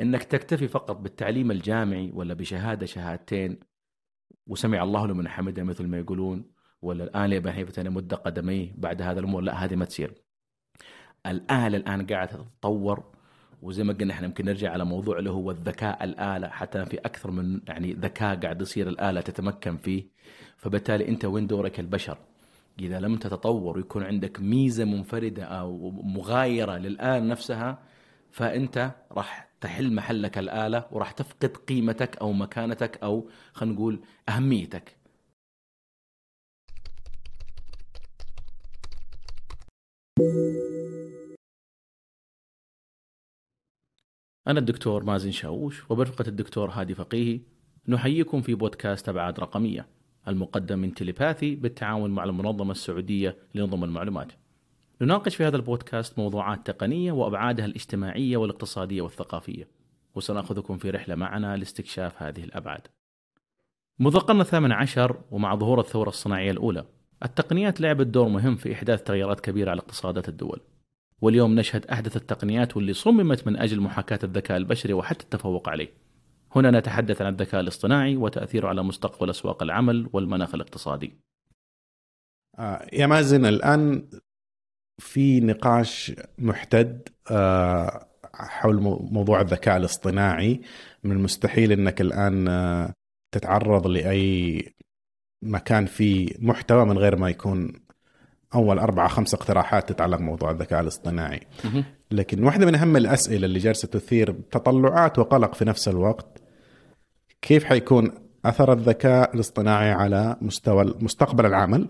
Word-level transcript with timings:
إنك 0.00 0.22
تكتفي 0.22 0.68
فقط 0.68 0.96
بالتعليم 0.96 1.50
الجامعي 1.50 2.10
ولا 2.14 2.34
بشهادة 2.34 2.86
شهادتين 2.86 3.60
وسمع 4.46 4.82
الله 4.82 5.06
لمن 5.06 5.28
حمده 5.28 5.62
مثل 5.62 5.86
ما 5.86 5.98
يقولون 5.98 6.50
ولا 6.82 7.04
الآن 7.04 7.30
لابن 7.30 7.52
حنيفه 7.52 7.82
يمد 7.82 8.14
قدميه 8.14 8.74
بعد 8.76 9.02
هذا 9.02 9.20
الأمور 9.20 9.42
لا 9.42 9.64
هذه 9.64 9.76
ما 9.76 9.84
تصير. 9.84 10.14
الآلة 11.26 11.76
الآن 11.76 12.06
قاعدة 12.06 12.32
تتطور 12.32 13.14
وزي 13.62 13.84
ما 13.84 13.92
قلنا 13.92 14.14
إحنا 14.14 14.26
يمكن 14.26 14.44
نرجع 14.44 14.70
على 14.70 14.84
موضوع 14.84 15.18
اللي 15.18 15.30
هو 15.30 15.50
الذكاء 15.50 16.04
الآلة 16.04 16.48
حتى 16.48 16.84
في 16.84 16.98
أكثر 16.98 17.30
من 17.30 17.60
يعني 17.68 17.92
ذكاء 17.92 18.36
قاعد 18.40 18.60
يصير 18.60 18.88
الآلة 18.88 19.20
تتمكن 19.20 19.76
فيه 19.76 20.08
فبالتالي 20.56 21.08
أنت 21.08 21.24
وين 21.24 21.46
دورك 21.46 21.80
البشر؟ 21.80 22.18
إذا 22.80 23.00
لم 23.00 23.16
تتطور 23.16 23.76
ويكون 23.76 24.02
عندك 24.02 24.40
ميزة 24.40 24.84
منفردة 24.84 25.44
أو 25.44 25.90
مغايرة 25.90 26.76
للآلة 26.76 27.26
نفسها 27.26 27.82
فأنت 28.30 28.90
راح 29.12 29.53
تحل 29.64 29.94
محلك 29.94 30.38
الآلة 30.38 30.88
وراح 30.92 31.10
تفقد 31.12 31.56
قيمتك 31.56 32.16
أو 32.16 32.32
مكانتك 32.32 33.02
أو 33.02 33.28
خلينا 33.52 33.74
نقول 33.74 34.00
أهميتك. 34.28 34.96
أنا 44.46 44.58
الدكتور 44.58 45.04
مازن 45.04 45.30
شاوش 45.30 45.90
وبرفقة 45.90 46.28
الدكتور 46.28 46.70
هادي 46.70 46.94
فقيهي 46.94 47.40
نحييكم 47.88 48.42
في 48.42 48.54
بودكاست 48.54 49.08
أبعاد 49.08 49.40
رقمية 49.40 49.88
المقدم 50.28 50.78
من 50.78 50.94
تليباثي 50.94 51.54
بالتعاون 51.54 52.10
مع 52.10 52.24
المنظمة 52.24 52.70
السعودية 52.70 53.36
لنظم 53.54 53.84
المعلومات. 53.84 54.32
نناقش 55.02 55.36
في 55.36 55.44
هذا 55.44 55.56
البودكاست 55.56 56.18
موضوعات 56.18 56.66
تقنية 56.66 57.12
وأبعادها 57.12 57.64
الاجتماعية 57.64 58.36
والاقتصادية 58.36 59.02
والثقافية 59.02 59.68
وسنأخذكم 60.14 60.78
في 60.78 60.90
رحلة 60.90 61.14
معنا 61.14 61.56
لاستكشاف 61.56 62.22
هذه 62.22 62.44
الأبعاد. 62.44 62.80
منذ 63.98 64.14
القرن 64.14 64.40
الثامن 64.40 64.72
عشر 64.72 65.20
ومع 65.30 65.54
ظهور 65.54 65.80
الثورة 65.80 66.08
الصناعية 66.08 66.50
الأولى 66.50 66.84
التقنيات 67.24 67.80
لعبت 67.80 68.06
دور 68.06 68.28
مهم 68.28 68.56
في 68.56 68.72
إحداث 68.72 69.02
تغيرات 69.02 69.40
كبيرة 69.40 69.70
على 69.70 69.80
اقتصادات 69.80 70.28
الدول. 70.28 70.60
واليوم 71.20 71.54
نشهد 71.54 71.86
أحدث 71.86 72.16
التقنيات 72.16 72.76
واللي 72.76 72.92
صممت 72.92 73.46
من 73.46 73.56
أجل 73.56 73.80
محاكاة 73.80 74.18
الذكاء 74.24 74.56
البشري 74.56 74.92
وحتى 74.92 75.24
التفوق 75.24 75.68
عليه. 75.68 75.88
هنا 76.56 76.70
نتحدث 76.70 77.22
عن 77.22 77.32
الذكاء 77.32 77.60
الاصطناعي 77.60 78.16
وتأثيره 78.16 78.68
على 78.68 78.82
مستقبل 78.82 79.30
أسواق 79.30 79.62
العمل 79.62 80.08
والمناخ 80.12 80.54
الاقتصادي. 80.54 81.14
آه 82.58 82.86
يا 82.92 83.06
مازن 83.06 83.46
الآن 83.46 84.08
في 84.98 85.40
نقاش 85.40 86.12
محتد 86.38 87.08
آه 87.30 88.06
حول 88.34 88.80
موضوع 89.10 89.40
الذكاء 89.40 89.76
الاصطناعي. 89.76 90.60
من 91.04 91.12
المستحيل 91.12 91.72
إنك 91.72 92.00
الآن 92.00 92.48
آه 92.48 92.92
تتعرض 93.34 93.86
لأي 93.86 94.62
مكان 95.42 95.86
فيه 95.86 96.28
محتوى 96.38 96.84
من 96.84 96.98
غير 96.98 97.16
ما 97.16 97.28
يكون 97.30 97.72
أول 98.54 98.78
اربعة 98.78 99.08
خمسة 99.08 99.36
اقتراحات 99.36 99.88
تتعلق 99.92 100.18
بموضوع 100.18 100.50
الذكاء 100.50 100.80
الاصطناعي. 100.80 101.40
لكن 102.10 102.44
واحدة 102.44 102.66
من 102.66 102.74
أهم 102.74 102.96
الأسئلة 102.96 103.46
اللي 103.46 103.58
جالسة 103.58 103.88
تثير 103.88 104.32
تطلعات 104.32 105.18
وقلق 105.18 105.54
في 105.54 105.64
نفس 105.64 105.88
الوقت 105.88 106.42
كيف 107.42 107.64
حيكون 107.64 108.10
أثر 108.44 108.72
الذكاء 108.72 109.34
الاصطناعي 109.34 109.90
على 109.90 110.36
مستوى 110.40 110.94
مستقبل 111.00 111.46
العمل؟ 111.46 111.88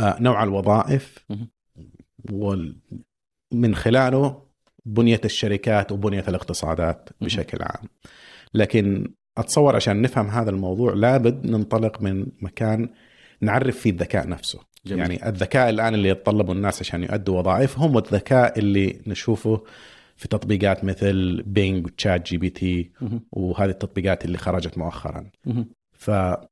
نوع 0.00 0.42
الوظائف 0.42 1.26
ومن 2.32 3.74
خلاله 3.74 4.42
بنية 4.84 5.20
الشركات 5.24 5.92
وبنية 5.92 6.24
الاقتصادات 6.28 7.08
بشكل 7.20 7.58
عام. 7.62 7.88
لكن 8.54 9.14
أتصور 9.38 9.76
عشان 9.76 10.02
نفهم 10.02 10.26
هذا 10.28 10.50
الموضوع 10.50 10.92
لابد 10.92 11.46
ننطلق 11.46 12.02
من 12.02 12.26
مكان 12.40 12.88
نعرف 13.40 13.78
فيه 13.78 13.90
الذكاء 13.90 14.28
نفسه. 14.28 14.60
جميل. 14.86 15.00
يعني 15.00 15.28
الذكاء 15.28 15.70
الآن 15.70 15.94
اللي 15.94 16.08
يتطلبه 16.08 16.52
الناس 16.52 16.80
عشان 16.80 17.02
يؤدوا 17.02 17.38
وظائفهم 17.38 17.96
والذكاء 17.96 18.58
اللي 18.58 19.02
نشوفه 19.06 19.64
في 20.16 20.28
تطبيقات 20.28 20.84
مثل 20.84 21.42
Bing 21.42 21.77
و 21.77 21.86
ChatGPT 21.86 22.90
وهذه 23.32 23.70
التطبيقات 23.70 24.24
اللي 24.24 24.38
خرجت 24.38 24.78
مؤخرا. 24.78 25.30
فما 25.92 26.46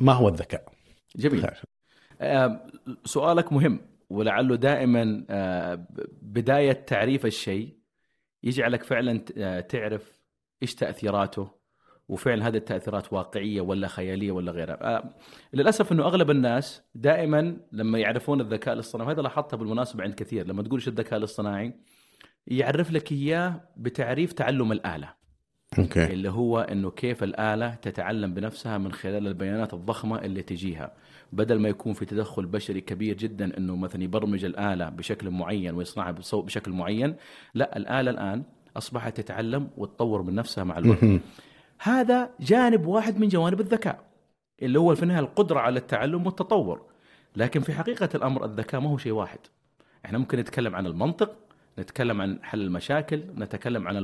هو 0.00 0.28
الذكاء؟ 0.28 0.72
جميل. 1.16 1.44
آه 1.44 1.56
سؤالك 3.04 3.52
مهم 3.52 3.80
ولعله 4.10 4.56
دائما 4.56 5.24
آه 5.30 5.86
بداية 6.22 6.72
تعريف 6.72 7.26
الشيء 7.26 7.78
يجعلك 8.42 8.82
فعلا 8.82 9.24
آه، 9.38 9.60
تعرف 9.60 10.20
إيش 10.62 10.74
تأثيراته 10.74 11.50
وفعلا 12.08 12.48
هذه 12.48 12.56
التأثيرات 12.56 13.12
واقعية 13.12 13.60
ولا 13.60 13.88
خيالية 13.88 14.32
ولا 14.32 14.52
غيرها. 14.52 14.96
آه 14.96 15.14
للأسف 15.52 15.92
إنه 15.92 16.02
أغلب 16.04 16.30
الناس 16.30 16.82
دائما 16.94 17.56
لما 17.72 17.98
يعرفون 17.98 18.40
الذكاء 18.40 18.74
الاصطناعي 18.74 19.12
هذا 19.12 19.22
لاحظتها 19.22 19.56
بالمناسبة 19.56 20.02
عند 20.02 20.14
كثير 20.14 20.46
لما 20.46 20.62
تقول 20.62 20.78
إيش 20.78 20.88
الذكاء 20.88 21.18
الاصطناعي 21.18 21.74
يعرف 22.46 22.92
لك 22.92 23.12
إياه 23.12 23.60
بتعريف 23.76 24.32
تعلم 24.32 24.72
الآلة. 24.72 25.17
أوكي. 25.78 26.04
اللي 26.06 26.30
هو 26.30 26.60
إنه 26.60 26.90
كيف 26.90 27.22
الآلة 27.22 27.74
تتعلم 27.74 28.34
بنفسها 28.34 28.78
من 28.78 28.92
خلال 28.92 29.26
البيانات 29.26 29.74
الضخمة 29.74 30.18
اللي 30.18 30.42
تجيها. 30.42 30.92
بدل 31.32 31.60
ما 31.60 31.68
يكون 31.68 31.92
في 31.92 32.04
تدخل 32.04 32.46
بشري 32.46 32.80
كبير 32.80 33.16
جدا 33.16 33.58
إنه 33.58 33.76
مثلا 33.76 34.04
يبرمج 34.04 34.44
الآلة 34.44 34.88
بشكل 34.88 35.30
معين 35.30 35.74
ويصنعها 35.74 36.10
بشكل 36.32 36.72
معين 36.72 37.14
لا 37.54 37.76
الآلة 37.76 38.10
الآن 38.10 38.42
أصبحت 38.76 39.16
تتعلم 39.16 39.70
وتطور 39.76 40.22
من 40.22 40.34
نفسها 40.34 40.64
مع 40.64 40.78
الوقت. 40.78 41.20
هذا 41.80 42.30
جانب 42.40 42.86
واحد 42.86 43.20
من 43.20 43.28
جوانب 43.28 43.60
الذكاء 43.60 44.04
اللي 44.62 44.78
هو 44.78 44.94
في 44.94 45.02
النهاية 45.02 45.20
القدرة 45.20 45.60
على 45.60 45.78
التعلم 45.78 46.26
والتطور. 46.26 46.82
لكن 47.36 47.60
في 47.60 47.72
حقيقة 47.72 48.08
الأمر 48.14 48.44
الذكاء 48.44 48.80
ما 48.80 48.90
هو 48.90 48.98
شيء 48.98 49.12
واحد. 49.12 49.38
إحنا 50.04 50.18
ممكن 50.18 50.38
نتكلم 50.38 50.74
عن 50.74 50.86
المنطق 50.86 51.36
نتكلم 51.78 52.20
عن 52.20 52.38
حل 52.42 52.60
المشاكل 52.60 53.22
نتكلم 53.36 53.88
عن 53.88 53.96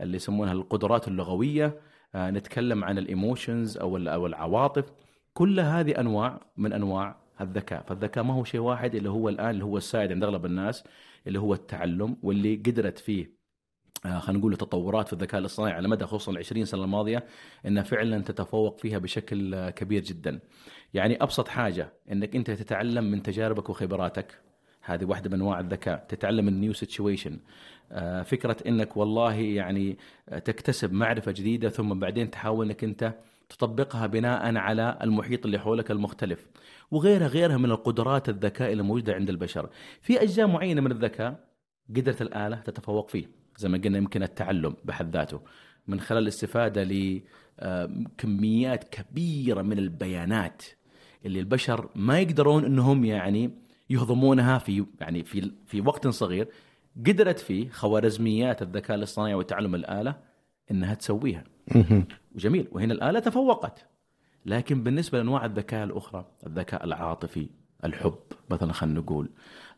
اللي 0.00 0.16
يسمونها 0.16 0.52
القدرات 0.52 1.08
اللغوية 1.08 1.80
آه، 2.14 2.30
نتكلم 2.30 2.84
عن 2.84 2.98
الإيموشنز 2.98 3.78
أو 3.78 3.96
أو 3.96 4.26
العواطف. 4.26 4.92
كل 5.34 5.60
هذه 5.60 6.00
أنواع 6.00 6.40
من 6.56 6.72
أنواع 6.72 7.16
الذكاء. 7.40 7.82
فالذكاء 7.82 8.24
ما 8.24 8.34
هو 8.34 8.44
شيء 8.44 8.60
واحد 8.60 8.94
اللي 8.94 9.10
هو 9.10 9.28
الآن 9.28 9.50
اللي 9.50 9.64
هو 9.64 9.76
السائد 9.76 10.12
عند 10.12 10.24
أغلب 10.24 10.46
الناس 10.46 10.84
اللي 11.26 11.38
هو 11.38 11.54
التعلم 11.54 12.16
واللي 12.22 12.56
قدرت 12.56 12.98
فيه 12.98 13.36
آه، 14.06 14.18
خلينا 14.18 14.38
نقول 14.40 14.56
تطورات 14.56 15.06
في 15.06 15.12
الذكاء 15.12 15.40
الاصطناعي 15.40 15.72
على 15.72 15.88
مدى 15.88 16.04
خصوصا 16.06 16.32
ال 16.32 16.38
20 16.38 16.64
سنة 16.64 16.84
الماضية 16.84 17.24
إنها 17.66 17.82
فعلا 17.82 18.22
تتفوق 18.22 18.78
فيها 18.78 18.98
بشكل 18.98 19.54
آه، 19.54 19.70
كبير 19.70 20.02
جدا. 20.02 20.40
يعني 20.94 21.22
أبسط 21.22 21.48
حاجة 21.48 21.92
إنك 22.12 22.36
أنت 22.36 22.50
تتعلم 22.50 23.10
من 23.10 23.22
تجاربك 23.22 23.70
وخبراتك. 23.70 24.45
هذه 24.86 25.04
واحدة 25.04 25.30
من 25.30 25.34
أنواع 25.34 25.60
الذكاء، 25.60 26.06
تتعلم 26.08 26.48
ال 26.48 26.54
new 26.54 26.72
situation. 26.72 27.38
آه، 27.92 28.22
فكرة 28.22 28.56
إنك 28.66 28.96
والله 28.96 29.34
يعني 29.34 29.98
تكتسب 30.44 30.92
معرفة 30.92 31.32
جديدة 31.32 31.68
ثم 31.68 31.98
بعدين 31.98 32.30
تحاول 32.30 32.66
إنك 32.66 32.84
أنت 32.84 33.14
تطبقها 33.48 34.06
بناء 34.06 34.56
على 34.56 34.98
المحيط 35.02 35.44
اللي 35.44 35.58
حولك 35.58 35.90
المختلف 35.90 36.46
وغيرها 36.90 37.26
غيرها 37.26 37.56
من 37.56 37.70
القدرات 37.70 38.28
الذكاء 38.28 38.72
اللي 38.72 38.82
موجودة 38.82 39.14
عند 39.14 39.30
البشر. 39.30 39.68
في 40.00 40.22
أجزاء 40.22 40.46
معينة 40.46 40.80
من 40.80 40.92
الذكاء 40.92 41.44
قدرت 41.96 42.22
الآلة 42.22 42.56
تتفوق 42.56 43.08
فيه. 43.08 43.26
زي 43.56 43.68
ما 43.68 43.78
قلنا 43.78 43.98
يمكن 43.98 44.22
التعلم 44.22 44.76
بحد 44.84 45.16
ذاته 45.16 45.40
من 45.86 46.00
خلال 46.00 46.22
الاستفادة 46.22 46.82
لكميات 47.62 48.84
كبيرة 48.84 49.62
من 49.62 49.78
البيانات 49.78 50.62
اللي 51.26 51.40
البشر 51.40 51.88
ما 51.94 52.20
يقدرون 52.20 52.64
إنهم 52.64 53.04
يعني 53.04 53.50
يهضمونها 53.90 54.58
في 54.58 54.86
يعني 55.00 55.24
في 55.24 55.52
في 55.66 55.80
وقت 55.80 56.08
صغير 56.08 56.48
قدرت 57.06 57.38
فيه 57.38 57.70
خوارزميات 57.70 58.62
الذكاء 58.62 58.96
الاصطناعي 58.96 59.34
وتعلم 59.34 59.74
الآلة 59.74 60.16
إنها 60.70 60.94
تسويها. 60.94 61.44
وجميل 62.34 62.68
وهنا 62.72 62.94
الآلة 62.94 63.20
تفوقت. 63.20 63.86
لكن 64.46 64.82
بالنسبة 64.82 65.18
لأنواع 65.18 65.44
الذكاء 65.44 65.84
الأخرى، 65.84 66.26
الذكاء 66.46 66.84
العاطفي، 66.84 67.48
الحب 67.84 68.18
مثلا 68.50 68.72
خلينا 68.72 69.00
نقول 69.00 69.30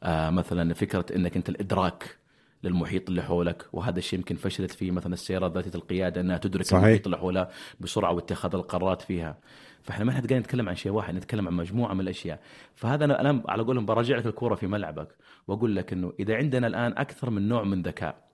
آه 0.03 0.31
مثلا 0.31 0.75
فكرة 0.75 1.07
إنك 1.17 1.37
أنت 1.37 1.49
الإدراك 1.49 2.19
للمحيط 2.65 3.09
اللي 3.09 3.23
حولك 3.23 3.67
وهذا 3.73 3.99
الشيء 3.99 4.19
يمكن 4.19 4.37
فشلت 4.37 4.71
فيه 4.71 4.91
مثلا 4.91 5.13
السيارات 5.13 5.53
ذاتية 5.53 5.79
القيادة 5.79 6.21
إنها 6.21 6.39
تدرك 6.39 6.65
صحيح. 6.65 6.85
المحيط 6.85 7.07
اللي 7.07 7.19
حولها 7.19 7.51
بسرعة 7.81 8.13
واتخاذ 8.13 8.55
القرارات 8.55 9.03
فيها. 9.03 9.39
فإحنا 9.83 10.05
ما 10.05 10.11
إحنا 10.11 10.21
قاعدين 10.21 10.39
نتكلم 10.39 10.69
عن 10.69 10.77
شيء 10.77 10.93
واحد 10.93 11.15
نتكلم 11.15 11.49
عن 11.49 11.55
مجموعة 11.55 11.95
من 11.95 12.01
الأشياء. 12.01 12.41
فهذا 12.75 13.05
أنا 13.05 13.21
الان 13.21 13.43
على 13.49 13.63
قولهم 13.63 13.87
براجع 13.87 14.17
لك 14.17 14.27
الكورة 14.27 14.55
في 14.55 14.67
ملعبك 14.67 15.17
وأقول 15.49 15.77
لك 15.77 15.93
إنه 15.93 16.13
إذا 16.21 16.37
عندنا 16.37 16.67
الآن 16.67 16.93
أكثر 16.99 17.31
من 17.31 17.49
نوع 17.49 17.65
من 17.65 17.83
ذكاء 17.83 18.29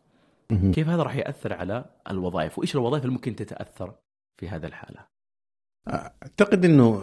كيف 0.50 0.88
هذا 0.88 1.02
راح 1.02 1.16
يأثر 1.16 1.52
على 1.52 1.84
الوظائف؟ 2.10 2.58
وإيش 2.58 2.74
الوظائف 2.74 3.04
اللي 3.04 3.14
ممكن 3.14 3.36
تتأثر 3.36 3.94
في 4.36 4.48
هذه 4.48 4.66
الحالة؟ 4.66 5.06
أعتقد 5.88 6.64
إنه 6.64 7.02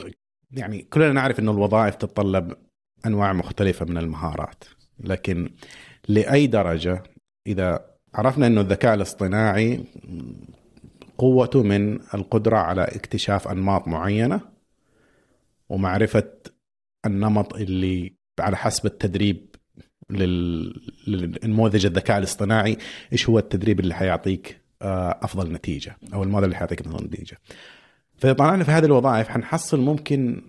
يعني 0.52 0.82
كلنا 0.82 1.12
نعرف 1.12 1.40
إنه 1.40 1.52
الوظائف 1.52 1.96
تتطلب 1.96 2.54
أنواع 3.06 3.34
مختلفة 3.34 3.86
من 3.86 3.98
المهارات 3.98 4.64
لكن 5.00 5.50
لأي 6.08 6.48
درجة. 6.48 7.04
إذا 7.48 7.86
عرفنا 8.14 8.48
إنه 8.48 8.62
الذكاء 8.62 8.94
الاصطناعي 8.94 9.84
قوته 11.18 11.64
من 11.64 12.00
القدرة 12.14 12.58
على 12.58 12.84
اكتشاف 12.84 13.48
أنماط 13.48 13.88
معينة 13.88 14.42
ومعرفة 15.70 16.32
النمط 17.06 17.56
اللي 17.56 18.14
على 18.40 18.58
حسب 18.58 18.86
التدريب 18.86 19.56
للنموذج 20.10 21.86
الذكاء 21.86 22.18
الاصطناعي 22.18 22.78
إيش 23.14 23.30
هو 23.30 23.40
التدريب 23.40 23.80
اللي 23.80 23.94
حيعطيك 23.94 24.62
آه، 24.82 25.20
أفضل 25.22 25.52
نتيجة 25.52 25.98
أو 26.14 26.24
الموديل 26.24 26.46
اللي 26.46 26.56
حيعطيك 26.56 26.82
أفضل 26.82 27.06
نتيجة. 27.06 27.38
فإذا 28.18 28.34
طلعنا 28.34 28.64
في 28.64 28.72
هذه 28.72 28.86
الوظائف 28.86 29.28
حنحصل 29.28 29.80
ممكن 29.80 30.42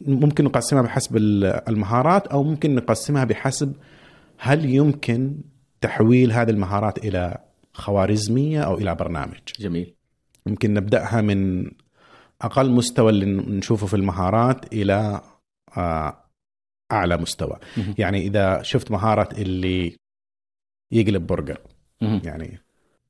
ممكن 0.00 0.44
نقسمها 0.44 0.82
بحسب 0.82 1.16
المهارات 1.16 2.26
أو 2.26 2.42
ممكن 2.42 2.74
نقسمها 2.74 3.24
بحسب 3.24 3.72
هل 4.42 4.64
يمكن 4.64 5.40
تحويل 5.80 6.32
هذه 6.32 6.50
المهارات 6.50 6.98
إلى 6.98 7.38
خوارزمية 7.72 8.60
أو 8.60 8.78
إلى 8.78 8.94
برنامج؟ 8.94 9.38
جميل. 9.58 9.94
ممكن 10.46 10.74
نبدأها 10.74 11.20
من 11.20 11.70
أقل 12.42 12.70
مستوى 12.70 13.10
اللي 13.10 13.26
نشوفه 13.26 13.86
في 13.86 13.94
المهارات 13.94 14.72
إلى 14.72 15.20
آه، 15.76 16.24
أعلى 16.92 17.16
مستوى. 17.16 17.56
يعني 17.98 18.26
إذا 18.26 18.62
شفت 18.62 18.90
مهارة 18.90 19.28
اللي 19.38 19.96
يقلب 20.92 21.26
برجر 21.26 21.58
يعني 22.00 22.60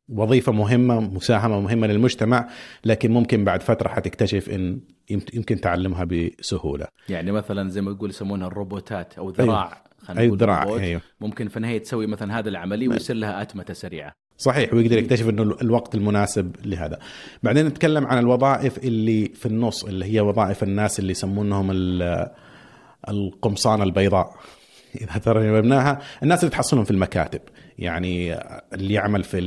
وظيفة 0.09 0.53
مهمة 0.53 1.01
مساهمة 1.01 1.61
مهمة 1.61 1.87
للمجتمع 1.87 2.49
لكن 2.85 3.11
ممكن 3.11 3.45
بعد 3.45 3.63
فترة 3.63 3.89
حتكتشف 3.89 4.49
إن 4.51 4.81
يمكن 5.11 5.61
تعلمها 5.61 6.05
بسهولة. 6.05 6.87
يعني 7.09 7.33
مثلا 7.33 7.69
زي 7.69 7.81
ما 7.81 7.93
تقول 7.93 8.11
يسمونها 8.11 8.47
الروبوتات 8.47 9.19
أو 9.19 9.31
ذراع 9.31 9.67
أيوه. 9.67 9.90
خلينا 10.03 10.23
أيوه 10.23 10.37
ذراع 10.37 10.63
أيوه. 10.63 11.01
ممكن 11.21 11.49
في 11.49 11.57
النهاية 11.57 11.79
تسوي 11.79 12.07
مثلا 12.07 12.39
هذا 12.39 12.49
العملية 12.49 12.89
ويصير 12.89 13.17
لها 13.17 13.43
اتمته 13.43 13.75
سريعة. 13.75 14.13
صحيح 14.39 14.75
ويقدر 14.75 14.99
يكتشف 14.99 15.29
إنه 15.29 15.43
الوقت 15.43 15.95
المناسب 15.95 16.57
لهذا. 16.65 16.99
بعدين 17.43 17.67
نتكلم 17.67 18.07
عن 18.07 18.19
الوظائف 18.19 18.79
اللي 18.79 19.29
في 19.35 19.47
النص 19.47 19.85
اللي 19.85 20.05
هي 20.05 20.21
وظائف 20.21 20.63
الناس 20.63 20.99
اللي 20.99 21.11
يسمونهم 21.11 21.71
القمصان 23.09 23.83
البيضاء. 23.83 24.37
إذا 25.01 25.19
ترجمناها 25.19 25.99
الناس 26.23 26.45
اللي 26.45 26.51
تحصلهم 26.51 26.85
في 26.85 26.91
المكاتب. 26.91 27.41
يعني 27.79 28.35
اللي 28.75 28.95
يعمل 28.95 29.25
في 29.25 29.41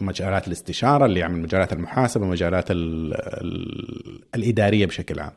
مجالات 0.00 0.46
الاستشارة 0.48 1.06
اللي 1.06 1.20
يعمل 1.20 1.42
مجالات 1.42 1.72
المحاسبة 1.72 2.26
مجالات 2.26 2.66
الإدارية 4.34 4.86
بشكل 4.86 5.20
عام. 5.20 5.32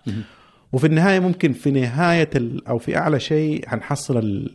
وفي 0.74 0.88
النهاية 0.88 1.20
ممكن 1.20 1.54
في 1.54 1.72
نهاية 1.72 2.30
أو 2.68 2.78
في 2.78 2.98
أعلى 2.98 3.20
شيء 3.20 3.68
حنحصل 3.70 4.50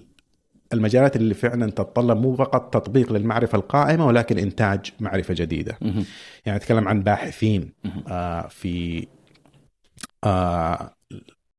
المجالات 0.73 1.17
اللي 1.17 1.35
فعلا 1.35 1.71
تتطلب 1.71 2.19
مو 2.19 2.37
فقط 2.37 2.75
تطبيق 2.75 3.13
للمعرفة 3.13 3.59
القائمة 3.59 4.07
ولكن 4.07 4.39
إنتاج 4.39 4.93
معرفة 5.01 5.35
جديدة. 5.35 5.79
يعني 6.47 6.59
نتكلم 6.59 6.89
عن 6.89 7.03
باحثين 7.03 7.73
آه 8.09 8.47
في 8.47 9.07
آه 10.25 10.95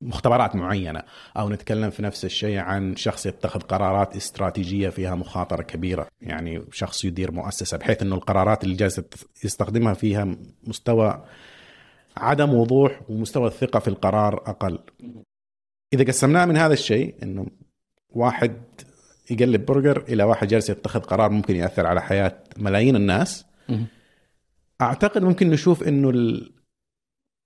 مختبرات 0.01 0.56
معينة 0.56 1.03
أو 1.38 1.49
نتكلم 1.49 1.89
في 1.89 2.01
نفس 2.03 2.25
الشيء 2.25 2.57
عن 2.57 2.95
شخص 2.95 3.25
يتخذ 3.25 3.59
قرارات 3.59 4.15
استراتيجية 4.15 4.89
فيها 4.89 5.15
مخاطرة 5.15 5.63
كبيرة. 5.63 6.07
يعني 6.21 6.61
شخص 6.71 7.06
يدير 7.06 7.31
مؤسسة 7.31 7.77
بحيث 7.77 8.01
إنه 8.01 8.15
القرارات 8.15 8.63
اللي 8.63 8.75
جالس 8.75 9.01
يستخدمها 9.44 9.94
فيها 9.94 10.35
مستوى 10.67 11.23
عدم 12.18 12.54
وضوح 12.54 13.01
ومستوى 13.10 13.48
الثقة 13.48 13.80
في 13.80 13.88
القرار 13.88 14.36
أقل. 14.36 14.80
إذا 15.94 16.04
قسمناه 16.04 16.45
من 16.45 16.57
هذا 16.57 16.74
الشيء 16.74 17.15
إنه 17.24 17.48
واحد 18.10 18.62
يقلب 19.31 19.65
برجر 19.65 20.04
إلى 20.07 20.24
واحد 20.24 20.48
جالس 20.48 20.69
يتخذ 20.69 21.00
قرار 21.00 21.30
ممكن 21.30 21.56
يأثر 21.56 21.86
على 21.86 22.01
حياة 22.01 22.44
ملايين 22.57 22.95
الناس. 22.95 23.45
أعتقد 24.81 25.24
ممكن 25.24 25.50
نشوف 25.50 25.83
إنه 25.83 26.39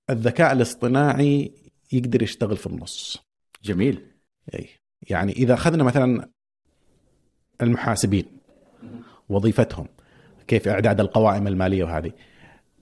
الذكاء 0.09 0.53
الاصطناعي 0.53 1.51
يقدر 1.91 2.21
يشتغل 2.21 2.57
في 2.57 2.67
النص. 2.67 3.17
جميل. 3.63 4.05
إي. 4.53 4.69
يعني 5.09 5.31
إذا 5.31 5.53
أخذنا 5.53 5.83
مثلا 5.83 6.29
المحاسبين 7.61 8.25
وظيفتهم 9.29 9.87
كيف 10.47 10.67
إعداد 10.67 10.99
القوائم 10.99 11.47
المالية 11.47 11.83
وهذه. 11.83 12.11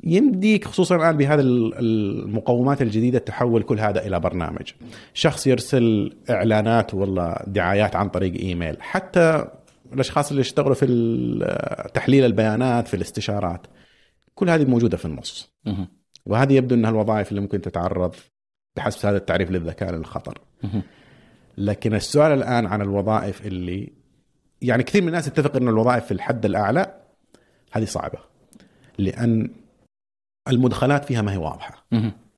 يمديك 0.05 0.65
خصوصا 0.65 0.95
الآن 0.95 1.17
بهذه 1.17 1.41
المقومات 1.41 2.81
الجديدة 2.81 3.19
تحول 3.19 3.63
كل 3.63 3.79
هذا 3.79 4.07
إلى 4.07 4.19
برنامج. 4.19 4.71
شخص 5.13 5.47
يرسل 5.47 6.15
إعلانات 6.29 6.93
ولا 6.93 7.43
دعايات 7.47 7.95
عن 7.95 8.09
طريق 8.09 8.33
إيميل 8.33 8.81
حتى 8.81 9.47
الأشخاص 9.93 10.29
اللي 10.29 10.41
يشتغلوا 10.41 10.75
في 10.75 10.85
تحليل 11.93 12.25
البيانات 12.25 12.87
في 12.87 12.93
الاستشارات 12.93 13.67
كل 14.35 14.49
هذه 14.49 14.65
موجودة 14.65 14.97
في 14.97 15.05
النص. 15.05 15.53
وهذه 16.25 16.53
يبدو 16.53 16.75
إنها 16.75 16.89
الوظائف 16.89 17.29
اللي 17.29 17.41
ممكن 17.41 17.61
تتعرض 17.61 18.15
بحسب 18.75 19.07
هذا 19.07 19.17
التعريف 19.17 19.51
للذكاء 19.51 19.91
للخطر 19.91 20.37
لكن 21.57 21.93
السؤال 21.93 22.31
الآن 22.31 22.65
عن 22.65 22.81
الوظائف 22.81 23.47
اللي 23.47 23.93
يعني 24.61 24.83
كثير 24.83 25.01
من 25.01 25.07
الناس 25.07 25.27
يتفق 25.27 25.55
إن 25.55 25.67
الوظائف 25.67 26.05
في 26.05 26.11
الحد 26.11 26.45
الأعلى 26.45 26.95
هذه 27.71 27.85
صعبة. 27.85 28.19
لأن 28.97 29.49
المدخلات 30.47 31.05
فيها 31.05 31.21
ما 31.21 31.33
هي 31.33 31.37
واضحة 31.37 31.85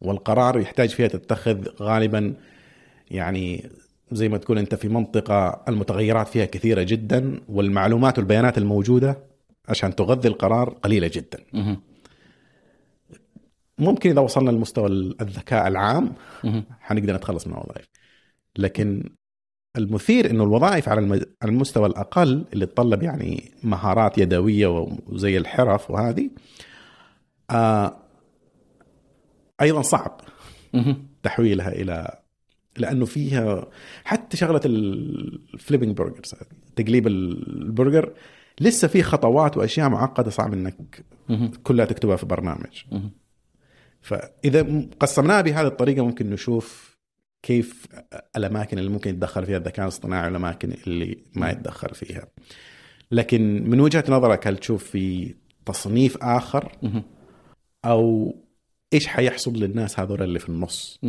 والقرار 0.01 0.59
يحتاج 0.59 0.89
فيها 0.89 1.07
تتخذ 1.07 1.67
غالبا 1.81 2.33
يعني 3.11 3.69
زي 4.11 4.29
ما 4.29 4.37
تقول 4.37 4.57
أنت 4.57 4.75
في 4.75 4.87
منطقة 4.87 5.63
المتغيرات 5.67 6.27
فيها 6.27 6.45
كثيرة 6.45 6.83
جدا 6.83 7.41
والمعلومات 7.49 8.17
والبيانات 8.17 8.57
الموجودة 8.57 9.17
عشان 9.69 9.95
تغذي 9.95 10.27
القرار 10.27 10.69
قليلة 10.69 11.11
جدا. 11.13 11.39
ممكن 13.77 14.09
إذا 14.09 14.21
وصلنا 14.21 14.51
لمستوى 14.51 14.87
الذكاء 15.21 15.67
العام 15.67 16.13
حنقدر 16.79 17.15
نتخلص 17.15 17.47
من 17.47 17.53
الوظائف. 17.53 17.85
لكن 18.57 19.09
المثير 19.77 20.29
إنه 20.29 20.43
الوظائف 20.43 20.89
على 20.89 21.25
المستوى 21.43 21.87
الأقل 21.87 22.45
اللي 22.53 22.65
تطلب 22.65 23.03
يعني 23.03 23.51
مهارات 23.63 24.17
يدوية 24.17 24.67
وزي 25.07 25.37
الحرف 25.37 25.91
وهذه 25.91 26.29
آه 27.49 27.97
أيضا 29.61 29.81
صعب 29.81 30.21
تحويلها 31.23 31.69
إلى 31.69 32.19
لأنه 32.77 33.05
فيها 33.05 33.67
حتى 34.03 34.37
شغلة 34.37 34.61
ال 34.65 34.80
flipping 34.80 35.97
burgers 35.97 36.35
تقليب 36.75 37.07
البرجر 37.07 38.13
لسه 38.61 38.87
في 38.87 39.03
خطوات 39.03 39.57
وأشياء 39.57 39.89
معقدة 39.89 40.29
صعب 40.29 40.53
إنك 40.53 41.05
كلها 41.63 41.85
تكتبها 41.85 42.15
في 42.15 42.25
برنامج. 42.25 42.83
فإذا 44.01 44.87
قسمناها 44.99 45.41
بهذه 45.41 45.67
الطريقة 45.67 46.05
ممكن 46.05 46.29
نشوف 46.29 46.97
كيف 47.43 47.87
الأماكن 48.37 48.79
اللي 48.79 48.89
ممكن 48.89 49.09
يتدخل 49.09 49.45
فيها 49.45 49.57
الذكاء 49.57 49.83
الاصطناعي 49.85 50.25
والاماكن 50.25 50.71
اللي 50.87 51.17
ما 51.35 51.49
يتدخل 51.51 51.95
فيها. 51.95 52.27
لكن 53.11 53.69
من 53.69 53.79
وجهة 53.79 54.03
نظرك 54.09 54.47
هل 54.47 54.57
تشوف 54.57 54.83
في 54.83 55.35
تصنيف 55.65 56.17
آخر؟ 56.23 56.71
أو 57.85 58.35
إيش 58.93 59.07
حيحصل 59.07 59.53
للناس 59.53 59.99
هذول 59.99 60.23
اللي 60.23 60.39
في 60.39 60.49
النص؟ 60.49 60.99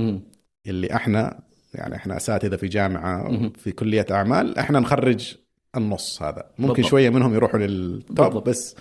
اللي 0.66 0.94
إحنا 0.94 1.40
يعني 1.74 1.96
إحنا 1.96 2.16
أساتذة 2.16 2.56
في 2.56 2.66
جامعة 2.68 3.48
في 3.48 3.72
كلية 3.72 4.06
أعمال 4.10 4.58
إحنا 4.58 4.80
نخرج 4.80 5.36
النص 5.76 6.22
هذا. 6.22 6.50
ممكن 6.58 6.72
بالضبط. 6.72 6.90
شوية 6.90 7.10
منهم 7.10 7.34
يروحوا 7.34 7.60
لل 7.60 7.94
top 7.94 8.44
بس 8.48 8.76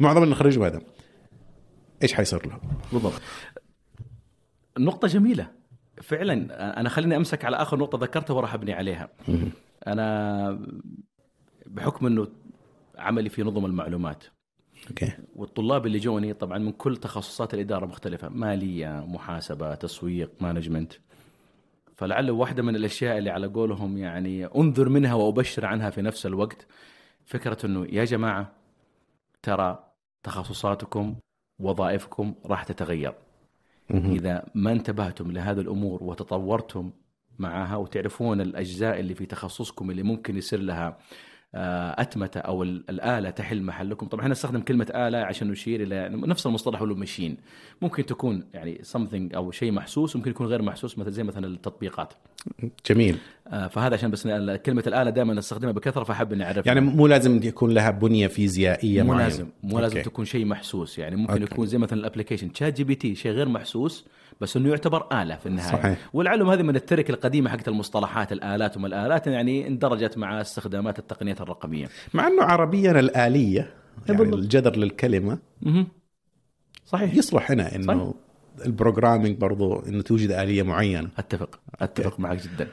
معظم 0.00 0.24
يخرجوا 0.24 0.66
هذا. 0.66 0.80
إيش 2.02 2.12
حيصير 2.12 2.46
لهم؟ 2.46 2.60
بالضبط. 2.92 3.20
نقطة 4.78 5.08
جميلة. 5.08 5.50
فعلا 6.02 6.80
أنا 6.80 6.88
خليني 6.88 7.16
أمسك 7.16 7.44
على 7.44 7.56
آخر 7.56 7.78
نقطة 7.78 7.98
ذكرتها 7.98 8.34
وراح 8.34 8.54
ابني 8.54 8.72
عليها 8.72 9.08
أنا 9.86 10.68
بحكم 11.66 12.06
إنه 12.06 12.28
عملي 12.98 13.28
في 13.28 13.42
نظم 13.42 13.66
المعلومات 13.66 14.24
أوكي. 14.90 15.12
والطلاب 15.36 15.86
اللي 15.86 15.98
جوني 15.98 16.34
طبعا 16.34 16.58
من 16.58 16.72
كل 16.72 16.96
تخصصات 16.96 17.54
الإدارة 17.54 17.86
مختلفة 17.86 18.28
مالية 18.28 19.04
محاسبة 19.08 19.74
تسويق 19.74 20.30
management. 20.40 20.92
فلعل 21.96 22.30
واحدة 22.30 22.62
من 22.62 22.76
الأشياء 22.76 23.18
اللي 23.18 23.30
على 23.30 23.46
قولهم 23.46 23.98
يعني 23.98 24.46
أنذر 24.46 24.88
منها 24.88 25.14
وأبشر 25.14 25.66
عنها 25.66 25.90
في 25.90 26.02
نفس 26.02 26.26
الوقت 26.26 26.66
فكرة 27.24 27.66
إنه 27.66 27.86
يا 27.92 28.04
جماعة 28.04 28.52
ترى 29.42 29.84
تخصصاتكم 30.22 31.14
وظائفكم 31.58 32.34
راح 32.46 32.64
تتغير. 32.64 33.14
إذا 33.90 34.46
ما 34.54 34.72
انتبهتم 34.72 35.30
لهذه 35.30 35.60
الأمور 35.60 36.04
وتطورتم 36.04 36.92
معها 37.38 37.76
وتعرفون 37.76 38.40
الأجزاء 38.40 39.00
اللي 39.00 39.14
في 39.14 39.26
تخصصكم 39.26 39.90
اللي 39.90 40.02
ممكن 40.02 40.36
يصير 40.36 40.60
لها 40.60 40.86
آه، 40.88 40.96
أتمتة 41.54 42.40
أو 42.40 42.62
ال- 42.62 42.84
الآلة 42.90 43.30
تحل 43.30 43.62
محلكم. 43.62 44.06
طبعا 44.06 44.20
إحنا 44.22 44.32
نستخدم 44.32 44.60
كلمة 44.60 44.86
آلة 44.94 45.18
عشان 45.18 45.48
نشير 45.50 45.82
إلى 45.82 46.08
نفس 46.08 46.46
المصطلح 46.46 46.80
هو 46.82 46.86
ماشين 46.86 47.36
ممكن 47.82 48.06
تكون 48.06 48.44
يعني 48.54 48.80
something 48.92 49.34
أو 49.36 49.50
شيء 49.50 49.72
محسوس 49.72 50.16
ممكن 50.16 50.30
يكون 50.30 50.46
غير 50.46 50.62
محسوس 50.62 50.98
مثل 50.98 51.10
زي 51.12 51.22
مثلا 51.22 51.46
التطبيقات. 51.46 52.12
جميل. 52.86 53.16
آه، 53.48 53.66
فهذا 53.66 53.94
عشان 53.94 54.10
بس 54.10 54.28
كلمة 54.66 54.84
الآلة 54.86 55.10
دائما 55.10 55.34
نستخدمها 55.34 55.72
بكثرة 55.72 56.32
إني 56.32 56.44
أعرفها. 56.44 56.62
يعني 56.66 56.80
مو 56.80 57.06
لازم 57.06 57.40
يكون 57.42 57.70
لها 57.70 57.90
بنية 57.90 58.26
فيزيائية 58.26 59.02
مو 59.02 59.08
معينة. 59.08 59.24
لازم 59.24 59.46
مو 59.62 59.78
لازم. 59.78 60.02
تكون 60.02 60.24
شيء 60.24 60.44
محسوس. 60.44 60.98
يعني 60.98 61.16
ممكن 61.16 61.32
أوكي. 61.32 61.44
يكون 61.44 61.66
زي 61.66 61.78
مثلا 61.78 61.98
ال 62.00 62.04
application 62.04 62.52
ChatGPT 62.52 63.14
شيء 63.14 63.32
غير 63.32 63.48
محسوس 63.48 64.06
بس 64.40 64.56
إنه 64.56 64.68
يعتبر 64.68 65.22
آلة 65.22 65.36
في 65.36 65.46
النهاية. 65.46 65.72
صحيح. 65.72 65.98
والعلم 66.12 66.50
هذه 66.50 66.62
من 66.62 66.76
الترك 66.76 67.10
القديمة 67.10 67.50
حقت 67.50 67.68
المصطلحات 67.68 68.32
الآلات 68.32 68.76
وما 68.76 68.86
الآلات 68.86 69.26
يعني 69.26 69.66
اندرجت 69.66 70.18
مع 70.18 70.40
استخدامات 70.40 70.98
التقنيات 70.98 71.40
الرقمية. 71.40 71.88
مع 72.14 72.26
إنه 72.26 72.42
عربيا 72.42 72.90
الآلية 72.90 73.74
يعني 74.08 74.18
بالضبط. 74.18 74.38
الجذر 74.38 74.76
للكلمة 74.76 75.38
مهم. 75.62 75.86
صحيح. 76.86 77.14
يصلح 77.14 77.50
هنا 77.50 77.76
إنه 77.76 78.14
البروجرامينج 78.66 79.36
برضو 79.36 79.80
إنه 79.80 80.02
توجد 80.02 80.30
آلية 80.30 80.62
معينة. 80.62 81.08
أتفق. 81.18 81.60
أتفق 81.80 82.20
معك 82.20 82.42
جدا. 82.42 82.68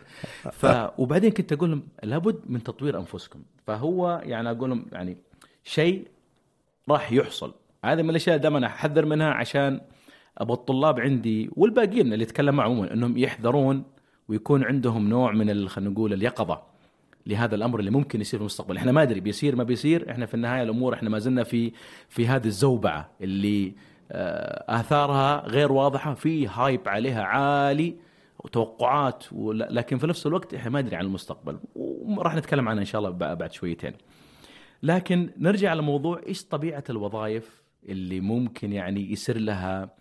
ف 0.51 0.65
وبعدين 0.97 1.31
كنت 1.31 1.53
أقول 1.53 1.69
لهم 1.69 1.83
لابد 2.03 2.39
من 2.45 2.63
تطوير 2.63 2.99
أنفسكم. 2.99 3.39
فهو 3.67 4.21
يعني 4.25 4.51
أقول 4.51 4.69
لهم 4.69 4.85
يعني 4.91 5.17
شيء 5.63 6.07
راح 6.89 7.11
يحصل. 7.11 7.53
هذه 7.85 8.01
من 8.01 8.09
الأشياء 8.09 8.37
دائما 8.37 8.65
أحذر 8.65 9.05
منها 9.05 9.27
عشان 9.27 9.81
أبغى 10.37 10.53
الطلاب 10.53 10.99
عندي 10.99 11.49
والباقيين 11.55 12.13
اللي 12.13 12.23
يتكلم 12.23 12.55
معهم 12.55 12.71
عموما 12.71 12.93
إنهم 12.93 13.17
يحذرون 13.17 13.83
ويكون 14.27 14.63
عندهم 14.63 15.09
نوع 15.09 15.31
من 15.31 15.67
خلينا 15.67 15.91
نقول 15.91 16.13
اليقظة 16.13 16.61
لهذا 17.27 17.55
الأمر 17.55 17.79
اللي 17.79 17.91
ممكن 17.91 18.21
يصير 18.21 18.39
في 18.39 18.41
المستقبل، 18.41 18.77
إحنا 18.77 18.91
ما 18.91 19.03
أدري 19.03 19.19
بيصير 19.19 19.55
ما 19.55 19.63
بيصير، 19.63 20.11
إحنا 20.11 20.25
في 20.25 20.33
النهاية 20.33 20.63
الأمور 20.63 20.93
إحنا 20.93 21.09
ما 21.09 21.19
زلنا 21.19 21.43
في 21.43 21.71
في 22.09 22.27
هذه 22.27 22.45
الزوبعة 22.45 23.11
اللي 23.21 23.73
آه، 24.11 24.79
آثارها 24.79 25.47
غير 25.47 25.71
واضحة، 25.71 26.13
في 26.13 26.47
هايب 26.47 26.87
عليها 26.87 27.23
عالي 27.23 27.95
وتوقعات 28.39 29.23
لكن 29.51 29.97
في 29.97 30.07
نفس 30.07 30.27
الوقت 30.27 30.53
إحنا 30.53 30.69
ما 30.69 30.81
ندري 30.81 30.95
عن 30.95 31.05
المستقبل 31.05 31.59
وراح 31.75 32.35
نتكلم 32.35 32.69
عنها 32.69 32.81
إن 32.81 32.85
شاء 32.85 32.99
الله 32.99 33.11
بعد 33.35 33.51
شويتين. 33.51 33.93
لكن 34.83 35.29
نرجع 35.37 35.73
لموضوع 35.73 36.21
إيش 36.27 36.43
طبيعة 36.45 36.83
الوظائف 36.89 37.63
اللي 37.89 38.19
ممكن 38.19 38.73
يعني 38.73 39.11
يصير 39.11 39.37
لها 39.37 39.96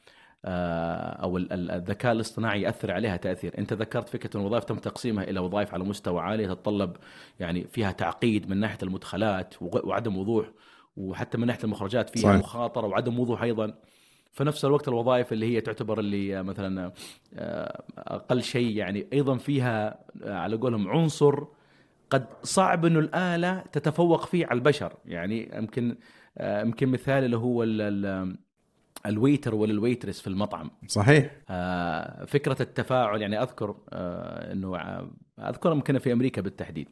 أو 0.46 1.36
ال- 1.36 1.52
ال- 1.52 1.70
الذكاء 1.70 2.12
الاصطناعي 2.12 2.62
يأثر 2.62 2.92
عليها 2.92 3.16
تأثير، 3.16 3.58
أنت 3.58 3.72
ذكرت 3.72 4.08
فكرة 4.08 4.36
الوظائف 4.40 4.64
تم 4.64 4.76
تقسيمها 4.76 5.24
إلى 5.24 5.40
وظائف 5.40 5.74
على 5.74 5.84
مستوى 5.84 6.20
عالي 6.20 6.46
تتطلب 6.46 6.96
يعني 7.40 7.64
فيها 7.64 7.92
تعقيد 7.92 8.50
من 8.50 8.56
ناحية 8.60 8.78
المدخلات 8.82 9.54
وعدم 9.60 10.16
وضوح 10.16 10.46
وحتى 10.96 11.38
من 11.38 11.46
ناحية 11.46 11.64
المخرجات 11.64 12.10
فيها 12.10 12.22
صحيح. 12.22 12.36
مخاطرة 12.38 12.86
وعدم 12.86 13.20
وضوح 13.20 13.42
أيضا. 13.42 13.74
في 14.32 14.44
نفس 14.44 14.64
الوقت 14.64 14.88
الوظائف 14.88 15.32
اللي 15.32 15.56
هي 15.56 15.60
تعتبر 15.60 15.98
اللي 16.00 16.38
آه، 16.38 16.42
مثلا 16.42 16.92
آه، 17.34 17.82
أقل 17.98 18.42
شيء 18.42 18.76
يعني 18.76 19.06
أيضا 19.12 19.36
فيها 19.36 19.98
آه، 20.24 20.34
على 20.34 20.56
قولهم 20.56 20.88
عنصر 20.88 21.44
قد 22.10 22.26
صعب 22.42 22.84
إنه 22.84 22.98
الآلة 22.98 23.64
تتفوق 23.72 24.26
فيه 24.26 24.46
على 24.46 24.56
البشر 24.58 24.92
يعني 25.06 25.50
يمكن 25.56 25.96
آه، 26.38 26.60
يمكن 26.62 26.88
مثال 26.88 27.24
اللي 27.24 27.36
هو 27.36 27.62
ال- 27.62 28.36
الويتر 29.06 29.54
ولا 29.54 29.72
الويترس 29.72 30.20
في 30.20 30.26
المطعم. 30.26 30.70
صحيح. 30.86 31.30
آه، 31.50 32.24
فكرة 32.24 32.56
التفاعل 32.62 33.22
يعني 33.22 33.42
أذكر 33.42 33.76
آه، 33.92 34.52
إنه 34.52 34.76
ع- 34.76 35.04
أذكر 35.38 35.72
يمكن 35.72 35.98
في 35.98 36.12
أمريكا 36.12 36.42
بالتحديد. 36.42 36.88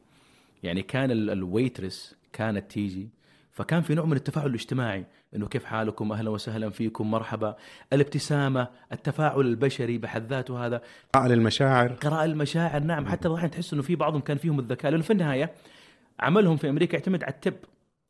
يعني 0.63 0.83
كان 0.83 1.11
ال- 1.11 1.31
ال 1.31 1.40
waitress 1.40 2.17
كانت 2.33 2.71
تيجي 2.71 3.09
فكان 3.53 3.83
في 3.83 3.95
نوع 3.95 4.05
من 4.05 4.13
التفاعل 4.17 4.47
الاجتماعي 4.47 5.05
إنه 5.37 5.47
كيف 5.49 5.65
حالكم؟ 5.65 6.13
أهلا 6.13 6.31
وسهلا 6.31 6.71
فيكم 6.71 7.11
مرحبا. 7.11 7.57
الابتسامة 7.93 8.69
التفاعل 8.93 9.41
البشري 9.41 9.99
بحد 9.99 10.27
ذاته 10.27 10.67
هذا. 10.67 10.83
قراءة 11.13 11.33
المشاعر 11.33 11.93
قراءة 11.93 12.25
المشاعر 12.25 12.81
نعم. 12.83 13.07
حتى 13.07 13.29
الحين 13.29 13.51
تحس 13.51 13.73
إنه 13.73 13.83
في 13.83 13.97
بعضهم 13.97 14.21
كان 14.21 14.37
فيهم 14.37 14.59
الذكاء. 14.59 14.91
لأنه 14.91 15.03
في 15.03 15.13
النهاية 15.13 15.53
عملهم 16.21 16.57
في 16.57 16.69
أمريكا 16.69 16.97
يعتمد 16.97 17.25
على 17.25 17.33
ال 17.35 17.40
tip 17.40 17.55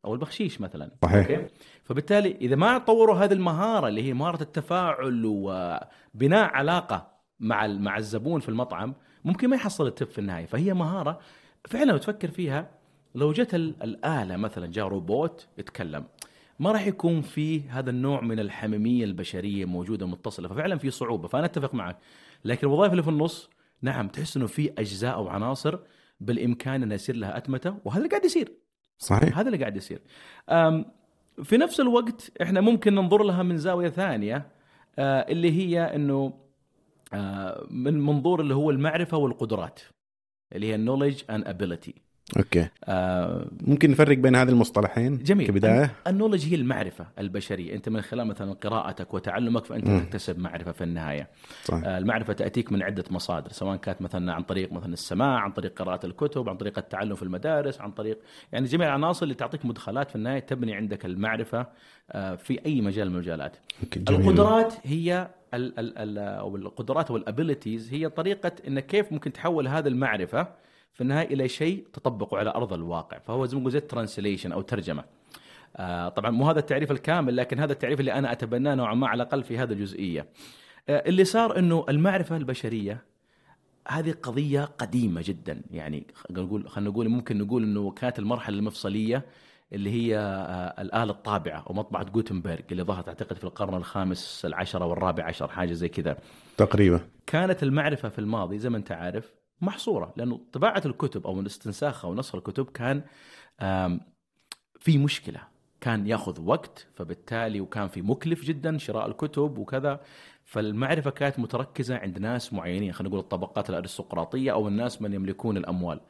أو 0.04 0.14
البخشيش 0.14 0.60
مثلا. 0.60 0.90
صحيح. 1.02 1.30
أوكي؟ 1.30 1.46
فبالتالي 1.84 2.36
إذا 2.40 2.56
ما 2.56 2.78
طوروا 2.78 3.16
هذه 3.16 3.32
المهارة 3.32 3.88
اللي 3.88 4.02
هي 4.02 4.12
مهارة 4.14 4.42
التفاعل 4.42 5.22
وبناء 5.24 6.44
علاقة 6.54 7.14
مع 7.40 7.66
مع 7.66 7.96
الزبون 7.96 8.40
في 8.40 8.48
المطعم 8.48 8.94
ممكن 9.24 9.48
ما 9.48 9.56
يحصل 9.56 9.86
التب 9.86 10.06
في 10.06 10.18
النهاية. 10.18 10.46
فهي 10.46 10.74
مهارة 10.74 11.18
فعلا 11.68 11.90
لو 11.90 11.96
تفكر 11.96 12.28
فيها 12.30 12.70
لو 13.14 13.32
جت 13.32 13.54
ال- 13.54 13.82
الآلة 13.82 14.36
مثلا 14.36 14.66
جاء 14.66 14.86
روبوت 14.88 15.48
يتكلم 15.58 16.04
ما 16.58 16.72
راح 16.72 16.86
يكون 16.86 17.20
فيه 17.20 17.78
هذا 17.78 17.90
النوع 17.90 18.20
من 18.20 18.40
الحميمية 18.40 19.04
البشرية 19.04 19.64
موجودة 19.64 20.06
متصلة 20.06 20.48
ففعلا 20.48 20.78
في 20.78 20.90
صعوبة 20.90 21.28
فأنا 21.28 21.44
أتفق 21.44 21.74
معك. 21.74 21.96
لكن 22.44 22.66
الوظائف 22.66 22.92
اللي 22.92 23.02
في 23.02 23.08
النص 23.10 23.50
نعم 23.82 24.08
تحس 24.08 24.36
إنه 24.36 24.46
في 24.46 24.72
أجزاء 24.78 25.14
أو 25.14 25.28
عناصر 25.28 25.78
بالإمكان 26.20 26.82
انها 26.82 26.94
يصير 26.94 27.16
لها 27.16 27.36
أتمتة 27.36 27.76
وهذا 27.84 27.98
اللي 27.98 28.08
قاعد 28.08 28.24
يصير. 28.24 28.52
صحيح. 28.98 29.38
هذا 29.38 29.46
اللي 29.46 29.58
قاعد 29.58 29.76
يصير. 29.76 30.00
في 31.42 31.56
نفس 31.56 31.80
الوقت 31.80 32.32
إحنا 32.42 32.60
ممكن 32.60 32.94
ننظر 32.94 33.22
لها 33.22 33.42
من 33.42 33.56
زاوية 33.56 33.88
ثانية 33.88 34.46
آه، 34.98 35.20
اللي 35.20 35.52
هي 35.52 35.94
إنه 35.96 36.32
آه، 37.12 37.66
من 37.70 38.00
منظور 38.00 38.40
اللي 38.40 38.54
هو 38.54 38.70
المعرفة 38.70 39.16
والقدرات 39.16 39.80
اللي 40.52 40.72
هي 40.72 40.86
knowledge 40.86 41.18
and 41.18 41.44
ability. 41.48 41.92
أوكي. 42.36 42.68
آه، 42.84 43.46
ممكن 43.60 43.90
نفرق 43.90 44.18
بين 44.18 44.36
هذه 44.36 44.48
المصطلحين 44.48 45.18
جميل. 45.18 45.46
كبداية؟ 45.46 45.92
النولج 46.06 46.48
هي 46.48 46.54
المعرفة 46.54 47.06
البشرية. 47.18 47.74
أنت 47.74 47.88
من 47.88 48.00
خلال 48.00 48.26
مثلا 48.26 48.52
قراءتك 48.52 49.14
وتعلمك 49.14 49.64
فأنت 49.64 49.88
مم. 49.88 50.00
تكتسب 50.00 50.38
معرفة 50.38 50.72
في 50.72 50.84
النهاية. 50.84 51.28
صحيح. 51.64 51.84
آه، 51.84 51.98
المعرفة 51.98 52.32
تأتيك 52.32 52.72
من 52.72 52.82
عدة 52.82 53.04
مصادر 53.10 53.52
سواء 53.52 53.76
كانت 53.76 54.02
مثلا 54.02 54.32
عن 54.32 54.42
طريق 54.42 54.72
مثلا 54.72 54.92
السماع 54.92 55.38
عن 55.38 55.52
طريق 55.52 55.82
قراءة 55.82 56.06
الكتب 56.06 56.48
عن 56.48 56.56
طريق 56.56 56.78
التعلم 56.78 57.14
في 57.14 57.22
المدارس 57.22 57.80
عن 57.80 57.90
طريق 57.90 58.18
يعني 58.52 58.66
جميع 58.66 58.88
العناصر 58.88 59.22
اللي 59.22 59.34
تعطيك 59.34 59.66
مدخلات 59.66 60.10
في 60.10 60.16
النهاية 60.16 60.40
تبني 60.40 60.74
عندك 60.74 61.06
المعرفة 61.06 61.66
آه، 62.12 62.34
في 62.34 62.66
أي 62.66 62.80
مجال 62.80 63.08
من 63.10 63.14
المجالات. 63.14 63.56
القدرات 63.96 64.74
هي 64.84 65.28
ال 65.54 65.78
ال 65.78 65.98
ال 65.98 66.18
أو 66.18 66.56
القدرات 66.56 67.10
أو 67.10 67.16
ال 67.16 67.24
abilities 67.24 67.92
هي 67.92 68.08
طريقة 68.08 68.52
انك 68.68 68.86
كيف 68.86 69.12
ممكن 69.12 69.32
تحول 69.32 69.68
هذه 69.68 69.88
المعرفة 69.88 70.63
في 70.94 71.00
النهاية 71.00 71.34
إلى 71.34 71.48
شيء 71.48 71.84
تطبقه 71.92 72.38
على 72.38 72.50
أرض 72.50 72.72
الواقع 72.72 73.18
فهو 73.18 73.46
زي 73.46 73.54
ما 73.56 73.60
نقول 73.60 73.72
زي 73.72 73.78
ال 73.78 73.85
translation 73.85 74.52
أو 74.52 74.62
ترجمة. 74.62 75.04
آه 75.76 76.08
طبعا 76.08 76.30
مو 76.30 76.50
هذا 76.50 76.58
التعريف 76.58 76.90
الكامل 76.90 77.36
لكن 77.36 77.60
هذا 77.60 77.72
التعريف 77.72 78.00
اللي 78.00 78.12
أنا 78.12 78.32
أتبناه 78.32 78.74
نوعا 78.74 78.94
ما 78.94 79.08
على 79.08 79.22
الأقل 79.22 79.42
في 79.42 79.58
هذه 79.58 79.72
الجزئية. 79.72 80.26
آه 80.88 81.08
اللي 81.08 81.24
صار 81.24 81.58
إنه 81.58 81.84
المعرفة 81.88 82.36
البشرية 82.36 83.02
هذه 83.88 84.14
قضية 84.22 84.64
قديمة 84.64 85.22
جدا. 85.24 85.62
يعني 85.70 86.06
نقول 86.30 86.68
خلينا 86.68 86.90
نقول 86.90 87.08
ممكن 87.08 87.38
نقول 87.38 87.62
إنه 87.62 87.90
كانت 87.90 88.18
المرحلة 88.18 88.58
المفصلية 88.58 89.24
اللي 89.72 89.90
هي 89.90 90.18
آه، 90.18 90.82
الآلة 90.82 91.12
الطابعة 91.12 91.64
أو 91.68 91.74
مطبعة 91.74 92.04
جوتنبرغ 92.04 92.60
اللي 92.72 92.82
ظهرت 92.82 93.08
أعتقد 93.08 93.36
في 93.36 93.44
القرن 93.44 93.74
الخامس 93.74 94.42
العشر 94.44 94.82
أو 94.82 94.92
الرابع 94.92 95.24
عشر 95.24 95.48
حاجة 95.48 95.72
زي 95.72 95.88
كذا. 95.88 96.16
تقريبا. 96.56 97.00
كانت 97.26 97.62
المعرفة 97.62 98.08
في 98.08 98.18
الماضي 98.18 98.58
زي 98.58 98.70
ما 98.70 98.76
أنت 98.76 98.92
عارف 98.92 99.32
محصورة 99.64 100.12
لأنه 100.16 100.40
طباعة 100.52 100.82
الكتب 100.86 101.26
أو 101.26 101.46
استنساخها 101.46 102.08
ونسخ 102.08 102.34
الكتب 102.34 102.70
كان 102.70 103.02
في 104.78 104.98
مشكلة. 104.98 105.40
كان 105.80 106.06
يأخذ 106.06 106.40
وقت 106.40 106.86
فبالتالي 106.94 107.60
وكان 107.60 107.88
في 107.88 108.02
مكلف 108.02 108.44
جدا 108.44 108.78
شراء 108.78 109.06
الكتب 109.06 109.58
وكذا. 109.58 110.00
فالمعرفة 110.44 111.10
كانت 111.10 111.38
متركزة 111.38 111.96
عند 111.96 112.18
ناس 112.18 112.52
معينين 112.52 112.92
خلينا 112.92 113.08
نقول 113.08 113.20
الطبقات 113.20 113.70
الأرستقراطية 113.70 114.52
أو 114.52 114.68
الناس 114.68 115.02
من 115.02 115.12
يملكون 115.12 115.56
الأموال. 115.56 116.00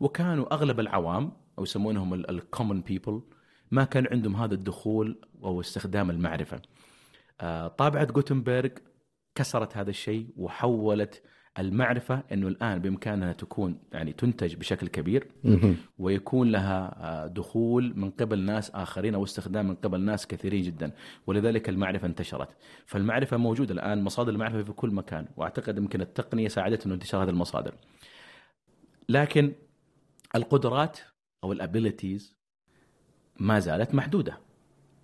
وكانوا 0.00 0.54
أغلب 0.54 0.80
العوام 0.80 1.32
أو 1.58 1.62
يسمونهم 1.62 2.14
الكومن 2.14 2.80
بيبل 2.80 3.22
ما 3.70 3.84
كان 3.84 4.06
عندهم 4.10 4.36
هذا 4.36 4.54
الدخول 4.54 5.20
أو 5.44 5.60
استخدام 5.60 6.10
المعرفة. 6.10 6.62
آه، 7.40 7.68
طابعة 7.68 8.04
جوتنبرغ 8.04 8.70
كسرت 9.34 9.76
هذا 9.76 9.90
الشيء 9.90 10.26
وحولت 10.36 11.22
المعرفة 11.58 12.22
أنه 12.32 12.48
الآن 12.48 12.78
بإمكانها 12.78 13.32
تكون 13.32 13.78
يعني 13.92 14.12
تنتج 14.12 14.54
بشكل 14.54 14.88
كبير. 14.88 15.28
ويكون 15.98 16.50
لها 16.52 16.94
آه، 16.98 17.26
دخول 17.26 17.92
من 17.96 18.10
قبل 18.10 18.38
ناس 18.38 18.70
آخرين 18.70 19.14
أو 19.14 19.24
استخدام 19.24 19.68
من 19.68 19.74
قبل 19.74 20.00
ناس 20.00 20.26
كثيرين 20.26 20.62
جدا. 20.62 20.92
ولذلك 21.26 21.68
المعرفة 21.68 22.06
انتشرت. 22.06 22.48
فالمعرفة 22.86 23.36
موجودة 23.36 23.74
الآن 23.74 24.02
مصادر 24.04 24.32
المعرفة 24.32 24.62
في 24.62 24.72
كل 24.72 24.90
مكان. 24.90 25.28
وأعتقد 25.36 25.78
يمكن 25.78 26.00
التقنية 26.00 26.48
ساعدت 26.48 26.86
أنه 26.86 26.94
انتشار 26.94 27.22
هذه 27.22 27.30
المصادر. 27.30 27.74
لكن 29.08 29.52
القدرات 30.34 30.98
أو 31.44 31.52
ال 31.52 31.60
abilities 31.60 32.36
ما 33.40 33.58
زالت 33.58 33.94
محدودة. 33.94 34.38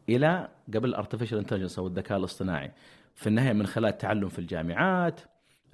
إلى 0.09 0.49
قبل 0.75 0.89
ال 0.89 0.93
artificial 0.93 1.39
intelligence 1.39 1.79
أو 1.79 1.87
الذكاء 1.87 2.19
الاصطناعي. 2.19 2.73
في 3.15 3.27
النهاية 3.27 3.53
من 3.53 3.67
خلال 3.67 3.91
التعلم 3.91 4.29
في 4.29 4.39
الجامعات 4.39 5.21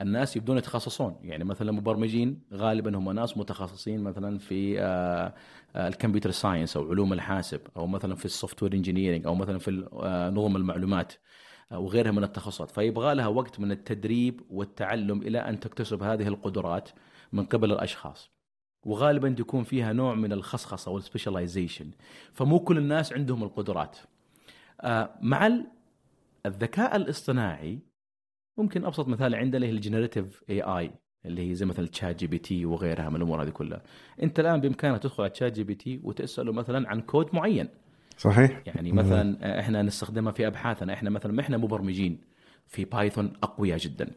الناس 0.00 0.36
يبدون 0.36 0.58
يتخصصون. 0.58 1.16
يعني 1.22 1.44
مثلا 1.44 1.70
المبرمجين 1.70 2.42
غالبا 2.52 2.98
هم 2.98 3.12
ناس 3.12 3.36
متخصصين 3.36 4.00
مثلا 4.00 4.38
في 4.38 4.80
آه، 4.80 5.34
آه، 5.76 5.88
ال 5.88 5.93
computer 5.93 6.30
science 6.30 6.76
أو 6.76 6.90
علوم 6.90 7.12
الحاسب 7.12 7.60
أو 7.76 7.86
مثلا 7.86 8.14
في 8.14 8.24
ال 8.24 8.62
software 8.62 8.74
engineering 8.74 9.26
أو 9.26 9.34
مثلا 9.34 9.58
في 9.58 9.88
آه، 9.92 10.30
نظم 10.30 10.56
المعلومات 10.56 11.12
وغيرها 11.70 12.10
من 12.10 12.24
التخصصات. 12.24 12.70
فيبغى 12.70 13.14
لها 13.14 13.26
وقت 13.26 13.60
من 13.60 13.72
التدريب 13.72 14.40
والتعلم 14.50 15.22
إلى 15.22 15.38
أن 15.38 15.60
تكتسب 15.60 16.02
هذه 16.02 16.28
القدرات 16.28 16.88
من 17.32 17.44
قبل 17.44 17.72
الأشخاص. 17.72 18.30
وغالبا 18.82 19.28
تكون 19.28 19.64
فيها 19.64 19.92
نوع 19.92 20.14
من 20.14 20.32
الخصخصة 20.32 20.90
وال 20.90 21.03
specialization 21.03 21.90
فمو 22.32 22.60
كل 22.60 22.78
الناس 22.78 23.12
عندهم 23.12 23.42
القدرات. 23.42 23.98
مع 25.22 25.50
الذكاء 26.46 26.96
الاصطناعي 26.96 27.78
ممكن 28.58 28.84
أبسط 28.84 29.08
مثال 29.08 29.34
عندنا 29.34 29.66
هي 29.66 29.70
ال 29.70 30.44
generative 30.50 30.62
AI 30.62 30.90
اللي 31.26 31.50
هي 31.50 31.54
زي 31.54 31.66
مثلا 31.66 31.86
ChatGPT 31.86 32.66
وغيرها 32.66 33.08
من 33.08 33.16
الأمور 33.16 33.42
هذه 33.42 33.48
كلها. 33.48 33.82
أنت 34.22 34.40
الآن 34.40 34.60
بإمكانك 34.60 35.02
تدخل 35.02 35.22
على 35.22 35.30
ChatGPT 35.30 36.00
وتسأله 36.04 36.52
مثلا 36.52 36.88
عن 36.88 37.00
كود 37.00 37.34
معين. 37.34 37.68
صحيح. 38.18 38.62
يعني 38.66 38.92
مثلا 38.92 39.60
إحنا 39.60 39.82
نستخدمها 39.82 40.32
في 40.32 40.46
أبحاثنا 40.46 40.92
إحنا 40.92 41.10
مثلا 41.10 41.32
ما 41.32 41.40
إحنا 41.40 41.56
مبرمجين 41.56 42.20
في 42.66 42.84
Python 42.84 43.32
أقوياء 43.42 43.78
جدا. 43.78 44.10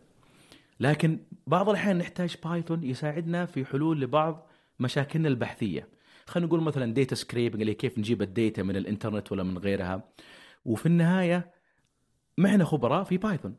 لكن 0.79 1.19
بعض 1.47 1.69
الأحيان 1.69 1.97
نحتاج 1.97 2.35
Python 2.43 2.83
يساعدنا 2.83 3.45
في 3.45 3.65
حلول 3.65 4.01
لبعض 4.01 4.47
مشاكلنا 4.79 5.27
البحثية. 5.27 5.87
خلينا 6.25 6.47
نقول 6.47 6.61
مثلا 6.61 6.93
data 6.93 7.15
scraping 7.15 7.61
اللي 7.61 7.73
كيف 7.73 7.97
نجيب 7.97 8.21
ال 8.21 8.30
data 8.30 8.63
من 8.63 8.75
الإنترنت 8.75 9.31
ولا 9.31 9.43
من 9.43 9.57
غيرها. 9.57 10.03
وفي 10.65 10.85
النهاية 10.85 11.51
ما 12.37 12.49
إحنا 12.49 12.65
خبراء 12.65 13.03
في 13.03 13.17
Python 13.17 13.55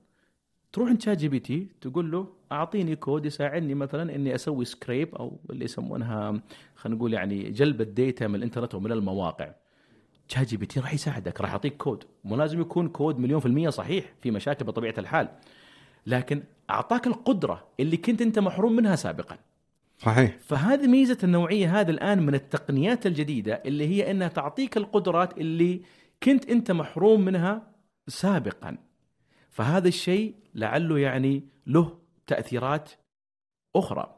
تروح 0.73 0.95
ChatGPT 0.99 1.67
تقول 1.81 2.11
له 2.11 2.27
أعطيني 2.53 2.97
كود 2.97 3.27
يساعدني 3.27 3.75
مثلا 3.75 4.15
إني 4.15 4.35
أسوي 4.35 4.65
scrape 4.65 5.15
أو 5.15 5.39
اللي 5.51 5.65
يسمونها 5.65 6.41
خلينا 6.75 6.99
نقول 6.99 7.13
يعني 7.13 7.51
جلب 7.51 7.81
ال 7.81 7.90
data 7.90 8.27
من 8.27 8.35
الإنترنت 8.35 8.75
ومن 8.75 8.93
المواقع. 8.93 9.53
ChatGPT 10.29 10.81
راح 10.81 10.95
يساعدك 10.95 11.41
راح 11.41 11.51
يعطيك 11.51 11.77
كود. 11.77 12.05
مو 12.25 12.37
لازم 12.37 12.61
يكون 12.61 12.89
كود 12.89 13.19
مليون 13.19 13.41
في 13.41 13.47
المية 13.47 13.69
صحيح 13.69 14.05
في 14.23 14.31
مشاكل 14.31 14.65
بطبيعة 14.65 14.95
الحال. 14.99 15.29
لكن 16.07 16.43
أعطاك 16.71 17.07
القدرة 17.07 17.69
اللي 17.81 17.97
كنت 17.97 18.23
أنت 18.23 18.39
محروم 18.39 18.77
منها 18.77 18.97
سابقا. 18.97 19.39
صحيح. 19.99 20.39
فهذه 20.39 20.87
ميزة 20.87 21.19
النوعية 21.25 21.81
هذه 21.81 21.91
الآن 21.91 22.27
من 22.27 22.35
التقنيات 22.35 23.07
الجديدة 23.07 23.63
اللي 23.67 23.89
هي 23.89 24.11
أنها 24.11 24.29
تعطيك 24.29 24.77
القدرات 24.77 25.39
اللي 25.39 25.83
كنت 26.23 26.51
أنت 26.51 26.71
محروم 26.71 27.21
منها 27.21 27.71
سابقا. 28.09 28.77
فهذا 29.61 29.89
الشيء 29.89 30.35
لعله 30.55 30.99
يعني 30.99 31.45
له 31.67 31.99
تأثيرات 32.27 32.91
أخرى. 33.77 34.17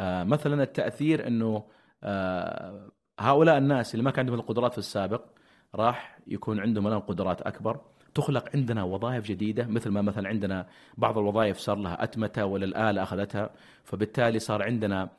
آه 0.00 0.24
مثلا 0.24 0.62
التأثير 0.62 1.26
إنه 1.26 1.64
آه 2.02 2.90
هؤلاء 3.18 3.58
الناس 3.58 3.94
اللي 3.94 4.04
ما 4.04 4.10
كان 4.10 4.20
عندهم 4.20 4.40
القدرات 4.40 4.72
في 4.72 4.78
السابق 4.78 5.24
راح 5.74 6.18
يكون 6.26 6.60
عندهم 6.60 6.86
الآن 6.86 7.00
قدرات 7.00 7.42
أكبر. 7.42 7.80
تخلق 8.14 8.48
عندنا 8.54 8.82
وظائف 8.82 9.24
جديدة 9.24 9.66
مثل 9.66 9.90
ما 9.90 10.02
مثلا 10.02 10.28
عندنا 10.28 10.66
بعض 10.98 11.18
الوظائف 11.18 11.58
صار 11.58 11.76
لها 11.76 12.02
أتمتة 12.02 12.44
ولا 12.44 12.64
الاله 12.64 13.02
أخذتها. 13.02 13.50
فبالتالي 13.84 14.38
صار 14.38 14.62
عندنا 14.62 15.10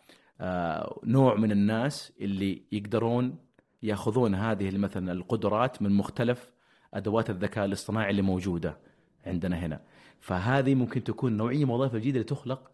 آه 0.42 1.00
نوع 1.04 1.36
من 1.36 1.52
الناس 1.52 2.14
اللي 2.22 2.62
يقدرون 2.72 3.36
يأخذون 3.84 4.36
هذه 4.36 4.78
مثلا 4.78 5.12
القدرات 5.12 5.82
من 5.82 5.92
مختلف 5.92 6.52
أدوات 6.94 7.30
الذكاء 7.30 7.66
الاصطناعي 7.66 8.12
اللي 8.12 8.22
موجودة. 8.22 8.91
عندنا 9.26 9.66
هنا 9.66 9.82
فهذه 10.20 10.76
ممكن 10.76 11.04
تكون 11.04 11.38
نوعية 11.38 11.66
من 11.66 11.72
الوظائف 11.72 11.96
الجديده 11.96 12.16
اللي 12.16 12.30
تخلق 12.30 12.72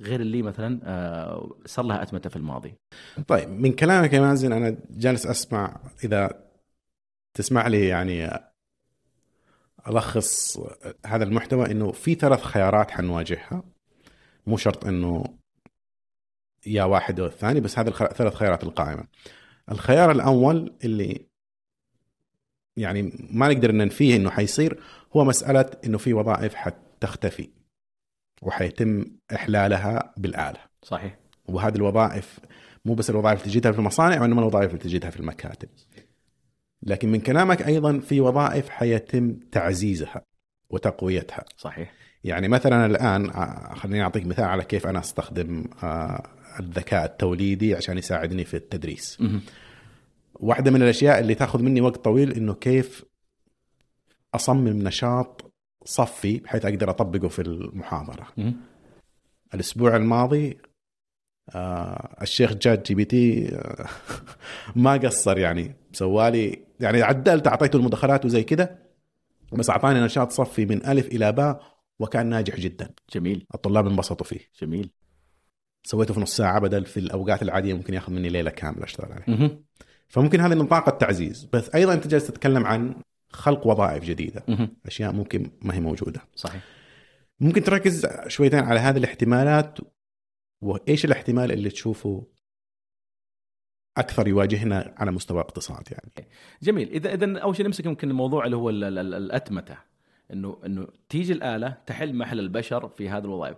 غير 0.00 0.20
اللي 0.20 0.42
مثلا 0.42 0.80
آه، 0.84 1.56
صار 1.66 1.84
لها 1.84 2.02
أتمتة 2.02 2.30
في 2.30 2.36
الماضي. 2.36 2.74
طيب 3.28 3.48
من 3.48 3.72
كلامك 3.72 4.12
يا 4.12 4.20
مازن 4.20 4.52
أنا 4.52 4.76
جالس 4.90 5.26
أسمع 5.26 5.80
إذا 6.04 6.44
تسمح 7.34 7.66
لي 7.66 7.86
يعني 7.86 8.30
ألخص 9.88 10.58
هذا 11.06 11.24
المحتوى 11.24 11.70
إنه 11.70 11.92
في 11.92 12.14
ثلاث 12.14 12.42
خيارات 12.42 12.90
حنواجهها 12.90 13.62
مو 14.46 14.56
شرط 14.56 14.86
إنه 14.86 15.24
يا 16.66 16.84
واحد 16.84 17.20
أو 17.20 17.26
الثاني 17.26 17.60
بس 17.60 17.78
هذه 17.78 17.88
الثلاث 17.88 18.34
خيارات 18.34 18.64
القائمة. 18.64 19.04
الخيار 19.70 20.10
الأول 20.10 20.74
اللي 20.84 21.29
يعني 22.80 23.12
ما 23.30 23.48
نقدر 23.48 23.72
ننفيه 23.72 24.16
إنه 24.16 24.30
حيصير 24.30 24.80
هو 25.16 25.24
مسألة 25.24 25.70
إنه 25.84 25.98
في 25.98 26.14
وظائف 26.14 26.54
حتختفي 26.54 27.48
وحيتم 28.42 29.04
إحلالها 29.34 30.14
بالآلة. 30.16 30.58
صحيح. 30.82 31.18
وهذه 31.48 31.76
الوظائف 31.76 32.38
مو 32.84 32.94
بس 32.94 33.10
الوظائف 33.10 33.40
اللي 33.42 33.52
تجدها 33.52 33.72
في 33.72 33.78
المصانع 33.78 34.22
وإنما 34.22 34.40
الوظائف 34.40 34.70
اللي 34.70 34.82
تجدها 34.82 35.10
في 35.10 35.20
المكاتب. 35.20 35.68
لكن 36.82 37.12
من 37.12 37.20
كلامك 37.20 37.62
أيضا 37.66 37.98
في 37.98 38.20
وظائف 38.20 38.68
حيتم 38.68 39.34
تعزيزها 39.52 40.22
وتقويتها. 40.70 41.44
صحيح. 41.56 41.92
يعني 42.24 42.48
مثلا 42.48 42.86
الآن 42.86 43.30
آه، 43.30 43.74
خليني 43.74 44.02
أعطيك 44.02 44.26
مثال 44.26 44.44
على 44.44 44.64
كيف 44.64 44.86
أنا 44.86 44.98
أستخدم 44.98 45.64
آه، 45.82 46.22
الذكاء 46.60 47.04
التوليدي 47.04 47.74
عشان 47.74 47.98
يساعدني 47.98 48.44
في 48.44 48.54
التدريس. 48.54 49.18
واحدة 50.40 50.70
من 50.70 50.82
الأشياء 50.82 51.18
اللي 51.20 51.34
تاخذ 51.34 51.62
مني 51.62 51.80
وقت 51.80 51.96
طويل 51.96 52.32
إنه 52.32 52.54
كيف 52.54 53.04
أصمم 54.34 54.68
نشاط 54.68 55.52
صفي 55.84 56.38
بحيث 56.38 56.64
أقدر 56.64 56.90
أطبقه 56.90 57.28
في 57.28 57.42
المحاضرة. 57.42 58.26
الأسبوع 59.54 59.96
الماضي 59.96 60.58
آه 61.54 62.16
الشيخ 62.22 62.52
ChatGPT 62.54 63.48
آه 63.56 63.86
ما 64.76 64.92
قصر 64.92 65.38
يعني. 65.38 65.76
سوالي 65.92 66.64
يعني 66.80 67.02
عدلت 67.02 67.46
أعطيته 67.46 67.76
المدخلات 67.76 68.24
وزي 68.24 68.42
كده 68.42 68.78
بس 69.52 69.70
أعطاني 69.70 70.00
نشاط 70.00 70.32
صفي 70.32 70.66
من 70.66 70.86
ألف 70.86 71.06
إلى 71.06 71.32
باء 71.32 71.62
وكان 71.98 72.26
ناجح 72.26 72.56
جدا. 72.56 72.90
جميل. 73.14 73.46
الطلاب 73.54 73.86
انبسطوا 73.86 74.26
فيه. 74.26 74.40
جميل. 74.62 74.90
سويته 75.82 76.14
في 76.14 76.20
نص 76.20 76.36
ساعة 76.36 76.60
بدل 76.60 76.84
في 76.84 77.00
الأوقات 77.00 77.42
العادية 77.42 77.74
ممكن 77.74 77.94
ياخذ 77.94 78.12
مني 78.12 78.28
ليلة 78.28 78.50
كاملة 78.50 78.84
أشتغل 78.84 79.12
عليه 79.12 79.24
فممكن 80.10 80.40
هذه 80.40 80.54
نطاق 80.54 80.88
التعزيز. 80.88 81.48
بس 81.52 81.74
أيضا 81.74 81.92
أنت 81.92 82.06
جالس 82.06 82.26
تتكلم 82.26 82.66
عن 82.66 82.94
خلق 83.32 83.66
وظائف 83.66 84.04
جديدة. 84.04 84.44
أشياء 84.86 85.12
ممكن 85.12 85.50
ما 85.62 85.74
هي 85.74 85.80
موجودة. 85.80 86.20
صحيح. 86.36 86.62
ممكن 87.40 87.62
تركز 87.62 88.06
شويتين 88.26 88.60
على 88.60 88.80
هذه 88.80 88.96
الاحتمالات 88.98 89.78
وإيش 90.60 91.04
الاحتمال 91.04 91.52
اللي 91.52 91.70
تشوفه 91.70 92.26
أكثر 93.96 94.28
يواجهنا 94.28 94.94
على 94.98 95.10
مستوى 95.10 95.40
الاقتصاد 95.40 95.88
يعني. 95.90 96.28
جميل. 96.62 96.88
اذا 96.88 97.14
إذا 97.14 97.38
أول 97.38 97.56
شيء 97.56 97.66
نمسك 97.66 97.86
يمكن 97.86 98.10
الموضوع 98.10 98.44
اللي 98.44 98.56
هو 98.56 98.70
الأتمتة. 98.70 99.76
انه 100.32 100.60
إنه 100.66 100.88
تيجي 101.08 101.32
الآلة 101.32 101.76
تحل 101.86 102.14
محل 102.14 102.38
البشر 102.38 102.88
في 102.88 103.08
هذه 103.08 103.24
الوظائف. 103.24 103.56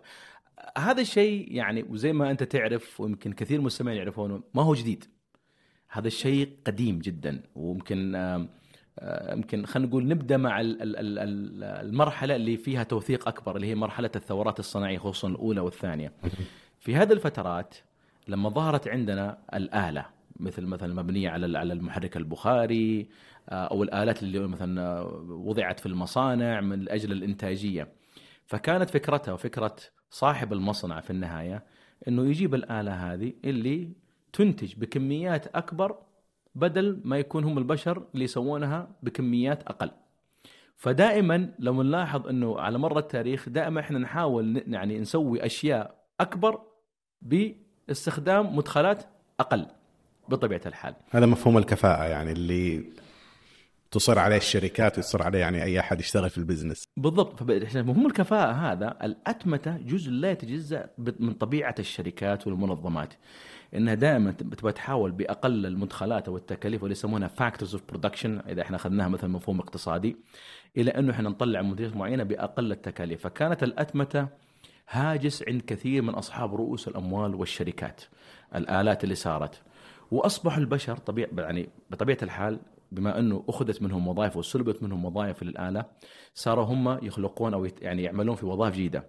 هذا 0.78 1.00
الشيء 1.00 1.52
يعني 1.52 1.82
وزي 1.82 2.12
ما 2.12 2.30
أنت 2.30 2.42
تعرف 2.42 3.00
ويمكن 3.00 3.32
كثير 3.32 3.56
من 3.56 3.60
المستمعين 3.60 3.98
يعرفونه 3.98 4.42
ما 4.54 4.62
هو 4.62 4.74
جديد. 4.74 5.04
هذا 5.92 6.06
الشيء 6.06 6.52
قديم 6.66 6.98
جدا 6.98 7.42
ويمكن 7.54 8.14
يمكن 9.32 9.66
خلينا 9.66 9.88
نقول 9.88 10.08
نبدأ 10.08 10.36
مع 10.36 10.60
المرحلة 11.82 12.36
اللي 12.36 12.56
فيها 12.56 12.82
توثيق 12.82 13.28
أكبر 13.28 13.56
اللي 13.56 13.66
هي 13.66 13.74
مرحلة 13.74 14.10
الثورات 14.16 14.58
الصناعية 14.58 14.98
خصوصا 14.98 15.28
الأولى 15.28 15.60
والثانية. 15.60 16.12
في 16.80 16.96
هذه 16.96 17.12
الفترات 17.12 17.74
لما 18.28 18.48
ظهرت 18.48 18.88
عندنا 18.88 19.38
الآلة 19.54 20.06
مثل 20.40 20.66
مثلا 20.66 20.94
مبنية 20.94 21.30
على 21.30 21.58
على 21.58 21.72
المحرك 21.72 22.16
البخاري 22.16 23.08
أو 23.48 23.82
الآلات 23.82 24.22
اللي 24.22 24.38
مثلا 24.38 25.00
وضعت 25.28 25.80
في 25.80 25.86
المصانع 25.86 26.60
من 26.60 26.88
أجل 26.90 27.12
الإنتاجية. 27.12 27.88
فكانت 28.46 28.90
فكرتها 28.90 29.32
وفكرة 29.32 29.76
صاحب 30.10 30.52
المصنع 30.52 31.00
في 31.00 31.10
النهاية 31.10 31.64
إنه 32.08 32.26
يجيب 32.26 32.54
الآلة 32.54 33.12
هذه 33.12 33.32
اللي 33.44 34.01
تنتج 34.32 34.74
بكميات 34.76 35.56
أكبر 35.56 35.96
بدل 36.54 37.00
ما 37.04 37.18
يكون 37.18 37.44
هم 37.44 37.58
البشر 37.58 38.02
اللي 38.14 38.24
يسوونها 38.24 38.88
بكميات 39.02 39.62
أقل. 39.62 39.90
فدائما 40.76 41.48
لو 41.58 41.82
نلاحظ 41.82 42.28
إنه 42.28 42.60
على 42.60 42.78
مر 42.78 42.98
التاريخ 42.98 43.48
دائما 43.48 43.80
إحنا 43.80 43.98
نحاول 43.98 44.62
يعني 44.66 44.98
نسوي 44.98 45.46
أشياء 45.46 45.94
أكبر 46.20 46.60
باستخدام 47.22 48.56
مدخلات 48.56 49.04
أقل 49.40 49.66
بطبيعة 50.28 50.60
الحال. 50.66 50.94
هذا 51.10 51.26
مفهوم 51.26 51.58
الكفاءة 51.58 52.04
يعني 52.04 52.32
اللي 52.32 52.84
تصر 53.92 54.18
عليه 54.18 54.36
الشركات 54.36 54.96
ويصر 54.96 55.22
عليه 55.22 55.38
يعني 55.38 55.62
أي 55.62 55.80
أحد 55.80 56.00
يشتغل 56.00 56.30
في 56.30 56.38
ال 56.38 56.43
business. 56.43 56.84
بالضبط. 56.96 57.42
مفهوم 57.42 58.06
الكفاءة 58.06 58.52
هذا. 58.52 58.96
الأتمتة 59.02 59.76
جزء 59.76 60.10
لا 60.10 60.30
يتجزأ 60.30 60.88
من 60.98 61.32
طبيعة 61.32 61.74
الشركات 61.78 62.46
والمنظمات. 62.46 63.14
إنها 63.74 63.94
دائما 63.94 64.30
تبغى 64.30 64.72
تحاول 64.72 65.10
بأقل 65.10 65.66
المدخلات 65.66 66.28
أو 66.28 66.36
التكاليف 66.36 66.82
واللي 66.82 66.92
يسمونها 66.92 67.28
factors 67.28 67.74
of 67.74 67.82
production 67.88 68.40
إذا 68.48 68.62
إحنا 68.62 68.76
أخذناها 68.76 69.08
مثلا 69.08 69.30
مفهوم 69.30 69.60
اقتصادي 69.60 70.16
إلى 70.76 70.90
إنه 70.90 71.12
إحنا 71.12 71.28
نطلع 71.28 71.62
منتجات 71.62 71.96
معينة 71.96 72.22
بأقل 72.22 72.72
التكاليف. 72.72 73.22
فكانت 73.22 73.62
الأتمتة 73.62 74.26
هاجس 74.88 75.44
عند 75.48 75.62
كثير 75.66 76.02
من 76.02 76.14
أصحاب 76.14 76.54
رؤوس 76.54 76.88
الأموال 76.88 77.34
والشركات 77.34 78.02
الآلات 78.54 79.04
اللي 79.04 79.14
صارت. 79.14 79.62
وأصبح 80.10 80.56
البشر 80.56 80.96
طبيعي 80.96 81.30
يعني 81.38 81.68
بطبيعة 81.90 82.18
الحال 82.22 82.58
بما 82.92 83.18
أنه 83.18 83.44
أخذت 83.48 83.82
منهم 83.82 84.08
وظائف 84.08 84.36
وسلبت 84.36 84.82
منهم 84.82 85.04
وظائف 85.04 85.42
للآلة 85.42 85.84
صاروا 86.34 86.64
هم 86.64 87.04
يخلقون 87.04 87.54
أو 87.54 87.68
يعني 87.80 88.02
يعملون 88.02 88.36
في 88.36 88.46
وظائف 88.46 88.74
جديدة. 88.74 89.06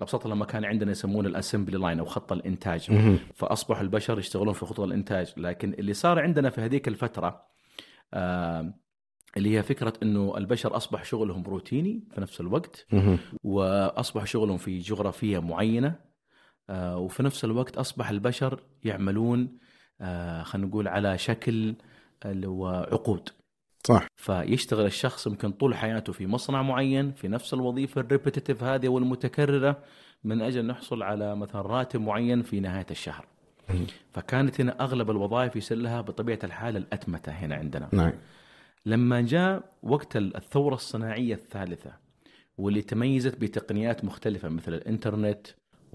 ابسط 0.00 0.26
لما 0.26 0.44
كان 0.44 0.64
عندنا 0.64 0.90
يسمونه 0.90 1.28
الأسمبلي 1.28 1.78
لاين 1.78 1.98
أو 1.98 2.04
خط 2.04 2.32
الإنتاج. 2.32 2.90
فأصبح 3.34 3.80
البشر 3.80 4.18
يشتغلون 4.18 4.54
في 4.54 4.66
خطوط 4.66 4.80
الإنتاج. 4.80 5.32
لكن 5.36 5.72
اللي 5.72 5.92
صار 5.92 6.18
عندنا 6.18 6.50
في 6.50 6.60
هذيك 6.60 6.88
الفترة 6.88 7.46
آه 8.14 8.74
اللي 9.36 9.56
هي 9.56 9.62
فكرة 9.62 9.92
إنه 10.02 10.36
البشر 10.36 10.76
أصبح 10.76 11.04
شغلهم 11.04 11.42
روتيني 11.42 12.04
في 12.14 12.20
نفس 12.20 12.40
الوقت 12.40 12.86
وأصبح 13.42 14.24
شغلهم 14.24 14.56
في 14.56 14.78
جغرافية 14.78 15.38
معينة 15.38 15.94
آه 16.70 16.98
وفي 16.98 17.22
نفس 17.22 17.44
الوقت 17.44 17.76
أصبح 17.78 18.10
البشر 18.10 18.62
يعملون 18.84 19.58
آه 20.00 20.42
خلينا 20.42 20.68
نقول 20.68 20.88
على 20.88 21.18
شكل 21.18 21.74
اللي 22.24 22.48
هو 22.48 22.88
عقود 22.92 23.28
صح 23.84 24.06
فيشتغل 24.16 24.86
الشخص 24.86 25.26
يمكن 25.26 25.52
طول 25.52 25.74
حياته 25.74 26.12
في 26.12 26.26
مصنع 26.26 26.62
معين 26.62 27.12
في 27.12 27.28
نفس 27.28 27.54
الوظيفة 27.54 28.00
الريبيتيتيف 28.00 28.62
هذه 28.64 28.88
والمتكرره 28.88 29.82
من 30.24 30.42
أجل 30.42 30.66
نحصل 30.66 31.02
على 31.02 31.36
مثلا 31.36 31.62
راتب 31.62 32.00
معين 32.00 32.42
في 32.42 32.60
نهاية 32.60 32.86
الشهر. 32.90 33.26
فكانت 34.12 34.60
هنا 34.60 34.80
أغلب 34.84 35.10
الوظائف 35.10 35.56
يصير 35.56 35.78
لها 35.78 36.00
بطبيعة 36.00 36.38
الحال 36.44 36.76
الأتمتة 36.76 37.32
هنا 37.32 37.54
عندنا. 37.54 37.88
نعم 37.92 38.12
لما 38.86 39.20
جاء 39.20 39.62
وقت 39.82 40.16
الثورة 40.16 40.74
الصناعية 40.74 41.34
الثالثة 41.34 41.92
واللي 42.58 42.82
تميزت 42.82 43.38
بتقنيات 43.38 44.04
مختلفة 44.04 44.48
مثل 44.48 44.74
الإنترنت 44.74 45.46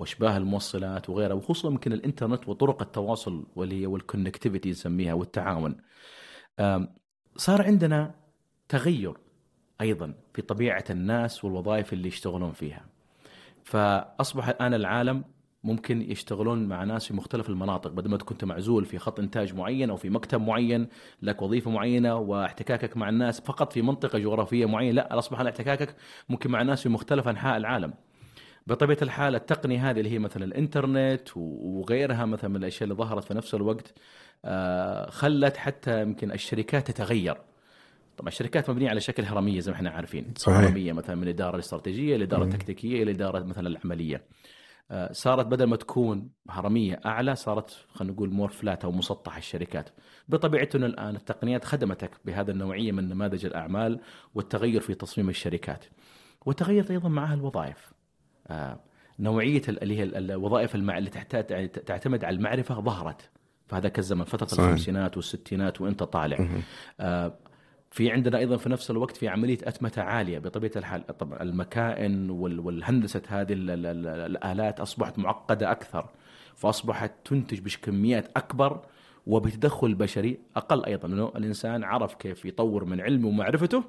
وأشباه 0.02 0.38
الموصلات 0.38 1.10
وغيرها 1.10 1.34
وخصوصا 1.34 1.70
يمكن 1.70 1.94
الإنترنت 1.94 2.50
وطرق 2.50 2.82
التواصل 2.82 3.46
واللي 3.56 3.82
هي 3.82 3.86
والكونكتيفيتي 3.86 4.70
نسميها 4.70 5.14
والتعاون. 5.14 5.78
صار 7.36 7.62
عندنا 7.62 8.16
تغير 8.70 9.18
أيضا 9.82 10.14
في 10.34 10.42
طبيعة 10.42 10.84
الناس 10.90 11.46
والوظائف 11.46 11.94
اللي 11.94 12.08
يشتغلون 12.08 12.52
فيها. 12.52 12.86
فأصبح 13.64 14.48
الآن 14.48 14.74
العالم 14.74 15.24
ممكن 15.64 16.12
يشتغلون 16.12 16.68
مع 16.68 16.84
ناس 16.84 17.08
في 17.08 17.14
مختلف 17.14 17.50
المناطق 17.50 17.92
بدل 17.92 18.10
ما 18.10 18.18
كنت 18.18 18.46
معزول 18.46 18.86
في 18.86 18.98
خط 18.98 19.20
إنتاج 19.20 19.54
معين 19.54 19.90
أو 19.90 19.96
في 19.96 20.10
مكتب 20.10 20.42
معين 20.42 20.88
لك 21.22 21.42
وظيفة 21.42 21.72
معينة 21.72 22.16
واحتكاكك 22.16 22.98
مع 22.98 23.10
الناس 23.10 23.42
فقط 23.42 23.74
في 23.74 23.82
منطقة 23.82 24.20
جغرافية 24.20 24.66
معينة 24.66 24.92
لا 24.94 25.18
أصبح 25.18 25.40
احتكاكك 25.40 25.96
ممكن 26.30 26.52
مع 26.52 26.62
ناس 26.62 26.84
في 26.84 26.90
مختلف 26.90 27.28
أنحاء 27.28 27.58
العالم. 27.58 27.94
بطبيعة 28.68 28.98
الحال 29.02 29.36
التقنية 29.36 29.90
هذه 29.90 30.00
اللي 30.00 30.12
هي 30.12 30.20
مثلا 30.20 30.46
الإنترنت 30.46 31.30
وغيرها 31.36 32.26
مثلا 32.26 32.50
من 32.50 32.56
الأشياء 32.56 32.84
اللي 32.84 32.96
ظهرت 32.96 33.24
في 33.24 33.34
نفس 33.34 33.56
الوقت 33.56 33.94
آه، 34.46 35.10
خلت 35.10 35.58
حتى 35.58 36.02
يمكن 36.02 36.32
الشركات 36.32 36.92
تتغير. 36.92 37.38
طبعا 38.18 38.28
الشركات 38.28 38.70
مبنية 38.70 38.90
على 38.90 39.00
شكل 39.00 39.24
هرمية 39.24 39.60
زي 39.60 39.72
ما 39.72 39.78
إحنا 39.78 39.90
عارفين. 39.90 40.34
صحيح. 40.38 40.58
هرمية 40.58 40.94
مثلا 40.94 41.16
من 41.16 41.24
الاداره 41.24 41.56
الاستراتيجيه 41.56 42.16
الاداره 42.16 42.44
التكتيكيه 42.44 43.04
إلى 43.04 43.12
اداره 43.12 43.40
مثلا 43.40 43.68
العملية. 43.68 44.24
آه، 44.92 45.12
صارت 45.12 45.46
بدل 45.46 45.66
ما 45.66 45.76
تكون 45.76 46.30
هرمية 46.50 47.00
أعلى 47.06 47.36
صارت 47.36 47.86
خلينا 47.94 48.14
نقول 48.14 48.30
مور 48.30 48.50
فلات 48.50 48.86
أو 48.86 48.92
مسطح 48.92 49.38
الشركات. 49.38 49.90
بطبيعته 50.30 50.78
إنه 50.78 50.86
الآن 50.86 51.16
التقنيات 51.16 51.66
خدمتك 51.66 52.12
بهذا 52.26 52.52
النوعية 52.52 52.92
من 52.92 53.10
نماذج 53.10 53.46
الأعمال 53.46 54.00
والتغير 54.36 54.82
في 54.82 54.94
تصميم 54.94 55.30
الشركات. 55.30 55.86
وتغيرت 56.46 56.92
أيضا 56.92 57.10
معها 57.10 57.34
الوظائف. 57.34 57.94
نوعية 59.20 59.62
ال- 59.70 59.84
اللي 59.84 59.98
هي 60.00 60.04
ال- 60.04 60.32
الوظائف 60.32 60.76
المع... 60.76 60.98
اللي 60.98 61.10
تحتاج 61.10 61.70
تعتمد 61.70 62.24
على 62.26 62.36
المعرفة 62.36 62.82
ظهرت. 62.82 63.30
في 63.68 63.76
هذاك 63.76 64.00
الزمن 64.00 64.24
فترة 64.24 64.48
صحيح. 64.48 64.66
الخمسينات 64.66 65.18
والستينات 65.18 65.82
وانت 65.82 66.04
طالع. 66.04 66.48
آه، 67.00 67.34
في 67.92 68.12
عندنا 68.12 68.38
أيضا 68.38 68.58
في 68.58 68.70
نفس 68.70 68.92
الوقت 68.92 69.18
في 69.18 69.28
عملية 69.28 69.58
أتمتة 69.64 70.02
عالية 70.02 70.40
بطبيعة 70.40 70.72
الحال. 70.76 71.08
طبعا 71.18 71.42
المكائن 71.44 72.30
وال- 72.30 72.60
والهندسة 72.60 73.22
هذه 73.28 73.54
ال- 73.54 73.70
ال- 73.70 73.86
ال- 73.86 74.08
الآلات 74.08 74.80
أصبحت 74.80 75.20
معقدة 75.20 75.72
أكثر 75.72 76.06
فأصبحت 76.56 77.12
تنتج 77.26 77.60
بكميات 77.60 78.30
أكبر 78.38 78.82
وبتدخل 79.28 79.96
بشري 79.96 80.40
أقل 80.56 80.86
أيضا. 80.86 81.08
انه 81.08 81.32
الإنسان 81.36 81.84
عرف 81.84 82.16
كيف 82.16 82.46
يطور 82.46 82.86
من 82.86 83.02
علمه 83.02 83.28
ومعرفته 83.28 83.84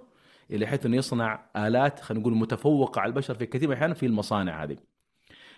إلى 0.51 0.67
حيث 0.67 0.87
أنه 0.87 0.97
يصنع 0.97 1.51
آلات 1.57 2.01
خلينا 2.01 2.23
نقول 2.23 2.37
متفوقة 2.37 3.01
على 3.01 3.09
البشر 3.09 3.35
في 3.35 3.47
كثير 3.47 3.69
من 3.69 3.73
الأحيان 3.73 3.95
في 3.95 4.07
المصانع 4.07 4.65
هذه. 4.65 4.77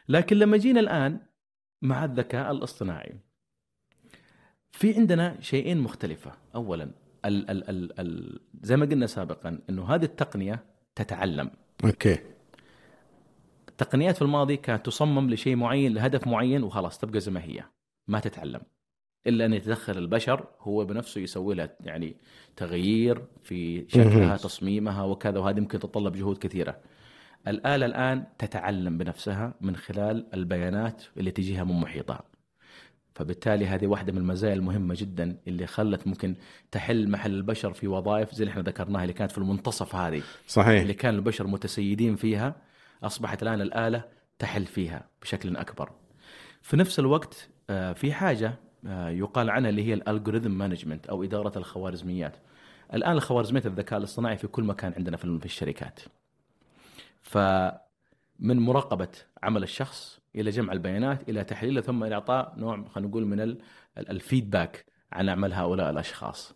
لكن 0.09 0.37
لما 0.37 0.57
جينا 0.57 0.81
الآن 0.81 1.20
مع 1.83 2.05
الذكاء 2.05 2.51
الاصطناعي 2.51 3.14
في 4.73 4.94
عندنا 4.94 5.40
شيئين 5.40 5.79
مختلفة، 5.79 6.33
اولا 6.55 6.85
ال 7.25 7.51
ال 7.51 7.70
ال 7.70 8.01
ال 8.01 8.40
زي 8.62 8.77
ما 8.77 8.87
قلنا 8.87 9.07
سابقا 9.07 9.59
إنه 9.70 9.94
هذه 9.94 10.05
التقنية 10.05 10.64
تتعلم. 10.94 11.51
أوكي. 11.85 12.18
التقنيات 13.68 14.16
في 14.16 14.23
الماضي 14.23 14.57
كانت 14.57 14.87
تصمم 14.87 15.31
لشيء 15.31 15.57
معين 15.57 15.94
لهدف 15.94 16.27
معين 16.27 16.62
وخلاص 16.62 16.99
تبقى 16.99 17.20
زي 17.20 17.31
ما 17.31 17.42
هي. 17.42 17.64
ما 18.09 18.20
تتعلم. 18.20 18.61
إلا 19.26 19.44
أن 19.44 19.52
يتدخل 19.52 19.98
البشر 19.98 20.46
هو 20.60 20.84
بنفسه 20.84 21.20
يسوي 21.20 21.54
لها 21.54 21.68
يعني 21.80 22.16
تغيير 22.56 23.24
في 23.42 23.84
شكلها. 23.88 24.37
تصميمها 24.37 25.04
وكذا 25.04 25.38
وهذه 25.38 25.60
ممكن 25.60 25.78
تتطلب 25.78 26.16
جهود 26.16 26.38
كثيرة 26.38 26.76
الآلة 27.48 27.87
الآن 27.87 28.24
تتعلم 28.38 28.98
بنفسها 28.98 29.54
من 29.60 29.76
خلال 29.76 30.26
البيانات 30.34 31.02
اللي 31.16 31.30
تجيها 31.30 31.64
من 31.64 31.80
محيطها 31.80 32.22
فبالتالي 33.14 33.66
هذه 33.66 33.87
واحدة 33.87 34.12
من 34.12 34.18
المزايا 34.18 34.54
المهمة 34.54 34.94
جدا 34.98 35.37
اللي 35.48 35.66
خلت 35.66 36.06
ممكن 36.06 36.34
تحل 36.70 37.10
محل 37.10 37.34
البشر 37.34 37.72
في 37.72 37.88
وظائف 37.88 38.34
زي 38.34 38.42
اللي 38.42 38.50
إحنا 38.50 38.62
ذكرناها 38.62 39.02
اللي 39.02 39.12
كانت 39.12 39.30
في 39.30 39.38
المنتصف 39.38 39.94
هذه 39.94 40.22
صحيح 40.46 40.80
اللي 40.80 40.94
كان 40.94 41.14
البشر 41.14 41.46
متسيدين 41.46 42.16
فيها 42.16 42.56
أصبحت 43.02 43.42
الآن 43.42 43.60
الآلة 43.60 44.04
تحل 44.38 44.66
فيها 44.66 45.08
بشكل 45.22 45.56
أكبر. 45.56 45.90
في 46.62 46.76
نفس 46.76 46.98
الوقت 46.98 47.48
آه، 47.70 47.92
في 47.92 48.12
حاجة 48.12 48.54
يقال 48.92 49.51
عنها 49.51 49.70
اللي 49.70 49.83
هي 49.83 49.94
ال 49.94 50.00
algorithm 50.00 50.50
management 50.50 51.07
أو 51.07 51.25
إدارة 51.25 51.59
الخوارزميات. 51.59 52.37
الآن 52.94 53.12
الخوارزميات 53.12 53.66
الذكاء 53.66 53.99
الاصطناعي 53.99 54.37
في 54.37 54.47
كل 54.47 54.64
مكان 54.64 54.92
عندنا 54.97 55.16
في 55.16 55.44
الشركات. 55.44 56.01
فمن 57.23 57.81
مراقبة 58.40 59.09
عمل 59.42 59.62
الشخص 59.62 60.20
إلى 60.37 60.51
جمع 60.51 60.73
البيانات 60.73 61.29
إلى 61.29 61.44
تحليلها 61.44 61.83
ثم 61.83 62.05
إلى 62.05 62.14
إعطاء 62.14 62.55
نوع 62.57 62.85
خلينا 62.88 63.09
نقول 63.11 63.27
من 63.27 63.40
ال- 63.40 63.59
ال- 63.99 64.11
ال 64.11 64.19
feedback 64.19 64.85
عن 65.12 65.29
عمل 65.29 65.53
هؤلاء 65.53 65.90
الأشخاص. 65.90 66.55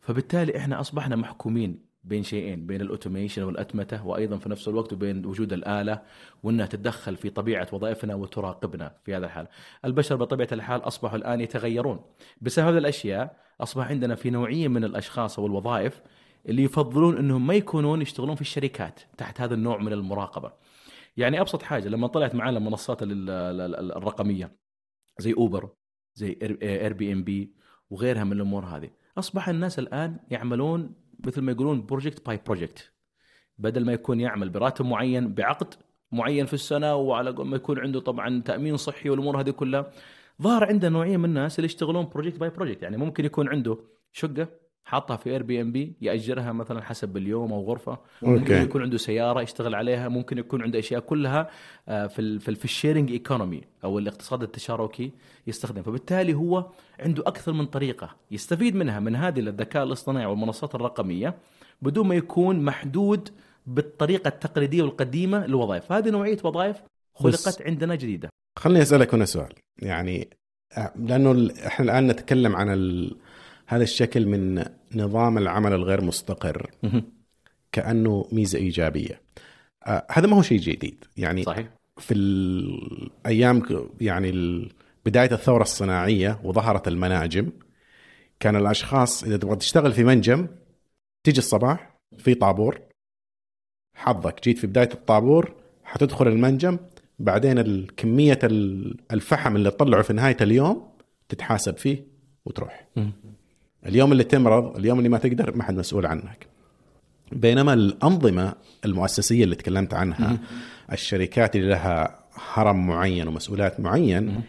فبالتالي 0.00 0.56
إحنا 0.58 0.80
أصبحنا 0.80 1.16
محكومين 1.16 1.83
بين 2.04 2.22
شيئين 2.22 2.66
بين 2.66 2.80
ال 2.80 2.86
automation 2.86 3.42
والأتمتة 3.42 4.06
وأيضا 4.06 4.36
في 4.38 4.48
نفس 4.48 4.68
الوقت 4.68 4.92
وبين 4.92 5.26
وجود 5.26 5.52
الآلة 5.52 6.02
وأنها 6.42 6.66
تتدخل 6.66 7.16
في 7.16 7.30
طبيعة 7.30 7.68
وظائفنا 7.72 8.14
وتراقبنا 8.14 8.94
في 9.04 9.16
هذا 9.16 9.26
الحال. 9.26 9.46
البشر 9.84 10.16
بطبيعة 10.16 10.48
الحال 10.52 10.80
أصبحوا 10.86 11.16
الآن 11.16 11.40
يتغيرون. 11.40 12.00
بسبب 12.40 12.66
هذه 12.68 12.78
الأشياء 12.78 13.36
أصبح 13.60 13.88
عندنا 13.88 14.14
في 14.14 14.30
نوعية 14.30 14.68
من 14.68 14.84
الأشخاص 14.84 15.38
أو 15.38 15.46
الوظائف 15.46 16.02
اللي 16.48 16.62
يفضلون 16.62 17.16
إنهم 17.18 17.46
ما 17.46 17.54
يكونون 17.54 18.02
يشتغلون 18.02 18.34
في 18.34 18.40
الشركات 18.40 19.00
تحت 19.18 19.40
هذا 19.40 19.54
النوع 19.54 19.78
من 19.78 19.92
المراقبة. 19.92 20.52
يعني 21.16 21.40
أبسط 21.40 21.62
حاجة 21.62 21.88
لما 21.88 22.06
طلعت 22.06 22.34
معنا 22.34 22.58
المنصات 22.58 23.02
ال- 23.02 23.30
ال- 23.30 23.74
ال- 23.74 23.96
الرقمية 23.96 24.56
زي 25.18 25.32
Uber 25.32 25.68
زي 26.14 26.38
Airbnb 26.62 27.54
وغيرها 27.90 28.24
من 28.24 28.32
الأمور 28.32 28.64
هذه 28.64 28.90
أصبح 29.18 29.48
الناس 29.48 29.78
الآن 29.78 30.18
يعملون 30.30 30.94
مثل 31.26 31.40
ما 31.40 31.52
يقولون 31.52 31.86
project 31.86 32.26
by 32.26 32.40
project 32.46 32.92
بدل 33.58 33.84
ما 33.84 33.92
يكون 33.92 34.20
يعمل 34.20 34.48
براتب 34.50 34.84
معين 34.84 35.34
بعقد 35.34 35.74
معين 36.12 36.46
في 36.46 36.54
السنة 36.54 36.94
وعلى 36.94 37.32
ما 37.32 37.56
يكون 37.56 37.78
عنده 37.78 38.00
طبعا 38.00 38.42
تأمين 38.44 38.76
صحي 38.76 39.10
والأمور 39.10 39.40
هذه 39.40 39.50
كلها 39.50 39.92
ظهر 40.42 40.64
عندنا 40.64 40.90
نوعية 40.90 41.16
من 41.16 41.24
الناس 41.24 41.58
اللي 41.58 41.66
يشتغلون 41.66 42.08
project 42.08 42.38
by 42.38 42.50
project 42.50 42.82
يعني 42.82 42.96
ممكن 42.96 43.24
يكون 43.24 43.48
عنده 43.48 43.78
شقة 44.12 44.48
حاطها 44.84 45.16
في 45.16 45.30
Airbnb 45.30 45.92
يأجرها 46.00 46.52
مثلا 46.52 46.82
حسب 46.82 47.16
اليوم 47.16 47.52
أو 47.52 47.64
غرفة. 47.64 47.98
ممكن. 48.22 48.54
يكون 48.54 48.82
عنده 48.82 48.98
سيارة 48.98 49.42
يشتغل 49.42 49.74
عليها 49.74 50.08
ممكن 50.08 50.38
يكون 50.38 50.62
عنده 50.62 50.78
أشياء 50.78 51.00
كلها 51.00 51.50
آه، 51.88 52.06
في 52.06 52.38
في, 52.38 52.48
ال 52.48 52.56
في 52.56 52.64
ال 52.64 52.70
sharing 52.70 53.10
economy 53.10 53.60
أو 53.84 53.98
الاقتصاد 53.98 54.42
التشاركي 54.42 55.12
يستخدم 55.46 55.82
فبالتالي 55.82 56.34
هو 56.34 56.66
عنده 57.00 57.22
أكثر 57.26 57.52
من 57.52 57.66
طريقة 57.66 58.16
يستفيد 58.30 58.76
منها 58.76 59.00
من 59.00 59.16
هذه 59.16 59.40
الذكاء 59.40 59.82
الاصطناعي 59.82 60.26
والمنصات 60.26 60.74
الرقمية 60.74 61.34
بدون 61.82 62.08
ما 62.08 62.14
يكون 62.14 62.64
محدود 62.64 63.28
بالطريقة 63.66 64.28
التقليدية 64.28 64.82
والقديمة 64.82 65.46
للوظائف. 65.46 65.92
هذه 65.92 66.10
نوعية 66.10 66.38
وظائف 66.44 66.76
خلقت 67.14 67.62
عندنا 67.62 67.94
جديدة. 67.94 68.28
خليني 68.58 68.82
أسألك 68.82 69.14
هنا 69.14 69.24
سؤال. 69.24 69.52
يعني 69.78 70.28
آه، 70.76 70.92
لأنه 70.96 71.50
إحنا 71.66 71.84
الآن 71.84 72.06
نتكلم 72.06 72.56
عن 72.56 72.68
ال... 72.68 73.16
هذا 73.66 73.82
الشكل 73.82 74.26
من 74.26 74.64
نظام 74.94 75.38
العمل 75.38 75.72
الغير 75.72 76.00
مستقر. 76.04 76.70
كأنه 77.72 78.28
ميزة 78.32 78.58
إيجابية. 78.58 79.20
آه 79.86 80.06
هذا 80.10 80.26
ما 80.26 80.36
هو 80.36 80.42
شيء 80.42 80.58
جديد. 80.58 81.04
يعني 81.16 81.42
صحيح. 81.42 81.68
في 81.98 82.14
الأيام 82.14 83.62
يعني 84.00 84.32
بداية 85.06 85.32
الثورة 85.32 85.62
الصناعية 85.62 86.40
وظهرت 86.44 86.88
المناجم 86.88 87.50
كان 88.40 88.56
الأشخاص 88.56 89.24
إذا 89.24 89.36
تبغى 89.36 89.56
تشتغل 89.56 89.92
في 89.92 90.04
منجم 90.04 90.46
تيجي 91.24 91.38
الصباح 91.38 91.96
في 92.18 92.34
طابور 92.34 92.80
حظك. 93.96 94.42
جيت 94.44 94.58
في 94.58 94.66
بداية 94.66 94.90
الطابور 94.94 95.54
حتدخل 95.84 96.28
المنجم 96.28 96.78
بعدين 97.18 97.86
كمية 97.86 98.38
ال- 98.44 98.96
الفحم 99.12 99.56
اللي 99.56 99.70
تطلعه 99.70 100.02
في 100.02 100.12
نهاية 100.12 100.36
اليوم 100.40 100.88
تتحاسب 101.28 101.76
فيه 101.76 102.04
وتروح. 102.44 102.88
اليوم 103.86 104.12
اللي 104.12 104.24
تمرض 104.24 104.76
اليوم 104.76 104.98
اللي 104.98 105.08
ما 105.08 105.18
تقدر 105.18 105.56
ما 105.56 105.62
حد 105.62 105.74
مسؤول 105.74 106.06
عنك. 106.06 106.46
بينما 107.32 107.72
الأنظمة 107.72 108.54
المؤسسية 108.84 109.44
اللي 109.44 109.54
تكلمت 109.54 109.94
عنها 109.94 110.38
الشركات 110.92 111.56
اللي 111.56 111.68
لها 111.68 112.18
هرم 112.54 112.86
معين 112.86 113.28
ومسؤولات 113.28 113.80
معين 113.80 114.42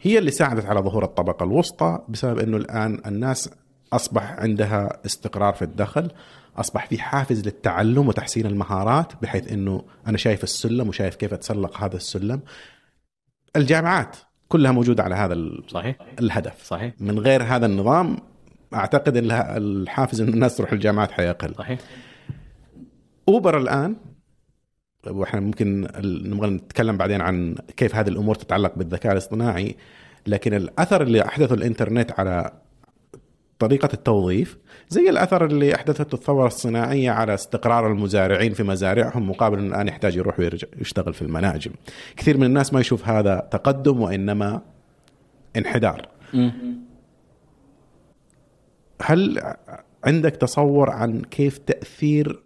هي 0.00 0.18
اللي 0.18 0.30
ساعدت 0.30 0.66
على 0.66 0.80
ظهور 0.80 1.04
الطبقة 1.04 1.44
الوسطى 1.44 1.98
بسبب 2.08 2.38
أنه 2.38 2.56
الآن 2.56 3.00
الناس 3.06 3.50
أصبح 3.92 4.32
عندها 4.32 5.00
استقرار 5.06 5.54
في 5.54 5.62
الدخل 5.62 6.10
أصبح 6.56 6.86
في 6.86 6.98
حافز 6.98 7.44
للتعلم 7.44 8.08
وتحسين 8.08 8.46
المهارات 8.46 9.12
بحيث 9.22 9.52
أنه 9.52 9.84
أنا 10.06 10.18
شايف 10.18 10.44
السلم 10.44 10.88
وشايف 10.88 11.14
كيف 11.14 11.32
أتسلق 11.34 11.84
هذا 11.84 11.96
السلم. 11.96 12.40
الجامعات 13.56 14.16
كلها 14.48 14.72
موجودة 14.72 15.02
على 15.02 15.14
هذا 15.14 15.36
صحيح. 15.68 15.96
الهدف. 16.20 16.64
صحيح. 16.64 16.94
من 17.00 17.18
غير 17.18 17.42
هذا 17.42 17.66
النظام 17.66 18.16
أعتقد 18.74 19.16
إن 19.16 19.30
الحافز 19.30 20.20
ان 20.20 20.28
الناس 20.28 20.56
تروح 20.56 20.72
الجامعات 20.72 21.10
حيقل 21.10 21.54
صحيح. 21.54 21.78
أوبر 23.28 23.58
الآن 23.58 23.96
وإحنا 25.06 25.40
ممكن 25.40 25.88
نبغى 26.04 26.50
نتكلم 26.50 26.96
بعدين 26.96 27.20
عن 27.20 27.54
كيف 27.76 27.96
هذه 27.96 28.08
الأمور 28.08 28.34
تتعلق 28.34 28.72
بالذكاء 28.76 29.12
الاصطناعي 29.12 29.76
لكن 30.26 30.54
الأثر 30.54 31.02
اللي 31.02 31.24
أحدثه 31.24 31.54
الإنترنت 31.54 32.12
على 32.20 32.52
طريقة 33.58 33.88
التوظيف 33.94 34.58
زي 34.88 35.10
الأثر 35.10 35.44
اللي 35.44 35.74
أحدثته 35.74 36.14
الثورة 36.14 36.46
الصناعية 36.46 37.10
على 37.10 37.34
استقرار 37.34 37.92
المزارعين 37.92 38.52
في 38.52 38.62
مزارعهم 38.62 39.30
مقابل 39.30 39.58
أن 39.58 39.66
الآن 39.66 39.88
يحتاج 39.88 40.16
يروح 40.16 40.38
ويرجع 40.38 40.68
يشتغل 40.80 41.14
في 41.14 41.22
المناجم. 41.22 41.70
كثير 42.16 42.36
من 42.38 42.44
الناس 42.44 42.72
ما 42.72 42.80
يشوف 42.80 43.08
هذا 43.08 43.48
تقدم 43.50 44.00
وإنما 44.00 44.60
انحدار. 45.56 46.08
هل 49.02 49.54
عندك 50.04 50.30
تصور 50.36 50.90
عن 50.90 51.22
كيف 51.22 51.58
تأثير 51.58 52.42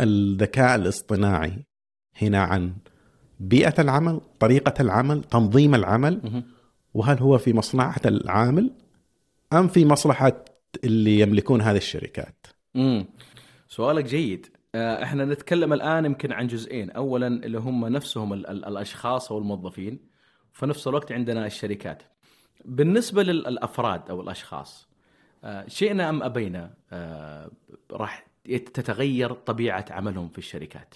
الذكاء 0.00 0.74
الاصطناعي 0.74 1.64
هنا 2.22 2.42
عن 2.42 2.74
بيئة 3.40 3.80
العمل 3.80 4.20
طريقة 4.40 4.82
العمل 4.82 5.24
تنظيم 5.24 5.74
العمل. 5.74 6.42
وهل 6.94 7.18
هو 7.18 7.38
في 7.38 7.52
مصلحة 7.52 8.00
العامل 8.06 8.70
أم 9.52 9.68
في 9.68 9.84
مصلحة 9.86 10.44
اللي 10.84 11.20
يملكون 11.20 11.60
هذه 11.60 11.76
الشركات؟ 11.76 12.46
امم 12.76 13.06
سؤالك 13.68 14.04
جيد. 14.04 14.46
آه، 14.74 15.02
إحنا 15.02 15.24
نتكلم 15.24 15.72
الآن 15.72 16.04
يمكن 16.04 16.32
عن 16.32 16.46
جزئين. 16.46 16.90
اولا 16.90 17.26
اللي 17.26 17.58
هم 17.58 17.86
نفسهم 17.86 18.32
ال- 18.32 18.46
ال- 18.46 18.64
الأشخاص 18.64 19.32
أو 19.32 19.38
الموظفين 19.38 19.98
في 20.52 20.66
نفس 20.66 20.88
الوقت 20.88 21.12
عندنا 21.12 21.46
الشركات. 21.46 22.02
بالنسبة 22.64 23.22
للأفراد 23.22 24.10
أو 24.10 24.20
الأشخاص 24.20 24.88
شئنا 25.66 26.08
أم 26.08 26.22
أبينا 26.22 26.70
آه، 26.92 27.50
راح 27.92 28.26
تتغير 28.44 29.32
طبيعة 29.32 29.84
عملهم 29.90 30.28
في 30.28 30.38
الشركات. 30.38 30.94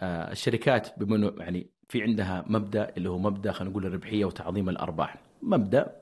آه، 0.00 0.32
الشركات 0.32 0.88
بما 0.98 1.16
انه 1.16 1.32
يعني 1.38 1.66
في 1.88 2.02
عندها 2.02 2.44
مبدأ 2.46 2.92
اللي 2.96 3.08
هو 3.08 3.18
مبدأ 3.18 3.52
خلينا 3.52 3.70
نقول 3.70 3.86
الربحية 3.86 4.24
وتعظيم 4.24 4.68
الأرباح. 4.68 5.16
مبدأ 5.42 5.92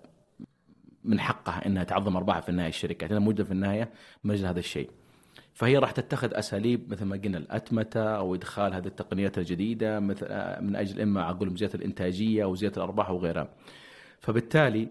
من 1.05 1.20
حقها 1.20 1.66
إنها 1.66 1.85
تعظم 1.85 2.16
أرباحها 2.16 2.40
في 2.40 2.48
النهاية 2.48 2.68
الشركات 2.68 3.11
لأنها 3.11 3.24
موجودة 3.24 3.44
في 3.44 3.50
النهاية 3.50 3.90
من 4.24 4.31
أجل 4.31 4.46
هذا 4.46 4.59
الشيء. 4.59 4.90
فهي 5.55 5.79
راح 5.79 5.90
تتخذ 5.90 6.35
أساليب 6.35 6.92
مثل 6.92 7.05
ما 7.05 7.16
قلنا 7.16 7.38
الأتمتة 7.38 8.16
أو 8.16 8.35
إدخال 8.35 8.74
هذه 8.74 8.87
التقنيات 8.87 9.38
الجديدة 9.38 10.00
مثل 10.00 10.27
آه، 10.31 10.61
من 10.61 10.77
أجل 10.77 11.00
إما 11.00 11.31
أقول 11.31 11.57
زيادة 11.57 11.74
الإنتاجية 11.74 12.44
أو 12.44 12.55
زيادة 12.55 12.77
الأرباح 12.77 13.11
وغيرها. 13.11 13.48
فبالتالي 14.20 14.88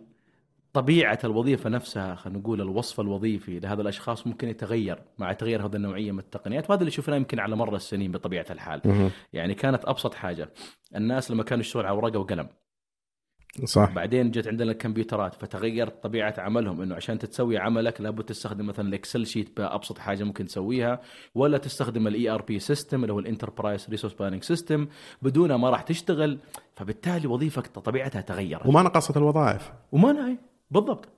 طبيعة 0.74 1.20
الوظيفة 1.24 1.70
نفسها 1.70 2.16
خلينا 2.16 2.40
نقول 2.40 2.62
الوصف 2.62 3.00
الوظيفي 3.00 3.60
لهذا 3.60 3.82
الأشخاص 3.82 4.28
ممكن 4.28 4.50
يتغير 4.50 5.02
مع 5.18 5.34
تغير 5.34 5.66
هذه 5.66 5.76
النوعية 5.76 6.12
من 6.12 6.20
التقنيات 6.20 6.70
وهذا 6.70 6.82
اللي 6.82 6.92
شفناه 6.92 7.16
يمكن 7.18 7.40
على 7.40 7.56
مر 7.56 7.76
السنين 7.76 8.12
بطبيعة 8.12 8.46
الحال. 8.50 8.82
يعني 9.34 9.54
كانت 9.56 9.86
أبسط 9.86 10.14
حاجة 10.14 10.50
الناس 10.96 11.32
لما 11.32 11.44
كانوا 11.44 11.62
يشتغلوا 11.64 11.88
على 11.88 11.98
ورقة 11.98 12.20
وقلم. 12.20 12.48
صح. 13.66 13.92
بعدين 13.92 14.32
جت 14.32 14.48
عندنا 14.48 14.72
الكمبيوترات 14.72 15.36
فتغيرت 15.36 16.04
طبيعة 16.04 16.34
عملهم 16.38 16.82
إنه 16.82 16.96
عشان 16.96 17.20
تسوي 17.20 17.58
عملك 17.58 18.02
لابد 18.02 18.24
تستخدم 18.24 18.68
مثلا 18.68 18.88
ال 18.88 18.94
Excel 18.94 19.26
sheet 19.26 19.58
بأبسط 19.58 19.98
حاجة 19.98 20.24
ممكن 20.24 20.46
تسويها 20.46 21.02
ولا 21.36 21.58
تستخدم 21.58 22.08
ال 22.08 22.30
ERP 22.30 22.60
system 22.60 23.02
اللي 23.02 23.14
هو 23.14 23.20
ال 23.20 23.26
enterprise 23.26 23.89
resource 23.89 24.13
planning 24.13 24.44
system 24.44 24.88
بدونها 25.22 25.58
ما 25.58 25.70
راح 25.70 25.82
تشتغل 25.82 26.40
فبالتالي 26.76 27.28
وظيفتك 27.28 27.68
طبيعتها 27.68 28.22
تغيرت. 28.22 28.66
وما 28.66 28.82
نقصت 28.82 29.18
الوظائف. 29.18 29.72
وما 29.92 30.12
نهي 30.12 30.38
بالضبط. 30.74 31.10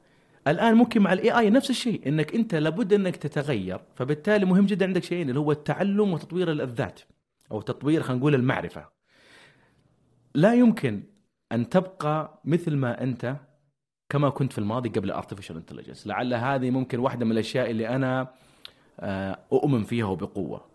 الآن 0.48 0.76
ممكن 0.76 1.02
مع 1.02 1.13
ال 1.13 1.32
AI 1.39 1.50
نفس 1.50 1.70
الشيء 1.70 2.08
إنك 2.08 2.36
أنت 2.36 2.56
لابد 2.56 2.94
إنك 2.94 3.15
تتغير 3.15 3.80
فبالتالي 3.96 4.46
مهم 4.46 4.65
جدا 4.65 4.86
عندك 4.86 5.04
شيئين 5.04 5.30
اللي 5.30 5.39
هو 5.39 5.52
التعلم 5.52 6.13
وتطوير 6.13 6.52
الذات 6.52 7.00
أو 7.52 7.62
تطوير 7.62 8.04
خلينا 8.04 8.20
نقول 8.20 8.36
المعرفة. 8.36 8.89
لا 10.36 10.54
يمكن 10.54 11.04
أن 11.52 11.70
تبقى 11.70 12.41
مثل 12.46 12.76
ما 12.76 13.04
أنت 13.04 13.36
كما 14.10 14.30
كنت 14.30 14.54
في 14.54 14.58
الماضي 14.60 14.89
قبل 14.89 15.12
artificial 15.12 15.56
intelligence 15.56 16.08
لعل 16.08 16.34
هذه 16.34 16.70
ممكن 16.70 17.00
واحدة 17.00 17.26
من 17.26 17.32
الأشياء 17.32 17.72
اللي 17.72 17.89
أنا 17.89 18.34
آه، 19.00 19.39
أؤمن 19.54 19.84
فيها 19.84 20.06
وبقوة. 20.06 20.65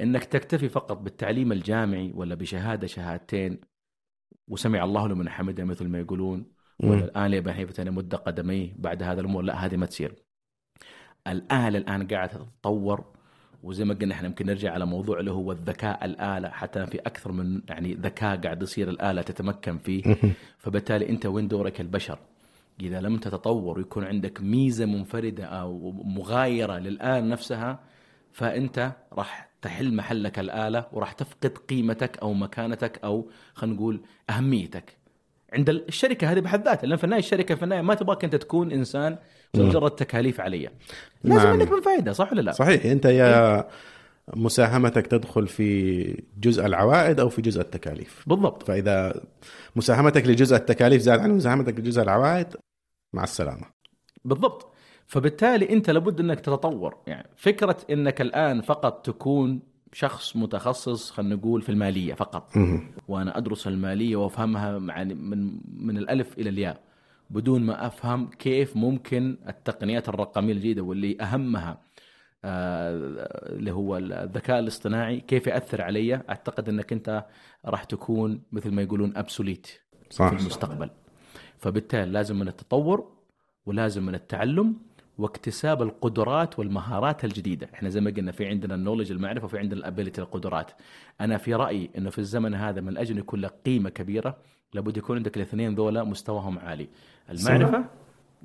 إنك 0.00 0.24
تكتفي 0.24 0.68
فقط 0.68 0.98
بالتعليم 0.98 1.52
الجامعي 1.52 2.12
ولا 2.14 2.34
بشهادة 2.34 2.86
شهادتين 2.86 3.60
وسمع 4.48 4.84
الله 4.84 5.08
لمن 5.08 5.28
حمده 5.28 5.64
مثل 5.64 5.88
ما 5.88 5.98
يقولون 5.98 6.55
ولا 6.82 7.04
الان 7.04 7.32
يا 7.32 7.52
حنيفه 7.52 7.82
أنا 7.82 7.90
مد 7.90 8.14
قدميه 8.14 8.72
بعد 8.78 9.02
هذا 9.02 9.20
الأمور. 9.20 9.42
لا 9.42 9.66
هذه 9.66 9.76
ما 9.76 9.86
تصير. 9.86 10.14
الآلة 11.26 11.78
الآن 11.78 12.06
قاعدة 12.06 12.32
تتطور 12.32 13.04
وزي 13.62 13.84
ما 13.84 13.94
قلنا 13.94 14.14
إحنا 14.14 14.28
يمكن 14.28 14.46
نرجع 14.46 14.72
على 14.72 14.86
موضوع 14.86 15.20
اللي 15.20 15.30
هو 15.30 15.52
الذكاء 15.52 16.04
الآلة 16.04 16.48
حتى 16.48 16.86
في 16.86 16.98
أكثر 16.98 17.32
من 17.32 17.62
يعني 17.68 17.94
ذكاء 17.94 18.36
قاعد 18.40 18.62
يصير 18.62 18.90
الآلة 18.90 19.22
تتمكن 19.22 19.78
فيه. 19.78 20.02
فبالتالي 20.58 21.08
أنت 21.08 21.26
وين 21.26 21.48
دورك 21.48 21.80
البشر؟ 21.80 22.18
إذا 22.80 23.00
لم 23.00 23.16
تتطور 23.16 23.78
ويكون 23.78 24.04
عندك 24.04 24.40
ميزة 24.40 24.86
منفردة 24.86 25.44
أو 25.44 25.92
مغايرة 25.92 26.78
للآلة 26.78 27.20
نفسها 27.20 27.80
فأنت 28.32 28.92
راح 29.12 29.50
تحل 29.62 29.94
محلك 29.96 30.38
الآلة 30.38 30.86
وراح 30.92 31.12
تفقد 31.12 31.58
قيمتك 31.58 32.18
أو 32.18 32.34
مكانتك 32.34 33.04
أو 33.04 33.30
خلينا 33.54 33.76
نقول 33.76 34.00
أهميتك. 34.30 34.96
عند 35.52 35.68
الشركة 35.68 36.32
هذه 36.32 36.40
بحد 36.40 36.64
ذاتها 36.64 36.86
لأن 36.86 36.96
في 36.96 37.04
النهايه 37.04 37.22
الشركة 37.22 37.54
في 37.54 37.62
النهايه 37.62 37.82
ما 37.82 37.94
تبغاك 37.94 38.24
أنت 38.24 38.36
تكون 38.36 38.72
إنسان 38.72 39.18
مجرد 39.54 39.90
تكاليف 39.90 40.40
عليه 40.40 40.72
لازم 41.24 41.42
نعم. 41.42 41.52
عندك 41.52 41.72
من 41.72 41.80
فائدة 41.80 42.12
صح 42.12 42.32
ولا 42.32 42.40
لا؟ 42.40 42.52
صحيح. 42.52 42.86
أنت 42.86 43.04
يا 43.04 43.68
مساهمتك 44.34 45.06
تدخل 45.06 45.46
في 45.46 46.22
جزء 46.38 46.66
العوائد 46.66 47.20
أو 47.20 47.28
في 47.28 47.42
جزء 47.42 47.60
التكاليف. 47.60 48.24
بالضبط. 48.26 48.62
فإذا 48.62 49.20
مساهمتك 49.76 50.26
لجزء 50.26 50.56
التكاليف 50.56 51.02
زاد 51.02 51.20
عن 51.20 51.30
مساهمتك 51.30 51.80
لجزء 51.80 52.02
العوائد 52.02 52.46
مع 53.12 53.24
السلامة. 53.24 53.66
بالضبط. 54.24 54.72
فبالتالي 55.06 55.70
أنت 55.70 55.90
لابد 55.90 56.20
أنك 56.20 56.40
تتطور. 56.40 56.96
يعني 57.06 57.28
فكرة 57.36 57.76
أنك 57.90 58.20
الآن 58.20 58.60
فقط 58.60 59.06
تكون 59.06 59.62
شخص 59.96 60.36
متخصص 60.36 61.10
خلينا 61.10 61.34
نقول 61.34 61.62
في 61.62 61.68
المالية 61.68 62.14
فقط. 62.14 62.52
وأنا 63.08 63.38
أدرس 63.38 63.66
المالية 63.66 64.16
وأفهمها 64.16 64.78
يعني 64.78 65.14
من 65.14 65.60
من 65.86 65.98
الألف 65.98 66.38
إلى 66.38 66.50
الياء. 66.50 66.80
بدون 67.30 67.62
ما 67.62 67.86
أفهم 67.86 68.28
كيف 68.28 68.76
ممكن 68.76 69.38
التقنيات 69.48 70.08
الرقمية 70.08 70.52
الجديدة 70.52 70.82
واللي 70.82 71.16
أهمها 71.20 71.80
آه، 72.44 72.90
اللي 73.48 73.72
هو 73.72 73.96
الذكاء 73.96 74.58
الاصطناعي 74.58 75.20
كيف 75.20 75.46
يأثر 75.46 75.82
علي؟ 75.82 76.14
أعتقد 76.14 76.68
إنك 76.68 76.92
أنت 76.92 77.24
راح 77.64 77.84
تكون 77.84 78.42
مثل 78.52 78.70
ما 78.70 78.82
يقولون 78.82 79.16
أبسوليت 79.16 79.66
صح. 80.10 80.28
في 80.28 80.40
المستقبل. 80.40 80.90
فبالتالي 81.58 82.12
لازم 82.12 82.38
من 82.38 82.48
التطور 82.48 83.12
ولازم 83.66 84.06
من 84.06 84.14
التعلم 84.14 84.76
واكتساب 85.18 85.82
القدرات 85.82 86.58
والمهارات 86.58 87.24
الجديدة. 87.24 87.68
إحنا 87.74 87.88
زي 87.88 88.00
ما 88.00 88.10
قلنا 88.10 88.32
في 88.32 88.46
عندنا 88.46 88.74
النولج 88.74 89.12
المعرفة 89.12 89.44
وفي 89.44 89.58
عندنا 89.58 89.80
الابيلتي 89.80 90.20
القدرات. 90.20 90.70
أنا 91.20 91.38
في 91.38 91.54
رأيي 91.54 91.90
إنه 91.98 92.10
في 92.10 92.18
الزمن 92.18 92.54
هذا 92.54 92.80
من 92.80 92.98
أجل 92.98 93.18
يكون 93.18 93.40
لك 93.40 93.54
قيمة 93.66 93.90
كبيرة 93.90 94.36
لابد 94.74 94.96
يكون 94.96 95.16
عندك 95.16 95.36
الاثنين 95.36 95.74
ذولا 95.74 96.04
مستواهم 96.04 96.58
عالي. 96.58 96.88
المعرفة 97.30 97.84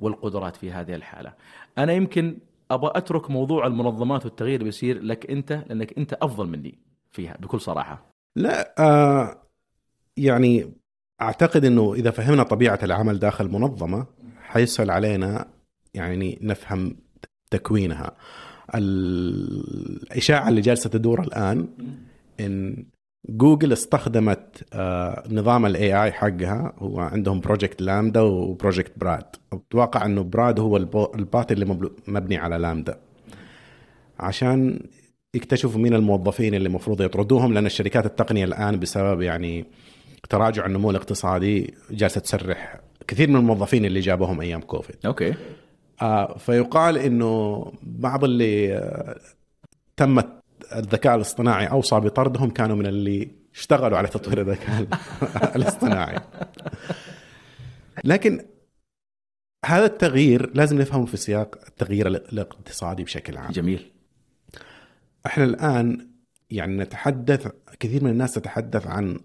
والقدرات 0.01 0.55
في 0.55 0.71
هذه 0.71 0.95
الحالة. 0.95 1.33
أنا 1.77 1.93
يمكن 1.93 2.37
أبغى 2.71 2.91
أترك 2.95 3.31
موضوع 3.31 3.67
المنظمات 3.67 4.25
والتغيير 4.25 4.63
بيصير 4.63 5.03
لك 5.03 5.31
أنت 5.31 5.51
لأنك 5.51 5.97
أنت 5.97 6.13
أفضل 6.13 6.47
مني 6.47 6.77
فيها 7.11 7.37
بكل 7.39 7.61
صراحة. 7.61 8.11
لا 8.35 8.73
آه 8.79 9.41
يعني 10.17 10.73
أعتقد 11.21 11.65
إنه 11.65 11.93
إذا 11.93 12.11
فهمنا 12.11 12.43
طبيعة 12.43 12.79
العمل 12.83 13.19
داخل 13.19 13.47
منظمة 13.47 14.05
حيسهل 14.41 14.91
علينا 14.91 15.47
يعني 15.93 16.39
نفهم 16.41 16.95
تكوينها. 17.51 18.15
الاشاعه 18.75 20.49
اللي 20.49 20.61
جالسة 20.61 20.89
تدور 20.89 21.21
الآن 21.21 21.67
إن 22.39 22.85
جوجل 23.29 23.73
استخدمت 23.73 24.63
آه، 24.73 25.23
نظام 25.29 25.65
ال 25.65 26.03
AI 26.03 26.11
حقها. 26.11 26.73
هو 26.77 26.99
عندهم 26.99 27.39
project 27.39 27.81
LaMDA 27.81 28.21
و 28.21 28.30
project 28.30 28.91
Bard. 28.97 29.25
أتوقع 29.53 30.05
إنه 30.05 30.23
Bard 30.23 30.59
هو 30.59 30.77
ال 31.15 31.24
bot 31.24 31.51
اللي 31.51 31.65
مبني 32.07 32.37
على 32.37 32.57
LaMDA. 32.57 32.99
عشان 34.19 34.79
يكتشفوا 35.35 35.81
مين 35.81 35.93
الموظفين 35.93 36.53
اللي 36.53 36.67
المفروض 36.67 37.01
يطردوهم 37.01 37.53
لأن 37.53 37.65
الشركات 37.65 38.05
التقنية 38.05 38.45
الآن 38.45 38.79
بسبب 38.79 39.21
يعني 39.21 39.65
تراجع 40.29 40.65
النمو 40.65 40.91
الاقتصادي 40.91 41.73
جالسة 41.91 42.21
تسرح 42.21 42.79
كثير 43.07 43.29
من 43.29 43.35
الموظفين 43.35 43.85
اللي 43.85 43.99
جابوهم 43.99 44.41
أيام 44.41 44.61
كوفيد. 44.61 44.95
أوكي. 45.05 45.33
آه 46.01 46.37
فيقال 46.37 46.97
إنه 46.97 47.63
بعض 47.83 48.23
اللي 48.23 48.77
آه 48.77 49.19
تم 49.97 50.21
الذكاء 50.75 51.15
الاصطناعي 51.15 51.65
اوصى 51.67 51.99
بطردهم 51.99 52.49
كانوا 52.49 52.75
من 52.75 52.85
اللي 52.85 53.31
اشتغلوا 53.53 53.97
على 53.97 54.07
تطوير 54.07 54.41
الذكاء 54.41 54.87
الاصطناعي. 55.55 56.19
لكن 58.03 58.45
هذا 59.65 59.85
التغيير 59.85 60.51
لازم 60.55 60.81
نفهمه 60.81 61.05
في 61.05 61.17
سياق 61.17 61.55
التغيير 61.67 62.07
الاقتصادي 62.07 63.03
بشكل 63.03 63.37
عام. 63.37 63.51
جميل. 63.51 63.91
إحنا 65.25 65.43
الآن 65.43 66.07
يعني 66.49 66.77
نتحدث 66.77 67.47
كثير 67.79 68.03
من 68.03 68.09
الناس 68.09 68.33
تتحدث 68.33 68.87
عن 68.87 69.19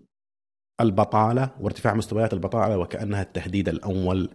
البطالة 0.80 1.50
وارتفاع 1.60 1.94
مستويات 1.94 2.32
البطالة 2.32 2.78
وكأنها 2.78 3.22
التهديد 3.22 3.68
الأول 3.68 4.30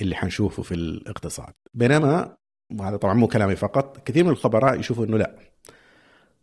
اللي 0.00 0.14
حنشوفه 0.14 0.62
في 0.62 0.74
الاقتصاد. 0.74 1.52
بينما 1.74 2.36
وهذا 2.78 2.96
طبعا 2.96 3.14
مو 3.14 3.28
كلامي 3.28 3.56
فقط 3.56 4.08
كثير 4.08 4.24
من 4.24 4.30
الخبراء 4.30 4.80
يشوفوا 4.80 5.04
إنه 5.04 5.18
لا. 5.18 5.34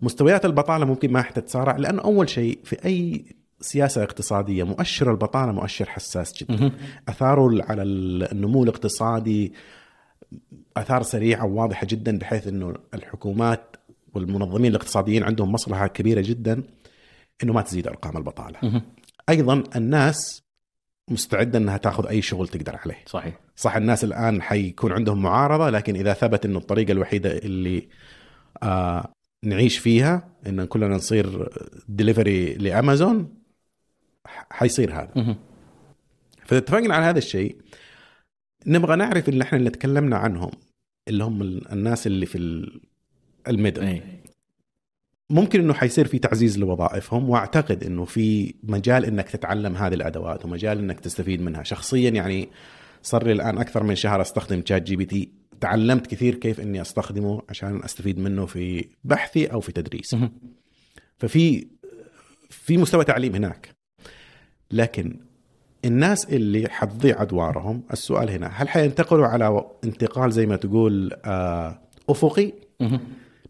مستويات 0.01 0.45
البطالة 0.45 0.85
ممكن 0.85 1.11
ما 1.11 1.21
حتتسارع 1.21 1.77
لأنه 1.77 2.01
أول 2.01 2.29
شيء 2.29 2.59
في 2.63 2.85
أي 2.85 3.25
سياسة 3.59 4.03
اقتصادية 4.03 4.63
مؤشر 4.63 5.11
البطالة 5.11 5.51
مؤشر 5.51 5.85
حساس 5.85 6.43
جدا. 6.43 6.71
أثاره 7.09 7.63
على 7.63 7.83
النمو 7.83 8.63
الاقتصادي 8.63 9.53
أثار 10.77 11.03
سريعة 11.03 11.45
وواضحة 11.45 11.87
جدا 11.89 12.17
بحيث 12.17 12.47
إنه 12.47 12.73
الحكومات 12.93 13.75
والمنظمين 14.13 14.71
الاقتصاديين 14.71 15.23
عندهم 15.23 15.51
مصلحة 15.51 15.87
كبيرة 15.87 16.21
جدا 16.21 16.63
إنه 17.43 17.53
ما 17.53 17.61
تزيد 17.61 17.87
أرقام 17.87 18.17
البطالة. 18.17 18.81
أيضا 19.29 19.63
الناس 19.75 20.40
مستعدة 21.11 21.59
إنها 21.59 21.77
تاخذ 21.77 22.07
أي 22.07 22.21
شغل 22.21 22.47
تقدر 22.47 22.75
عليه. 22.85 22.97
صحيح. 23.05 23.39
صح 23.55 23.75
الناس 23.75 24.03
الآن 24.03 24.41
حيكون 24.41 24.91
عندهم 24.91 25.21
معارضة 25.21 25.69
لكن 25.69 25.95
إذا 25.95 26.13
ثبت 26.13 26.45
انه 26.45 26.57
الطريقة 26.57 26.91
الوحيدة 26.91 27.37
اللي 27.37 27.87
آه 28.63 29.13
نعيش 29.45 29.77
فيها 29.77 30.29
إن 30.47 30.65
كلنا 30.65 30.95
نصير 30.95 31.49
ديليفري 31.87 32.53
لأمازون 32.53 33.33
حيصير 34.51 34.93
هذا. 34.93 35.35
فإذا 36.45 36.57
اتفقنا 36.57 36.95
على 36.95 37.05
هذا 37.05 37.17
الشيء 37.17 37.55
نبغى 38.67 38.95
نعرف 38.95 39.29
اللي 39.29 39.43
إحنا 39.43 39.57
اللي 39.59 39.69
تكلمنا 39.69 40.17
عنهم 40.17 40.51
اللي 41.07 41.23
هم 41.23 41.41
الناس 41.71 42.07
اللي 42.07 42.25
في 42.25 42.37
ال 43.47 43.52
middle 43.52 43.83
أي. 43.83 44.01
ممكن 45.31 45.59
إنه 45.59 45.73
حيصير 45.73 46.07
في 46.07 46.19
تعزيز 46.19 46.59
لوظائفهم 46.59 47.29
وأعتقد 47.29 47.83
إنه 47.83 48.05
في 48.05 48.53
مجال 48.63 49.05
إنك 49.05 49.29
تتعلم 49.29 49.75
هذه 49.75 49.93
الأدوات 49.93 50.45
ومجال 50.45 50.77
إنك 50.77 50.99
تستفيد 50.99 51.41
منها. 51.41 51.63
شخصيا 51.63 52.09
يعني 52.09 52.49
صار 53.03 53.25
لي 53.25 53.31
الآن 53.31 53.57
أكثر 53.57 53.83
من 53.83 53.95
شهر 53.95 54.21
أستخدم 54.21 54.61
ChatGPT 54.65 55.31
تعلمت 55.61 56.07
كثير 56.07 56.35
كيف 56.35 56.59
إني 56.59 56.81
أستخدمه 56.81 57.41
عشان 57.49 57.83
أستفيد 57.83 58.19
منه 58.19 58.45
في 58.45 58.85
بحثي 59.03 59.45
أو 59.45 59.59
في 59.59 59.71
تدريسي. 59.71 60.29
ففي 61.17 61.67
في 62.49 62.77
مستوى 62.77 63.03
تعليم 63.03 63.35
هناك. 63.35 63.69
لكن 64.71 65.19
الناس 65.85 66.25
اللي 66.25 66.69
حتضيع 66.69 67.21
أدوارهم 67.21 67.83
السؤال 67.93 68.29
هنا 68.29 68.47
هل 68.47 68.69
حينتقلوا 68.69 69.27
على 69.27 69.65
انتقال 69.83 70.31
زي 70.31 70.45
ما 70.45 70.55
تقول 70.55 71.13
آه 71.25 71.81
أفقي؟ 72.09 72.53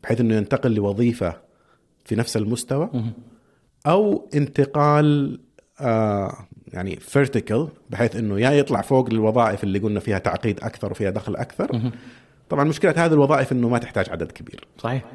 بحيث 0.03 0.21
إنه 0.21 0.35
ينتقل 0.35 0.75
لوظيفة 0.75 1.50
في 2.05 2.15
نفس 2.15 2.37
المستوى 2.37 2.89
أو 3.87 4.29
انتقال 4.35 5.39
آه 5.81 6.47
يعني 6.67 6.95
فيرتيكال 6.95 7.67
بحيث 7.89 8.15
إنه 8.15 8.39
يا 8.39 8.51
يطلع 8.51 8.81
فوق 8.81 9.09
للوظائف 9.09 9.63
اللي 9.63 9.79
قلنا 9.79 9.99
فيها 9.99 10.17
تعقيد 10.17 10.59
أكثر 10.63 10.91
وفيها 10.91 11.09
دخل 11.09 11.35
أكثر. 11.35 11.91
طبعا 12.49 12.63
مشكلة 12.63 12.91
هذه 13.05 13.13
الوظائف 13.13 13.51
إنه 13.51 13.69
ما 13.69 13.77
تحتاج 13.77 14.09
عدد 14.09 14.31
كبير. 14.31 14.67
صحيح. 14.77 15.11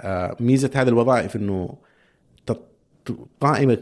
آه 0.00 0.36
ميزة 0.40 0.70
هذه 0.74 0.88
الوظائف 0.88 1.36
إنه 1.36 1.78
قائمة 3.40 3.78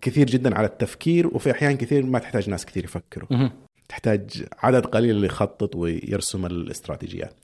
كثير 0.00 0.26
جدا 0.26 0.54
على 0.58 0.66
التفكير 0.66 1.26
وفي 1.26 1.50
أحيان 1.50 1.76
كثير 1.76 2.06
ما 2.06 2.18
تحتاج 2.18 2.50
ناس 2.50 2.66
كثير 2.66 2.84
يفكروا. 2.84 3.48
تحتاج 3.88 4.44
عدد 4.58 4.86
قليل 4.86 5.10
اللي 5.10 5.26
يخطط 5.26 5.76
ويرسم 5.76 6.46
الاستراتيجيات. 6.46 7.34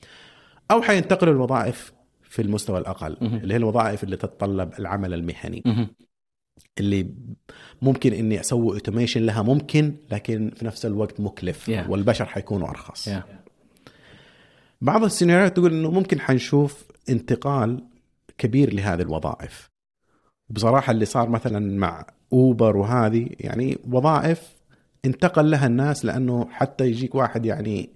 أو 0.70 0.82
حينتقلوا 0.82 1.34
الوظائف 1.34 1.92
في 2.32 2.42
المستوى 2.42 2.78
الأقل 2.78 3.16
اللي 3.22 3.54
هي 3.54 3.58
الوظائف 3.58 4.04
اللي 4.04 4.16
تتطلب 4.16 4.72
العمل 4.78 5.14
المهني. 5.14 5.62
اللي 6.78 7.14
ممكن 7.82 8.12
إني 8.12 8.40
أسوي 8.40 8.74
اوتوميشن 8.74 9.22
لها 9.22 9.42
ممكن 9.42 9.94
لكن 10.10 10.50
في 10.56 10.64
نفس 10.64 10.86
الوقت 10.86 11.20
مكلف 11.20 11.70
Yeah. 11.70 11.88
والبشر 11.90 12.24
حيكونوا 12.24 12.68
أرخص. 12.68 13.08
Yeah. 13.08 13.22
بعض 14.80 15.04
السيناريوهات 15.04 15.56
تقول 15.56 15.72
إنه 15.72 15.90
ممكن 15.90 16.20
حنشوف 16.20 16.84
انتقال 17.08 17.84
كبير 18.38 18.74
لهذه 18.74 19.02
الوظائف. 19.02 19.70
بصراحة 20.48 20.90
اللي 20.90 21.04
صار 21.04 21.28
مثلا 21.28 21.78
مع 21.78 22.06
اوبر 22.32 22.76
وهذه 22.76 23.28
يعني 23.40 23.78
وظائف 23.90 24.56
انتقل 25.04 25.50
لها 25.50 25.66
الناس 25.66 26.04
لأنه 26.04 26.48
حتى 26.50 26.86
يجيك 26.86 27.14
واحد 27.14 27.46
يعني 27.46 27.90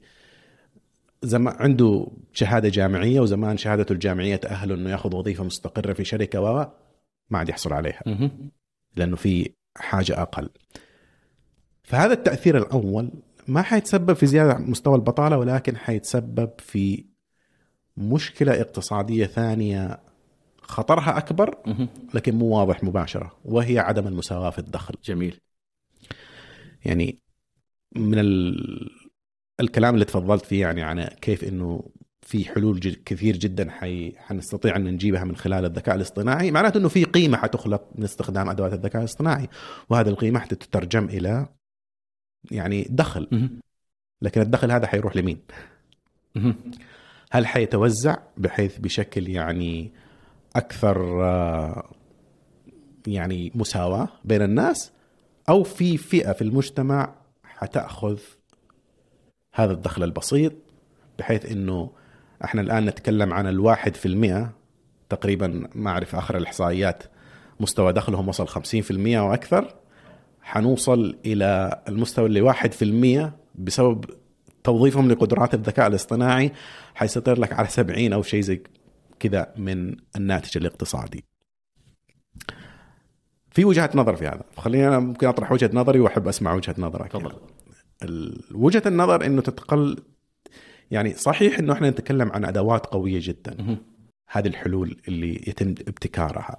زمان 1.22 1.54
عنده 1.58 2.06
شهادة 2.32 2.68
جامعية 2.68 3.20
وزمان 3.20 3.56
شهادته 3.56 3.92
الجامعية 3.92 4.36
تاهله 4.36 4.74
إنه 4.74 4.90
ياخذ 4.90 5.16
وظيفة 5.16 5.44
مستقرة 5.44 5.92
في 5.92 6.04
شركة 6.04 6.40
و 6.40 6.70
ما 7.30 7.38
عاد 7.38 7.48
يحصل 7.48 7.72
عليها. 7.72 8.02
لأنه 8.96 9.16
في 9.16 9.50
حاجة 9.76 10.22
أقل. 10.22 10.48
فهذا 11.82 12.12
التأثير 12.12 12.58
الأول 12.58 13.10
ما 13.48 13.62
حيتسبب 13.62 14.12
في 14.12 14.26
زيادة 14.26 14.58
مستوى 14.58 14.94
البطالة 14.94 15.38
ولكن 15.38 15.76
حيتسبب 15.76 16.50
في 16.58 17.04
مشكلة 17.96 18.60
اقتصادية 18.60 19.26
ثانية 19.26 20.00
خطرها 20.58 21.18
أكبر. 21.18 21.58
لكن 22.14 22.34
مو 22.34 22.46
واضح 22.46 22.84
مباشرة 22.84 23.38
وهي 23.44 23.78
عدم 23.78 24.06
المساواة 24.06 24.50
في 24.50 24.58
الدخل. 24.58 24.94
جميل 25.04 25.40
يعني 26.84 27.18
من 27.96 28.18
ال... 28.18 28.56
الكلام 29.60 29.94
اللي 29.94 30.04
تفضلت 30.04 30.44
فيه 30.46 30.60
يعني 30.60 30.82
عن 30.82 31.02
كيف 31.04 31.44
إنه 31.44 31.84
في 32.22 32.44
حلول 32.44 32.80
ج- 32.80 33.02
كثير 33.04 33.36
جدا 33.36 33.70
حي... 33.70 34.12
حنستطيع 34.16 34.76
أن 34.76 34.84
نجيبها 34.84 35.24
من 35.24 35.36
خلال 35.36 35.64
الذكاء 35.64 35.94
الاصطناعي. 35.94 36.50
معناته 36.50 36.78
إنه 36.78 36.88
في 36.88 37.04
قيمة 37.04 37.36
حتخلق 37.36 37.84
من 37.94 38.04
استخدام 38.04 38.48
أدوات 38.50 38.72
الذكاء 38.72 39.00
الاصطناعي 39.02 39.48
وهذه 39.90 40.08
القيمة 40.08 40.40
حتترجم 40.40 41.04
إلى 41.04 41.46
يعني 42.50 42.86
دخل. 42.90 43.50
لكن 44.22 44.40
الدخل 44.40 44.70
هذا 44.72 44.86
حيروح 44.86 45.16
لمين؟ 45.16 45.38
هل 47.30 47.46
حيتوزع؟ 47.46 48.16
بحيث 48.36 48.78
بشكل 48.78 49.28
يعني 49.28 49.92
أكثر 50.56 51.24
آه، 51.24 51.90
يعني 53.06 53.52
مساواة 53.54 54.08
بين 54.24 54.42
الناس؟ 54.42 54.92
أو 55.48 55.62
في 55.62 55.96
فئة 55.96 56.32
في 56.32 56.42
المجتمع 56.42 57.14
حتأخذ 57.44 58.18
هذا 59.56 59.72
الدخل 59.72 60.02
البسيط 60.02 60.52
بحيث 61.18 61.46
إنه 61.52 61.90
إحنا 62.44 62.60
الآن 62.60 62.84
نتكلم 62.84 63.32
عن 63.32 63.46
الواحد 63.46 63.94
في 63.94 64.06
المئة 64.06 64.52
تقريبا 65.08 65.68
ما 65.74 65.90
أعرف 65.90 66.16
آخر 66.16 66.36
الإحصائيات 66.36 67.02
مستوى 67.60 67.92
دخلهم 67.92 68.28
وصل 68.28 68.48
50% 68.48 68.90
وأكثر 69.16 69.74
حنوصل 70.42 71.18
إلى 71.26 71.80
المستوى 71.88 72.26
اللي 72.26 72.40
واحد 72.40 72.72
في 72.72 72.84
المئة 72.84 73.36
بسبب 73.54 74.04
توظيفهم 74.64 75.10
لقدرات 75.10 75.54
الذكاء 75.54 75.86
الاصطناعي 75.86 76.52
حيسيطر 76.94 77.40
لك 77.40 77.52
على 77.52 77.68
70 77.68 78.12
أو 78.12 78.22
شيء 78.22 78.40
زي 78.40 78.62
كذا 79.20 79.52
من 79.56 79.96
الناتج 80.16 80.58
الاقتصادي. 80.58 81.24
في 83.50 83.64
وجهات 83.64 83.96
نظر 83.96 84.16
في 84.16 84.26
هذا، 84.26 84.42
فخليني 84.52 84.88
أنا 84.88 84.98
ممكن 84.98 85.26
أطرح 85.26 85.52
وجهة 85.52 85.70
نظري 85.72 86.00
وأحب 86.00 86.28
أسمع 86.28 86.54
وجهة 86.54 86.74
نظرك. 86.78 87.12
تفضل 87.12 87.32
وجهة 88.54 88.82
النظر 88.86 89.26
إنه 89.26 89.42
تتقل 89.42 89.96
يعني 90.90 91.14
صحيح 91.14 91.58
إنه 91.58 91.72
إحنا 91.72 91.90
نتكلم 91.90 92.32
عن 92.32 92.44
أدوات 92.44 92.86
قوية 92.86 93.20
جدا. 93.22 93.78
هذه 94.26 94.48
الحلول 94.48 95.00
اللي 95.08 95.34
يتم 95.46 95.68
ابتكارها. 95.70 96.58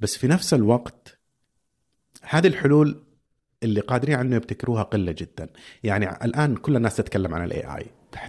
بس 0.00 0.16
في 0.16 0.26
نفس 0.28 0.54
الوقت 0.54 1.18
هذه 2.22 2.46
الحلول 2.46 3.02
اللي 3.62 3.80
قادرين 3.80 4.14
على 4.16 4.26
إنه 4.26 4.36
يبتكروها 4.36 4.82
قلة 4.82 5.14
جدا. 5.18 5.48
يعني 5.84 6.24
الآن 6.24 6.56
كل 6.56 6.76
الناس 6.76 6.96
تتكلم 6.96 7.34
عن 7.34 7.44
ال 7.44 7.76
AI 7.76 7.86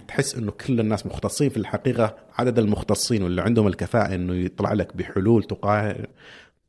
تحس 0.08 0.34
إنه 0.34 0.50
كل 0.50 0.80
الناس 0.80 1.06
مختصين 1.06 1.50
في 1.50 1.56
الحقيقة 1.56 2.16
عدد 2.38 2.58
المختصين 2.58 3.22
واللي 3.22 3.42
عندهم 3.42 3.66
الكفاءة 3.66 4.14
إنه 4.14 4.34
يطلع 4.34 4.72
لك 4.72 4.96
بحلول 4.96 5.42
تقارن 5.42 6.06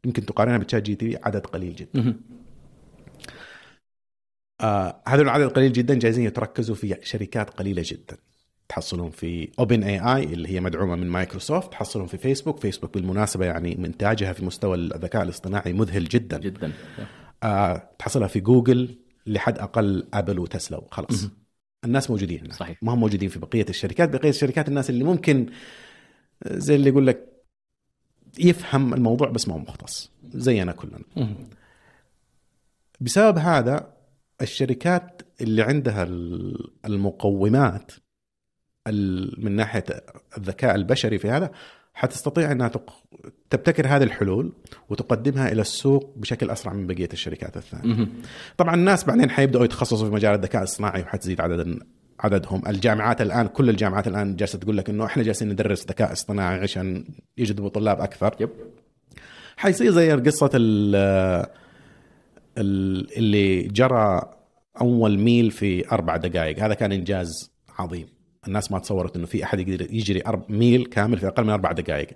يمكن 0.06 0.26
تقارنها 0.26 0.58
ب 0.58 0.84
ChatGPT 0.84 1.18
عدد 1.24 1.46
قليل 1.46 1.76
جدا. 1.76 2.16
آه 4.62 5.02
هذا 5.08 5.22
العدد 5.22 5.48
قليل 5.48 5.74
جدا 5.74 5.94
جالسين 5.94 6.26
يتركزوا 6.26 6.76
في 6.76 6.98
شركات 7.04 7.50
قليلة 7.50 7.84
جدا. 7.86 8.18
تحصلهم 8.70 9.10
في 9.10 9.50
OpenAI 9.60 10.24
اللي 10.24 10.50
هي 10.50 10.60
مدعومة 10.60 10.96
من 10.96 11.08
مايكروسوفت 11.08 11.72
تحصلهم 11.72 12.08
في 12.08 12.18
فيسبوك 12.18 12.60
فيسبوك 12.60 12.94
بالمناسبة 12.94 13.46
يعني 13.46 13.76
إنتاجها 13.76 14.34
في 14.34 14.46
مستوى 14.46 14.78
الذكاء 14.78 15.24
الاصطناعي 15.24 15.74
مذهل 15.74 16.04
جدا. 16.04 16.40
جدا. 16.40 16.72
آه 17.44 17.90
تحصلها 18.00 18.28
في 18.28 18.40
جوجل 18.40 18.98
لحد 19.28 19.58
أقل 19.58 20.08
أبل 20.14 20.40
وتسلا 20.40 20.78
وخلاص. 20.78 21.28
الناس 21.86 22.10
موجودين 22.10 22.40
هنا 22.40 22.54
صحيح. 22.54 22.78
ما 22.82 22.94
هم 22.94 23.00
موجودين 23.00 23.30
في 23.30 23.40
بقية 23.40 23.66
الشركات. 23.70 24.10
بقية 24.10 24.30
الشركات 24.30 24.68
الناس 24.68 24.90
اللي 24.90 25.04
ممكن 25.04 25.50
زي 26.46 26.76
اللي 26.76 26.90
يقول 26.90 27.08
لك 27.08 27.28
يفهم 28.40 28.94
الموضوع 28.94 29.30
بس 29.30 29.48
ما 29.48 29.54
هو 29.54 29.60
مختص. 29.60 30.12
زينا 30.34 30.72
كلنا. 30.72 31.00
بسبب 33.02 33.38
هذا 33.38 34.01
الشركات 34.42 35.22
اللي 35.42 35.62
عندها 35.62 36.04
المقومات 36.86 37.92
من 39.38 39.52
ناحية 39.52 39.84
الذكاء 40.38 40.76
البشري 40.76 41.18
في 41.18 41.30
هذا 41.30 41.52
حتستطيع 41.94 42.52
إنها 42.52 42.72
تبتكر 43.50 43.88
هذه 43.88 44.04
الحلول 44.04 44.54
وتقدمها 44.90 45.52
إلى 45.52 45.62
السوق 45.62 46.14
بشكل 46.18 46.50
أسرع 46.50 46.74
من 46.74 46.88
بقية 46.88 47.10
الشركات 47.14 47.58
الثانية. 47.58 48.08
طبعا 48.58 48.76
الناس 48.76 49.04
بعدين 49.04 49.30
حيبدأوا 49.30 49.66
يتخصصوا 49.66 50.08
في 50.08 50.14
مجال 50.14 50.36
الذكاء 50.36 50.64
الصناعي 50.64 51.02
وحتزيد 51.02 51.42
عدد 51.42 51.80
عددهم، 52.20 52.62
الجامعات 52.68 53.22
الآن 53.22 53.48
كل 53.48 53.70
الجامعات 53.70 54.08
الآن 54.08 54.36
جالسة 54.36 54.60
تقول 54.60 54.78
لك 54.78 54.90
إنه 54.90 55.06
إحنا 55.06 55.24
جالسين 55.24 55.50
ندرس 55.50 55.86
ذكاء 55.88 56.12
اصطناعي 56.12 56.60
عشان 56.60 57.06
يجذبوا 57.38 57.70
طلاب 57.70 58.02
أكثر. 58.02 58.36
يب 58.40 58.50
حيصير 59.58 59.92
زي 59.92 60.12
قصة 60.12 60.50
اللي 62.58 63.64
جرى 63.64 64.22
أول 64.82 65.20
ميل 65.20 65.52
في 65.52 65.92
أربع 65.92 66.18
دقائق، 66.18 66.60
هذا 66.60 66.74
كان 66.74 66.92
إنجاز 66.92 67.52
عظيم. 67.80 68.08
الناس 68.48 68.72
ما 68.72 68.80
تصورت 68.80 69.16
إنه 69.16 69.26
في 69.26 69.44
أحد 69.44 69.60
يقدر 69.60 69.94
يجري 69.94 70.24
ميل 70.50 70.86
كامل 70.86 71.18
في 71.18 71.28
أقل 71.28 71.44
من 71.44 71.50
أربع 71.50 71.72
دقائق. 71.72 72.08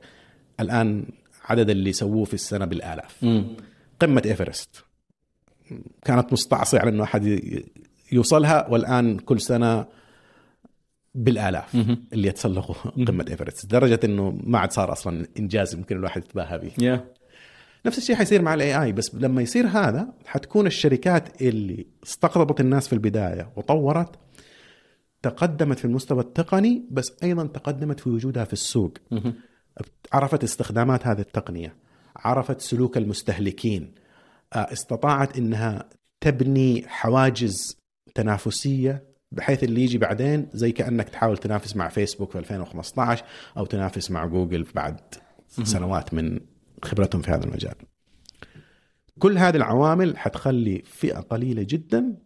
الآن 0.60 1.06
عدد 1.46 1.70
اللي 1.70 1.94
سووه 1.94 2.26
في 2.26 2.34
السنة 2.34 2.66
بالآلاف. 2.66 3.24
مم. 3.24 3.46
قمة 4.00 4.22
إيفرست. 4.26 4.84
كانت 6.06 6.34
مستعصية 6.34 6.80
على 6.80 6.90
إنه 6.90 7.04
أحد 7.04 7.42
يوصلها 8.12 8.68
والآن 8.70 9.18
كل 9.18 9.42
سنة 9.42 9.86
بالآلاف 11.16 11.76
مهم. 11.76 12.04
اللي 12.14 12.28
يتسلقوا 12.28 12.76
قمة 13.08 13.26
إيفرست. 13.30 13.66
لدرجة 13.66 14.00
إنه 14.04 14.40
ما 14.44 14.60
عاد 14.60 14.72
صار 14.72 14.92
أصلا 14.92 15.28
إنجاز 15.40 15.74
يمكن 15.74 15.96
الواحد 15.96 16.24
يتباهى 16.24 16.58
به. 16.58 16.72
يا 16.78 17.06
نفس 17.86 17.98
الشيء 17.98 18.16
حيصير 18.16 18.42
مع 18.42 18.54
ال 18.54 18.82
AI 18.84 18.92
بس 18.92 19.16
لما 19.16 19.42
يصير 19.42 19.68
هذا 19.68 20.14
حتكون 20.26 20.68
الشركات 20.68 21.42
اللي 21.42 21.88
استقطبت 22.04 22.60
الناس 22.60 22.88
في 22.88 22.94
البداية 22.94 23.52
وطورت 23.56 24.10
تقدمت 25.22 25.80
في 25.80 25.86
المستوى 25.86 26.20
التقني 26.20 26.86
بس 26.92 27.06
أيضا 27.24 27.46
تقدمت 27.48 28.00
في 28.00 28.10
وجودها 28.10 28.44
في 28.44 28.54
السوق. 28.54 28.98
عرفت 30.14 30.44
استخدامات 30.44 31.08
هذه 31.08 31.20
التقنية 31.20 31.76
عرفت 32.16 32.62
سلوك 32.62 32.98
المستهلكين 32.98 33.96
آه، 34.54 34.58
استطاعت 34.74 35.38
إنها 35.38 35.90
تبني 36.22 36.84
حواجز 36.88 37.78
تنافسية 38.16 39.04
بحيث 39.32 39.64
اللي 39.64 39.82
يجي 39.84 39.98
بعدين 39.98 40.48
زي 40.54 40.72
كأنك 40.72 41.10
تحاول 41.10 41.38
تنافس 41.38 41.76
مع 41.76 41.88
فيسبوك 41.88 42.32
في 42.32 42.40
2015 42.40 43.26
أو 43.58 43.66
تنافس 43.66 44.12
مع 44.12 44.26
جوجل 44.26 44.66
بعد 44.76 45.00
سنوات 45.64 46.14
من 46.14 46.40
خبرتهم 46.86 47.22
في 47.22 47.32
هذا 47.32 47.44
المجال. 47.46 47.76
كل 49.20 49.38
هذه 49.38 49.56
العوامل 49.56 50.18
حتخلي 50.18 50.82
فئة 50.86 51.20
قليلة 51.20 51.64
جدا 51.70 52.18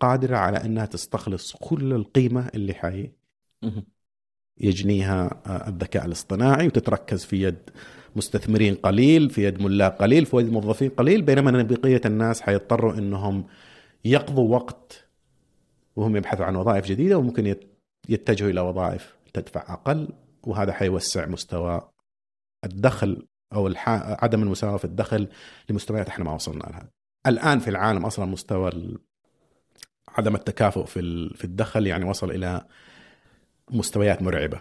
قادرة 0.00 0.36
على 0.36 0.64
إنها 0.64 0.86
تستخلص 0.86 1.56
كل 1.60 1.92
القيمة 1.92 2.50
اللي 2.54 2.74
حي. 2.74 3.10
يجنيها 4.60 5.42
آه، 5.46 5.68
الذكاء 5.68 6.06
الاصطناعي 6.06 6.66
وتتركز 6.66 7.24
في 7.24 7.42
يد 7.42 7.70
مستثمرين 8.16 8.74
قليل 8.74 9.30
في 9.30 9.44
يد 9.44 9.62
ملاك 9.62 9.96
قليل 9.96 10.26
في 10.26 10.36
يد 10.36 10.52
موظفين 10.52 10.88
قليل 10.90 11.22
بينما 11.22 11.62
بقية 11.62 12.00
الناس 12.06 12.40
حيضطروا 12.40 12.94
إنهم 12.94 13.44
يقضوا 14.04 14.48
وقت 14.54 15.08
وهم 15.96 16.16
يبحثوا 16.16 16.44
عن 16.44 16.56
وظائف 16.56 16.86
جديدة 16.86 17.18
وممكن 17.18 17.46
يت- 17.46 17.70
يتجهوا 18.08 18.50
إلى 18.50 18.60
وظائف 18.60 19.14
تدفع 19.34 19.72
أقل 19.72 20.08
وهذا 20.42 20.72
حيوسع 20.72 21.26
مستوى 21.26 21.88
الدخل 22.64 23.26
أو. 23.52 23.72
عدم 23.86 24.42
المساواة 24.42 24.76
في 24.76 24.84
الدخل 24.84 25.28
لمستويات 25.70 26.08
إحنا 26.08 26.24
ما 26.24 26.32
وصلنا 26.34 26.62
لها. 26.62 26.90
الآن 27.26 27.58
في 27.58 27.70
العالم 27.70 28.04
أصلا 28.06 28.24
مستوى 28.24 28.70
عدم 30.08 30.34
التكافؤ 30.34 30.84
في 30.84 31.00
ال- 31.00 31.36
في 31.36 31.44
الدخل 31.44 31.86
يعني 31.86 32.04
وصل 32.04 32.30
إلى 32.30 32.66
مستويات 33.70 34.22
مرعبة 34.22 34.60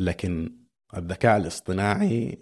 لكن 0.00 0.56
الذكاء 0.96 1.36
الاصطناعي 1.36 2.38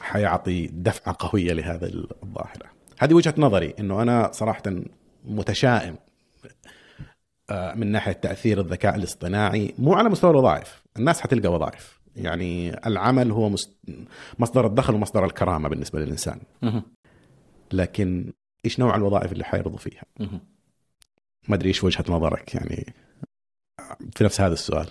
حيعطي 0.00 0.66
دفعة 0.66 1.16
قوية 1.18 1.52
لهذا 1.52 1.86
الظاهرة 2.22 2.70
هذه 2.98 3.14
وجهة 3.14 3.34
نظري 3.38 3.74
إنه 3.78 4.02
أنا 4.02 4.32
صراحة 4.32 4.62
متشائم 5.24 5.96
آه، 7.50 7.74
من 7.74 7.86
ناحية 7.92 8.12
تأثير 8.12 8.60
الذكاء 8.60 8.94
الاصطناعي 8.94 9.74
مو 9.78 9.94
على 9.94 10.08
مستوى 10.08 10.30
الوظائف 10.30 10.82
الناس 10.96 11.20
حتلقى 11.20 11.48
وظائف 11.52 12.00
يعني 12.16 12.86
العمل 12.86 13.30
هو 13.30 13.56
مصدر 14.38 14.66
الدخل 14.66 14.94
ومصدر 14.94 15.24
الكرامة 15.24 15.68
بالنسبة 15.68 15.98
للإنسان. 15.98 16.40
لكن 17.72 18.32
إيش 18.64 18.80
نوع 18.80 18.96
الوظائف 18.96 19.32
اللي 19.32 19.44
حيرضوا 19.44 19.78
فيها. 19.78 20.04
ما 21.48 21.54
أدري 21.54 21.68
إيش 21.68 21.84
وجهة 21.84 22.04
نظرك 22.08 22.54
يعني. 22.54 22.94
في 24.14 24.24
نفس 24.24 24.40
هذا 24.40 24.52
السؤال. 24.52 24.88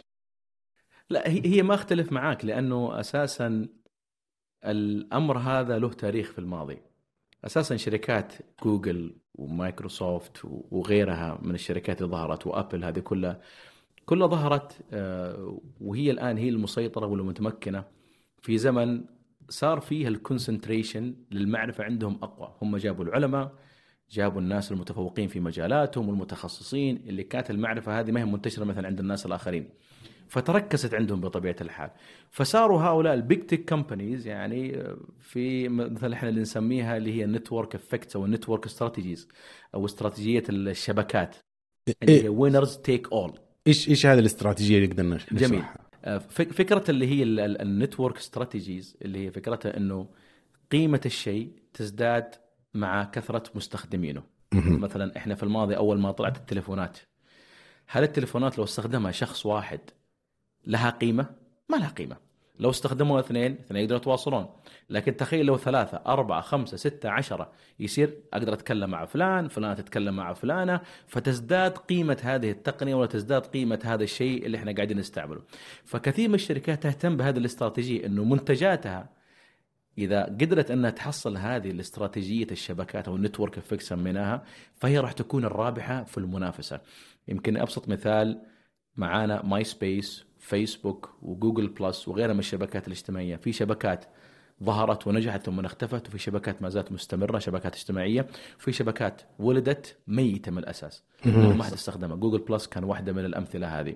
لا 1.10 1.30
هي 1.30 1.42
هي 1.46 1.64
ما 1.64 1.74
أختلف 1.74 2.12
معاك 2.12 2.46
لأنه 2.46 3.00
أساسا 3.00 3.68
الأمر 4.66 5.38
هذا 5.38 5.80
له 5.80 5.90
تاريخ 5.90 6.32
في 6.32 6.40
الماضي. 6.40 6.82
أساسا 7.46 7.78
شركات 7.78 8.34
جوجل 8.64 9.16
ومايكروسوفت 9.36 10.40
وغيرها 10.44 11.40
من 11.42 11.56
الشركات 11.56 12.02
اللي 12.02 12.12
ظهرت 12.12 12.48
وأبل 12.48 12.84
هذه 12.84 13.00
كلها 13.00 13.42
كلها 14.12 14.28
ظهرت 14.28 14.82
آه، 14.94 15.62
وهي 15.82 16.12
الآن 16.12 16.38
هي 16.38 16.50
المسيطرة 16.50 17.06
والمتمكنة. 17.06 17.84
في 18.42 18.58
زمن 18.58 19.06
صار 19.50 19.80
فيها 19.80 20.08
ال 20.08 20.15
concentration 20.15 21.16
للمعرفة 21.32 21.84
عندهم 21.84 22.20
أقوى. 22.24 22.56
هم 22.62 22.78
جابوا 22.78 23.06
العلماء 23.06 23.54
جابوا 24.10 24.42
الناس 24.42 24.72
المتفوقين 24.72 25.28
في 25.28 25.40
مجالاتهم 25.40 26.10
والمتخصصين 26.10 27.04
اللي 27.08 27.24
كانت 27.24 27.52
المعرفة 27.52 28.00
هذه 28.00 28.12
ما 28.12 28.20
هي 28.20 28.26
منتشرة 28.26 28.64
مثلا 28.64 28.88
عند 28.88 29.00
الناس 29.00 29.26
الآخرين. 29.26 29.70
فتركزت 30.28 30.94
عندهم 30.94 31.22
بطبيعة 31.22 31.56
الحال. 31.62 31.90
فصاروا 32.30 32.82
هؤلاء 32.82 33.14
ال 33.14 33.22
big 33.22 33.46
tech 33.46 33.70
companies 33.70 34.28
يعني 34.28 34.84
في 35.20 35.70
مثلا 35.70 36.14
إحنا 36.14 36.30
اللي 36.30 36.42
نسميها 36.42 36.98
اللي 36.98 37.14
هي 37.14 37.24
ال 37.24 37.30
network 37.30 37.76
effects 37.76 38.16
أو 38.16 38.26
ال 38.26 38.31
network 38.31 38.66
strategies 38.66 39.28
أو 39.76 39.86
استراتيجية 39.86 40.44
الشبكات 40.50 41.36
اللي 42.04 42.24
هي 42.24 42.30
winners 42.30 42.78
take 42.78 43.12
all 43.12 43.51
إيش 43.68 43.90
إيش 43.90 44.06
هذه 44.06 44.20
الاستراتيجية 44.20 44.76
اللي 44.78 44.88
نقدر 44.88 45.04
نش- 45.04 45.34
جميل. 45.34 45.60
نشرحها؟ 45.60 46.18
فك- 46.20 46.52
فكرة 46.52 46.84
اللي 46.92 47.08
هي 47.08 47.24
ال 47.24 47.35
network 47.36 48.18
strategies 48.18 48.98
اللي 49.02 49.26
هي 49.26 49.32
فكرتها 49.32 49.78
إنه 49.78 50.08
قيمة 50.72 51.02
الشيء 51.06 51.52
تزداد 51.74 52.36
مع 52.74 53.04
كثرة 53.04 53.44
مستخدمينه. 53.56 54.24
مثلا 54.54 55.18
إحنا 55.18 55.36
في 55.36 55.44
الماضي 55.44 55.78
أول 55.78 56.00
ما 56.00 56.12
طلعت 56.12 56.38
التليفونات 56.38 56.98
هل 57.88 58.04
التليفونات 58.04 58.58
لو 58.58 58.64
استخدمها 58.64 59.12
شخص 59.12 59.46
واحد 59.46 59.80
لها 60.68 60.90
قيمة؟ 60.90 61.26
ما 61.70 61.78
لها 61.78 61.90
قيمة. 61.90 62.18
لو 62.62 62.70
استخدموها 62.70 63.20
اثنين 63.20 63.52
اثنين 63.52 63.82
يقدروا 63.82 64.00
يتواصلون، 64.00 64.46
لكن 64.90 65.18
تخيل 65.18 65.46
لو 65.46 65.58
ثلاثة 65.58 66.02
أربعة 66.08 66.42
خمسة 66.42 66.78
ستة 66.78 67.10
عشرة 67.10 67.52
يصير 67.80 68.18
أقدر 68.34 68.54
أتكلم 68.54 68.90
مع 68.90 69.06
فلان، 69.06 69.48
فلان 69.48 69.76
تتكلم 69.76 70.16
مع 70.16 70.34
فلانة، 70.34 70.82
فتزداد 71.08 71.78
قيمة 71.78 72.18
هذه 72.24 72.52
التقنية 72.52 72.96
ولا 72.96 73.08
تزداد 73.08 73.46
قيمة 73.46 73.80
هذا 73.84 74.04
الشيء 74.04 74.46
اللي 74.46 74.58
إحنا 74.58 74.72
قاعدين 74.72 74.98
نستعمله. 74.98 75.42
فكثير 75.86 76.30
من 76.30 76.36
الشركات 76.36 76.84
تهتم 76.84 77.18
بهذه 77.18 77.38
الاستراتيجية 77.38 78.06
إنه 78.06 78.24
منتجاتها 78.24 79.10
إذا 79.98 80.24
قدرت 80.24 80.72
أنها 80.72 80.90
تحصل 80.90 81.38
هذه 81.38 81.72
الاستراتيجية 81.72 82.48
الشبكات 82.52 83.08
أو 83.08 83.16
ال 83.16 83.21
network 83.21 83.58
effect 83.58 83.82
سميناها 83.82 84.44
فهي 84.74 85.00
راح 85.00 85.12
تكون 85.12 85.46
الرابحة 85.46 86.04
في 86.04 86.18
المنافسة. 86.18 86.80
يمكن 87.28 87.58
أبسط 87.58 87.90
مثال 87.90 88.42
معانا 88.96 89.46
ماي 89.46 89.64
سبيس 89.64 90.31
فيسبوك 90.42 91.10
وجوجل 91.22 91.68
بلس 91.68 92.08
وغيرها 92.08 92.34
من 92.34 92.40
الشبكات 92.40 92.88
الاجتماعية، 92.88 93.36
في 93.36 93.52
شبكات 93.52 94.06
ظهرت 94.64 95.08
ونجحت 95.08 95.46
ثم 95.46 95.60
اختفت 95.60 96.08
وفي 96.08 96.18
شبكات 96.18 96.62
ما 96.62 96.70
زالت 96.70 96.92
مستمرة 96.92 97.40
شبكات 97.40 97.76
اجتماعية. 97.76 98.28
وفي 98.60 98.72
شبكات 98.72 99.22
ولدت 99.40 99.98
ميتة 100.08 100.52
من 100.52 100.58
الأساس. 100.58 101.04
ما 101.26 101.64
حد 101.64 101.74
استخدمها. 101.74 102.16
جوجل 102.16 102.38
بلس 102.38 102.68
كان 102.68 102.84
واحدة 102.84 103.14
من 103.14 103.26
الأمثلة 103.26 103.80
هذه. 103.80 103.96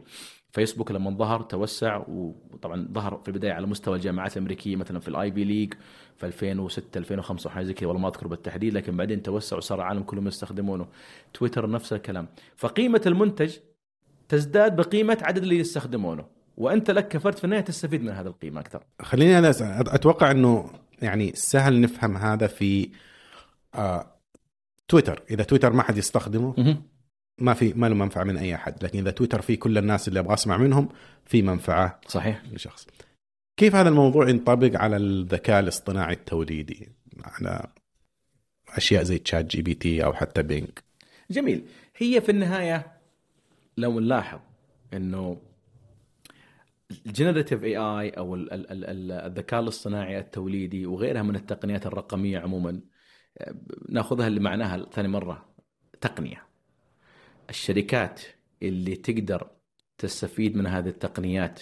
فيسبوك 0.51 0.91
لما 0.91 1.11
ظهر 1.11 1.41
توسع 1.41 2.03
وطبعا 2.07 2.87
ظهر 2.91 3.17
في 3.17 3.27
البداية 3.27 3.53
على 3.53 3.67
مستوى 3.67 3.95
الجامعات 3.95 4.37
الأمريكية 4.37 4.75
مثلا 4.75 4.99
في 4.99 5.07
ال 5.07 5.31
Ivy 5.31 5.43
League 5.43 5.73
في 6.17 6.25
2006 6.25 6.97
2005 6.97 7.47
وحاجة 7.47 7.63
زي 7.63 7.73
كذا. 7.73 7.87
والله 7.87 8.01
ما 8.01 8.07
أذكر 8.07 8.27
بالتحديد 8.27 8.73
لكن 8.73 8.97
بعدين 8.97 9.23
توسع 9.23 9.57
وصار 9.57 9.77
العالم 9.77 10.03
كلهم 10.03 10.27
يستخدمونه. 10.27 10.87
تويتر 11.33 11.69
نفس 11.69 11.93
الكلام. 11.93 12.27
فقيمة 12.55 13.01
المنتج 13.05 13.57
تزداد 14.29 14.75
بقيمة 14.75 15.17
عدد 15.21 15.43
اللي 15.43 15.59
يستخدمونه. 15.59 16.25
وأنت 16.57 16.91
لك 16.91 17.07
كفرد 17.07 17.37
في 17.37 17.43
النهاية 17.43 17.61
تستفيد 17.61 18.03
من 18.03 18.09
هذه 18.09 18.27
القيمة 18.27 18.61
أكثر. 18.61 18.83
خليني 19.01 19.37
أنا 19.37 19.49
أسأل. 19.49 19.89
أتوقع 19.89 20.31
إنه 20.31 20.69
يعني 21.01 21.31
سهل 21.35 21.81
نفهم 21.81 22.17
هذا 22.17 22.47
في 22.47 22.89
آه 23.75 24.11
تويتر. 24.87 25.23
إذا 25.29 25.43
تويتر 25.43 25.73
ما 25.73 25.83
حد 25.83 25.97
يستخدمه 25.97 26.77
ما 27.37 27.53
في 27.53 27.73
ما 27.73 27.89
له 27.89 27.95
منفعة 27.95 28.23
من 28.23 28.37
أي 28.37 28.55
أحد. 28.55 28.83
لكن 28.83 28.99
إذا 28.99 29.11
تويتر 29.11 29.41
فيه 29.41 29.59
كل 29.59 29.77
الناس 29.77 30.07
اللي 30.07 30.19
أبغى 30.19 30.33
أسمع 30.33 30.57
منهم 30.57 30.89
في 31.25 31.41
منفعة 31.41 32.01
صحيح. 32.07 32.41
لشخص. 32.51 32.87
كيف 33.57 33.75
هذا 33.75 33.89
الموضوع 33.89 34.29
ينطبق 34.29 34.81
على 34.81 34.97
الذكاء 34.97 35.59
الاصطناعي 35.59 36.13
التوليدي؟ 36.13 36.89
على 37.23 37.67
أشياء 38.69 39.03
زي 39.03 39.17
تشات 39.17 39.45
جي 39.45 39.61
بي 39.61 39.73
تي 39.73 40.03
أو 40.05 40.13
حتى 40.13 40.43
Bing 40.43 40.83
جميل. 41.31 41.65
هي 41.97 42.21
في 42.21 42.29
النهاية 42.31 42.94
لو 43.77 43.99
نلاحظ 43.99 44.39
إنه 44.93 45.41
ال 47.05 47.63
generative 47.63 47.77
AI 47.77 48.09
أو 48.09 48.35
ال- 48.35 48.53
ال- 48.53 48.71
ال- 48.71 48.85
ال- 48.85 49.11
الذكاء 49.11 49.59
الاصطناعي 49.59 50.19
التوليدي 50.19 50.85
وغيرها 50.85 51.21
من 51.21 51.35
التقنيات 51.35 51.85
الرقمية 51.85 52.39
عموما 52.39 52.81
نأخذها 53.89 54.27
اللي 54.27 54.39
معناها 54.39 54.85
ثاني 54.91 55.07
مرة 55.07 55.55
تقنية. 56.01 56.45
الشركات 57.49 58.21
اللي 58.63 58.95
تقدر 58.95 59.51
تستفيد 59.97 60.55
من 60.57 60.67
هذه 60.67 60.87
التقنيات 60.87 61.61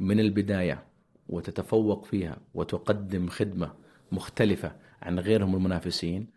من 0.00 0.20
البداية 0.20 0.86
وتتفوق 1.28 2.04
فيها 2.04 2.40
وتقدم 2.54 3.28
خدمة 3.28 3.74
مختلفة 4.12 4.76
عن 5.02 5.18
غيرهم 5.18 5.54
المنافسين 5.56 6.30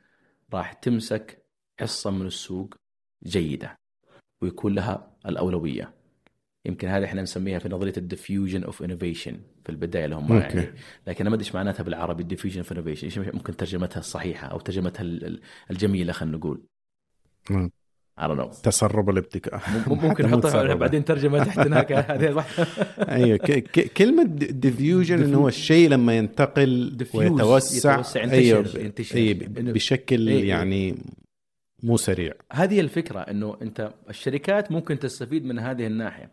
راح 0.53 0.73
تمسك 0.73 1.45
حصة 1.79 2.11
من 2.11 2.25
السوق 2.25 2.75
جيدة. 3.23 3.77
ويكون 4.41 4.75
لها 4.75 5.11
الأولوية 5.25 5.93
يمكن 6.65 6.87
هذه 6.87 7.05
إحنا 7.05 7.21
نسميها 7.21 7.59
في 7.59 7.69
نظرية 7.69 7.93
ال 7.97 8.04
diffusion 8.04 8.63
of 8.63 8.83
innovation 8.83 9.37
في 9.63 9.69
البداية 9.69 10.05
لهم. 10.05 10.37
يعني 10.37 10.67
لكن 11.07 11.21
أنا 11.21 11.29
ما 11.29 11.35
أدري 11.35 11.45
إيش 11.47 11.55
معناتها 11.55 11.83
بالعربي 11.83 12.23
ال 12.23 12.26
diffusion 12.26 12.57
of 12.57 12.71
innovation 12.71 13.07
إيش 13.07 13.17
ممكن 13.17 13.57
ترجمتها 13.57 13.99
الصحيحة 13.99 14.47
أو 14.47 14.59
ترجمتها 14.59 15.01
ال- 15.01 15.25
ال- 15.25 15.41
الجميلة 15.71 16.13
خلينا 16.13 16.37
نقول. 16.37 16.61
I 18.19 18.23
don't 18.23 18.39
know 18.39 18.61
تسرب 18.63 19.09
الابتكار 19.09 19.61
مم- 19.87 19.99
ممكن 20.07 20.25
نحطها. 20.27 20.73
بعدين 20.73 21.05
ترجمة 21.05 21.43
تحت 21.43 21.59
هناك 21.59 21.91
هذه 22.11 22.45
أيوه 22.99 23.37
كلمة 23.97 24.23
ديفيوجن 24.39 25.23
إنه 25.23 25.37
هو 25.37 25.47
الشيء 25.47 25.89
لما 25.89 26.17
ينتقل 26.17 26.97
ويتوسع 27.13 27.93
يتوسع، 27.93 28.23
ينتشر- 28.23 28.31
أيوه 28.33 28.67
ينتشر. 28.85 29.15
أيوة، 29.17 29.39
إنه- 29.39 29.59
بشكل 29.59 30.27
إيه، 30.29 30.37
إيه. 30.41 30.49
يعني 30.49 30.95
مو 31.83 31.97
سريع. 31.97 32.33
هذه 32.53 32.79
الفكرة 32.79 33.19
إنه 33.19 33.57
أنت 33.61 33.93
الشركات 34.09 34.71
ممكن 34.71 34.99
تستفيد 34.99 35.45
من 35.45 35.59
هذه 35.59 35.87
الناحية 35.87 36.31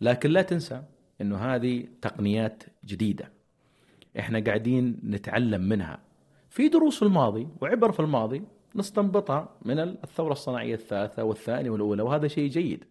لكن 0.00 0.30
لا 0.30 0.42
تنسى 0.42 0.82
إنه 1.20 1.36
هذه 1.36 1.84
تقنيات 2.02 2.62
جديدة. 2.84 3.32
إحنا 4.18 4.40
قاعدين 4.40 5.00
نتعلم 5.04 5.60
منها. 5.60 5.98
في 6.50 6.68
دروس 6.68 6.98
في 6.98 7.02
الماضي 7.02 7.48
وعبر 7.60 7.92
في 7.92 8.00
الماضي 8.00 8.42
نستنبطها 8.74 9.56
من 9.62 9.78
الثورة 9.78 10.32
الصناعية 10.32 10.74
الثالثة 10.74 11.24
والثانية 11.24 11.70
والأولى 11.70 12.02
وهذا 12.02 12.28
شيء 12.28 12.48
جيد. 12.48 12.84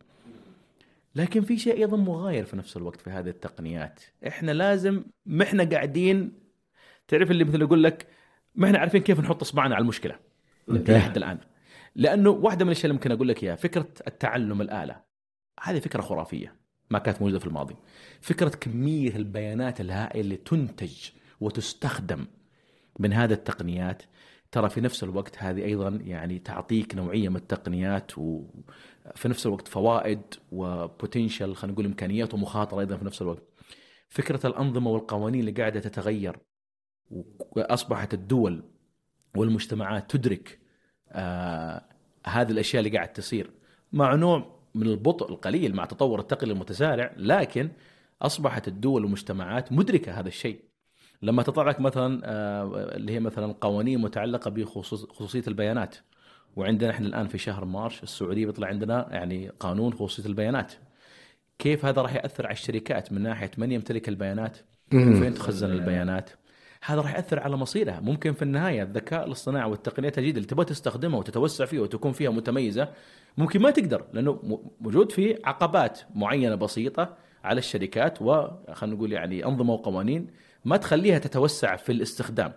لكن 1.16 1.42
في 1.42 1.58
شيء 1.58 1.78
أيضا 1.78 1.98
مغاير 1.98 2.46
في 2.46 2.58
نفس 2.58 2.78
الوقت 2.78 3.02
في 3.02 3.10
هذه 3.10 3.30
التقنيات. 3.30 4.00
إحنا 4.28 4.52
لازم 4.52 5.04
ما 5.26 5.44
إحنا 5.44 5.64
قاعدين 5.64 6.32
تعرف 7.08 7.32
اللي 7.32 7.44
مثل 7.44 7.62
يقول 7.62 7.84
لك 7.84 8.08
ما 8.56 8.68
إحنا 8.68 8.80
عارفين 8.80 9.02
كيف 9.02 9.20
نحط 9.20 9.42
إصبعنا 9.42 9.76
على 9.76 9.82
المشكلة. 9.82 10.16
لحد 10.68 11.18
الآن. 11.18 11.38
لأنه 11.96 12.30
واحدة 12.30 12.66
من 12.66 12.72
الأشياء 12.72 12.86
اللي 12.86 12.94
ممكن 12.94 13.12
أقول 13.12 13.28
لك 13.28 13.44
إياها 13.44 13.56
فكرة 13.56 13.88
التعلم 14.08 14.62
الآلة 14.62 15.02
هذه 15.62 15.80
فكرة 15.80 16.02
خرافية 16.02 16.56
ما 16.90 17.00
كانت 17.00 17.22
موجودة 17.22 17.40
في 17.40 17.48
الماضي 17.48 17.76
فكرة 18.22 18.50
كمية 18.50 19.16
البيانات 19.16 19.82
الهائلة 19.82 20.22
اللي 20.22 20.38
تنتج 20.38 21.10
وتستخدم 21.42 22.26
من 23.00 23.14
هذه 23.14 23.34
التقنيات 23.34 24.04
ترى 24.52 24.70
في 24.70 24.82
نفس 24.82 25.04
الوقت 25.04 25.38
هذه 25.38 25.66
أيضا 25.66 25.90
يعني 25.90 26.40
تعطيك 26.40 26.96
نوعية 26.96 27.30
من 27.30 27.36
التقنيات 27.36 28.18
وفي 28.18 29.28
نفس 29.28 29.46
الوقت 29.46 29.68
فوائد 29.68 30.22
وبوتنشل 30.52 31.56
خلينا 31.56 31.74
نقول 31.74 31.86
إمكانيات 31.86 32.34
ومخاطرة 32.34 32.80
أيضا 32.80 32.98
في 32.98 33.06
نفس 33.06 33.22
الوقت. 33.22 33.44
فكرة 34.10 34.48
الأنظمة 34.48 34.92
والقوانين 34.92 35.40
اللي 35.40 35.52
قاعدة 35.52 35.80
تتغير 35.80 36.38
وأصبحت 37.40 38.14
الدول 38.14 38.64
والمجتمعات 39.36 40.12
تدرك 40.12 40.59
آه 41.12 41.82
هذه 42.28 42.52
الأشياء 42.52 42.86
اللي 42.86 42.98
قاعد 42.98 43.14
تصير. 43.14 43.50
مع 43.94 44.16
نوع 44.16 44.60
من 44.76 44.88
البطء 44.88 45.30
القليل 45.30 45.76
مع 45.76 45.86
تطور 45.86 46.20
التقنيه 46.20 46.52
المتسارع 46.52 47.12
لكن 47.18 47.70
أصبحت 48.22 48.68
الدول 48.68 49.04
والمجتمعات 49.04 49.72
مدركة 49.72 50.20
هذا 50.20 50.28
الشيء. 50.28 50.60
لما 51.22 51.44
تطلع 51.44 51.70
لك 51.70 51.80
مثلا 51.80 52.22
آه، 52.24 52.96
اللي 52.96 53.12
هي 53.12 53.20
مثلا 53.20 53.56
قوانين 53.62 54.02
متعلقة 54.02 54.50
بخصوصيه 54.52 55.44
البيانات. 55.48 55.96
وعندنا 56.56 56.92
إحنا 56.92 57.08
الآن 57.08 57.28
في 57.28 57.38
شهر 57.38 57.66
مارش 57.66 58.04
السعودية 58.04 58.46
بيطلع 58.46 58.68
عندنا 58.68 59.08
يعني 59.12 59.50
قانون 59.60 59.94
خصوصية 59.94 60.26
البيانات. 60.26 60.74
كيف 61.60 61.86
هذا 61.86 62.02
راح 62.02 62.16
يأثر 62.16 62.46
على 62.46 62.54
الشركات 62.54 63.14
من 63.14 63.22
ناحية 63.22 63.52
من 63.58 63.72
يمتلك 63.72 64.10
البيانات؟ 64.10 64.58
وفين 64.94 65.34
تخزن 65.34 65.72
البيانات؟ 65.72 66.30
هذا 66.86 67.02
راح 67.02 67.16
يأثر 67.16 67.40
على 67.40 67.58
مصيرها. 67.58 68.00
ممكن 68.00 68.34
في 68.34 68.42
النهاية 68.42 68.84
الذكاء 68.84 69.26
الاصطناعي 69.28 69.70
والتقنيات 69.70 70.18
الجديده 70.18 70.38
اللي 70.38 70.48
تبغى 70.48 70.66
تستخدمها 70.66 71.20
وتتوسع 71.20 71.66
فيها 71.66 71.82
وتكون 71.82 72.12
فيها 72.12 72.30
متميزة 72.30 72.90
ممكن 73.38 73.62
ما 73.62 73.72
تقدر 73.72 74.06
لأنه 74.14 74.62
موجود 74.82 75.12
في 75.12 75.40
عقبات 75.46 76.00
معينة 76.16 76.56
بسيطة 76.56 77.18
على 77.44 77.60
الشركات 77.60 78.22
وخلينا 78.22 78.96
نقول 78.96 79.12
يعني 79.12 79.46
أنظمة 79.46 79.74
وقوانين 79.74 80.28
ما 80.66 80.78
تخليها 80.78 81.20
تتوسع 81.20 81.76
في 81.76 81.92
الاستخدام. 81.92 82.54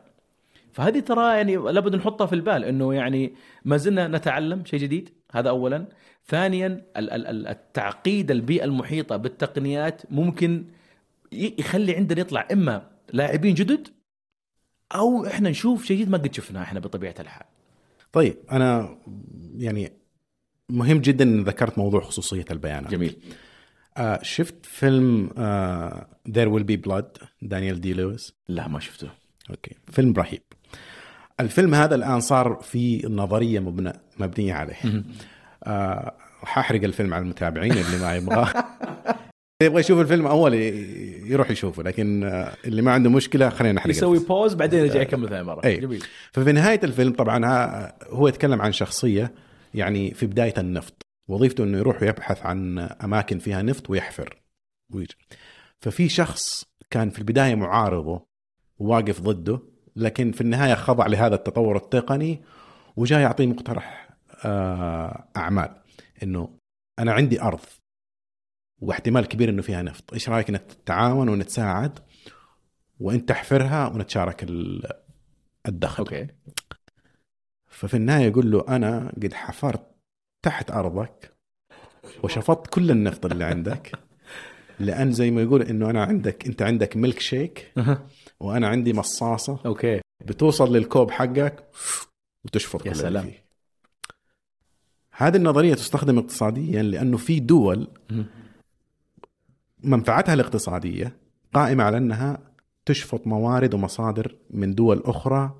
فهذه 0.72 1.00
ترى 1.00 1.36
يعني 1.36 1.56
لابد 1.56 1.96
نحطها 1.96 2.26
في 2.26 2.32
البال 2.34 2.64
إنه 2.64 2.94
يعني 2.94 3.34
ما 3.64 3.76
زلنا 3.76 4.08
نتعلم 4.08 4.64
شيء 4.64 4.80
جديد 4.80 5.08
هذا 5.32 5.48
اولا. 5.48 5.86
ثانيا 6.26 6.66
ال- 6.66 7.10
ال- 7.10 7.26
ال- 7.26 7.46
التعقيد 7.46 8.30
البيئة 8.30 8.64
المحيطة 8.64 9.16
بالتقنيات 9.16 10.02
ممكن 10.10 10.64
يخلي 11.32 11.96
عندنا 11.96 12.20
يطلع 12.20 12.48
إما 12.52 12.90
لاعبين 13.12 13.54
جدد 13.54 13.88
أو 14.94 15.26
إحنا 15.26 15.50
نشوف 15.50 15.84
شيء 15.84 15.96
جديد 15.96 16.10
ما 16.10 16.18
قد 16.18 16.34
شفناه 16.34 16.62
إحنا 16.62 16.80
بطبيعة 16.80 17.14
الحال. 17.20 17.46
طيب 18.12 18.36
أنا 18.52 18.98
يعني 19.56 19.92
مهم 20.68 20.98
جدا 20.98 21.24
ان 21.24 21.42
ذكرت 21.44 21.78
موضوع 21.78 22.00
خصوصية 22.00 22.44
البيانات. 22.50 22.90
جميل. 22.90 23.16
آه 23.96 24.18
شفت 24.22 24.54
فيلم 24.66 25.30
آه 25.38 26.06
There 26.28 26.48
Will 26.58 26.64
Be 26.64 26.88
Blood 26.88 27.24
دانيال 27.42 27.80
دي 27.80 27.92
لويس؟ 27.94 28.34
لا 28.48 28.68
ما 28.68 28.80
شفته. 28.80 29.08
أوكي 29.50 29.76
فيلم 29.92 30.12
رهيب. 30.12 30.42
الفيلم 31.40 31.74
هذا 31.74 31.94
الآن 31.94 32.20
صار 32.20 32.58
في 32.62 33.06
نظرية 33.08 33.60
مبنى 33.60 33.92
مبنية 34.18 34.54
عليه. 34.54 35.04
آه 35.64 36.14
حاحرق 36.42 36.82
الفيلم 36.82 37.14
على 37.14 37.22
المتابعين 37.22 37.72
اللي 37.72 37.98
ما 38.02 38.14
يبغى. 38.16 38.42
اللي 38.50 39.14
يبغى 39.64 39.80
يشوف 39.80 40.00
الفيلم 40.00 40.26
أول 40.26 40.54
يروح 41.24 41.50
يشوفه 41.50 41.82
لكن 41.82 42.24
آه 42.24 42.52
اللي 42.64 42.82
ما 42.82 42.92
عنده 42.92 43.10
مشكلة 43.10 43.48
خلينا 43.48 43.74
نحرق 43.74 43.90
يسوي. 43.90 44.18
بوز 44.18 44.54
بعدين 44.54 44.78
يرجع 44.80 45.00
يكمل 45.00 45.28
ثاني 45.28 45.42
مرة 45.44 45.64
أي. 45.64 45.76
جميل 45.76 46.04
ففي 46.32 46.52
نهاية 46.52 46.80
الفيلم 46.84 47.12
طبعا 47.12 47.46
ها- 47.46 47.94
هو 48.08 48.28
يتكلم 48.28 48.62
عن 48.62 48.72
شخصية 48.72 49.34
يعني 49.74 50.14
في 50.14 50.26
بداية 50.26 50.54
النفط 50.58 51.02
وظيفته 51.28 51.64
إنه 51.64 51.78
يروح 51.78 52.02
يبحث 52.02 52.46
عن 52.46 52.78
أماكن 52.78 53.38
فيها 53.38 53.62
نفط 53.62 53.90
ويحفر 53.90 54.36
ويجي. 54.94 55.16
ففي 55.80 56.08
شخص 56.08 56.64
كان 56.90 57.10
في 57.10 57.18
البداية 57.18 57.54
معارضه 57.54 58.26
وواقف 58.78 59.20
ضده 59.20 59.60
لكن 59.96 60.32
في 60.32 60.40
النهاية 60.40 60.74
خضع 60.74 61.06
لهذا 61.06 61.34
التطور 61.34 61.76
التقني 61.76 62.42
وجاء 62.96 63.20
يعطيه 63.20 63.46
مقترح 63.46 64.08
آه، 64.44 65.24
أعمال 65.36 65.70
إنه 66.22 66.48
أنا 66.98 67.12
عندي 67.12 67.42
أرض 67.42 67.60
واحتمال 68.82 69.26
كبير 69.28 69.48
إنه 69.48 69.62
فيها 69.62 69.82
نفط 69.82 70.12
إيش 70.12 70.28
رأيك 70.28 70.50
نتعاون 70.50 71.28
ونتساعد 71.28 71.98
وانت 73.00 73.28
تحفرها 73.28 73.86
ونتشارك 73.88 74.42
ال- 74.42 74.92
الدخل 75.68 76.02
okay 76.04 76.26
ففي 77.66 77.94
النهاية 77.96 78.26
يقول 78.26 78.50
له 78.50 78.64
أنا 78.68 79.12
قد 79.22 79.34
حفرت 79.34 79.82
تحت 80.42 80.70
أرضك 80.70 81.32
وشفطت 82.22 82.66
كل 82.74 82.90
النفط 82.90 83.26
اللي 83.26 83.44
عندك 83.44 83.92
لأن 84.80 85.12
زي 85.12 85.30
ما 85.30 85.42
يقول 85.42 85.62
إنه 85.62 85.90
أنا 85.90 86.02
عندك 86.04 86.46
أنت 86.46 86.62
عندك 86.62 86.96
ميلك 86.96 87.20
شيك. 87.20 87.72
وأنا 88.40 88.68
عندي 88.68 88.92
مصاصة 88.92 89.58
okay 89.66 90.00
بتوصل 90.26 90.76
للكوب 90.76 91.10
حقك 91.10 91.68
وتشفط 92.44 92.86
يا 92.86 92.92
سلام. 92.92 93.24
فيه. 93.24 93.44
هذه 95.12 95.36
النظرية 95.36 95.74
تستخدم 95.74 96.18
اقتصاديا 96.18 96.82
لأنه 96.82 97.16
في 97.16 97.40
دول. 97.40 97.88
منفعتها 99.84 100.34
الاقتصادية 100.34 101.16
قائمة 101.54 101.84
على 101.84 101.96
أنها 101.96 102.38
تشفط 102.86 103.26
موارد 103.26 103.74
ومصادر 103.74 104.36
من 104.50 104.74
دول 104.74 105.02
أخرى 105.04 105.54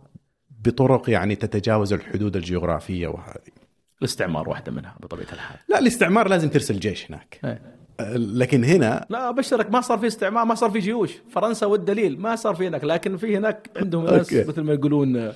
بطرق 0.65 1.11
يعني 1.11 1.37
تتجاوز 1.37 1.93
الحدود 1.93 2.37
الجغرافية 2.37 3.09
وهذه. 3.09 3.53
الاستعمار 3.99 4.49
واحدة 4.49 4.73
منها 4.73 4.97
بطبيعة 5.01 5.33
الحال 5.33 5.59
لا 5.69 5.79
الاستعمار 5.79 6.29
لازم 6.29 6.49
ترسل 6.49 6.81
جيش 6.81 7.11
هناك. 7.11 7.41
إيه. 7.45 7.83
لكن 8.17 8.65
هنا 8.65 9.07
لا 9.11 9.29
أبشرك 9.29 9.71
ما 9.71 9.81
صار 9.81 9.99
في 9.99 10.07
استعمار 10.07 10.45
ما 10.45 10.55
صار 10.55 10.71
في 10.71 10.79
جيوش 10.79 11.11
فرنسا 11.31 11.67
والدليل 11.67 12.21
ما 12.21 12.37
صار 12.37 12.55
في 12.55 12.69
هناك 12.69 12.85
لكن 12.85 13.17
في 13.17 13.37
هناك 13.37 13.71
عندهم 13.77 14.05
ناس. 14.05 14.33
مثل 14.33 14.61
ما 14.61 14.73
يقولون 14.73 15.33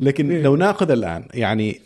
لكن 0.00 0.30
إيه. 0.30 0.42
لو 0.42 0.56
ناخذ 0.56 0.90
الآن 0.90 1.28
يعني 1.34 1.80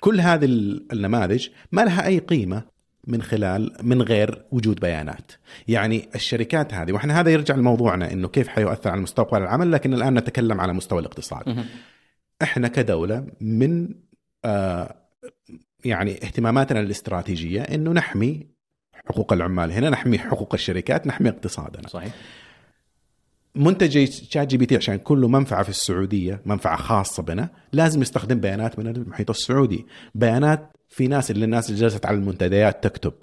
كل 0.00 0.20
هذه 0.20 0.44
النماذج 0.92 1.48
ما 1.72 1.80
لها 1.80 2.06
أي 2.06 2.18
قيمة 2.18 2.62
من 3.06 3.22
خلال 3.22 3.76
من 3.82 4.02
غير 4.02 4.44
وجود 4.50 4.80
بيانات. 4.80 5.32
يعني 5.68 6.08
الشركات 6.14 6.74
هذه 6.74 6.92
وإحنا 6.92 7.20
هذا 7.20 7.30
يرجع 7.30 7.54
لموضوعنا 7.54 8.12
إنه 8.12 8.28
كيف 8.28 8.48
حيؤثر 8.48 8.90
على 8.90 9.00
مستقبل 9.00 9.42
العمل 9.42 9.72
لكن 9.72 9.94
الآن 9.94 10.14
نتكلم 10.14 10.60
على 10.60 10.72
مستوى 10.72 11.00
الاقتصاد. 11.00 11.66
إحنا 12.42 12.68
كدولة 12.68 13.26
من 13.40 13.94
آه 14.44 14.94
يعني 15.84 16.12
اهتماماتنا 16.12 16.80
الاستراتيجية 16.80 17.62
إنه 17.62 17.92
نحمي 17.92 18.46
حقوق 19.08 19.32
العمال 19.32 19.72
هنا 19.72 19.90
نحمي 19.90 20.18
حقوق 20.18 20.54
الشركات 20.54 21.06
نحمي 21.06 21.28
اقتصادنا. 21.28 21.88
صحيح. 21.88 22.12
منتج 23.56 24.04
شات 24.10 24.48
جي 24.48 24.56
بي 24.56 24.66
تي 24.66 24.76
عشان 24.76 24.96
كله 24.96 25.28
منفعة 25.28 25.62
في 25.62 25.68
السعودية 25.68 26.42
منفعة 26.46 26.76
خاصة 26.76 27.22
بنا 27.22 27.50
لازم 27.72 28.02
يستخدم 28.02 28.40
بيانات 28.40 28.78
من 28.78 28.86
المحيط 28.86 29.30
السعودي. 29.30 29.86
بيانات 30.14 30.72
في 30.88 31.08
ناس 31.08 31.30
اللي 31.30 31.44
الناس 31.44 31.70
اللي 31.70 31.80
جلست 31.80 32.06
على 32.06 32.16
المنتديات 32.16 32.84
تكتب. 32.84 33.14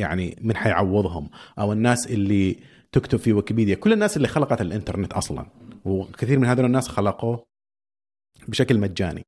يعني 0.00 0.36
من 0.40 0.56
حيعوضهم. 0.56 1.30
أو 1.58 1.72
الناس 1.72 2.06
اللي 2.06 2.56
تكتب 2.92 3.18
في 3.18 3.32
ويكيبيديا. 3.32 3.74
كل 3.74 3.92
الناس 3.92 4.16
اللي 4.16 4.28
خلقت 4.28 4.60
الإنترنت 4.60 5.12
أصلا. 5.12 5.46
وكثير 5.84 6.38
من 6.38 6.46
هذول 6.46 6.64
الناس 6.64 6.88
خلقوه 6.88 7.44
بشكل 8.48 8.78
مجاني. 8.78 9.22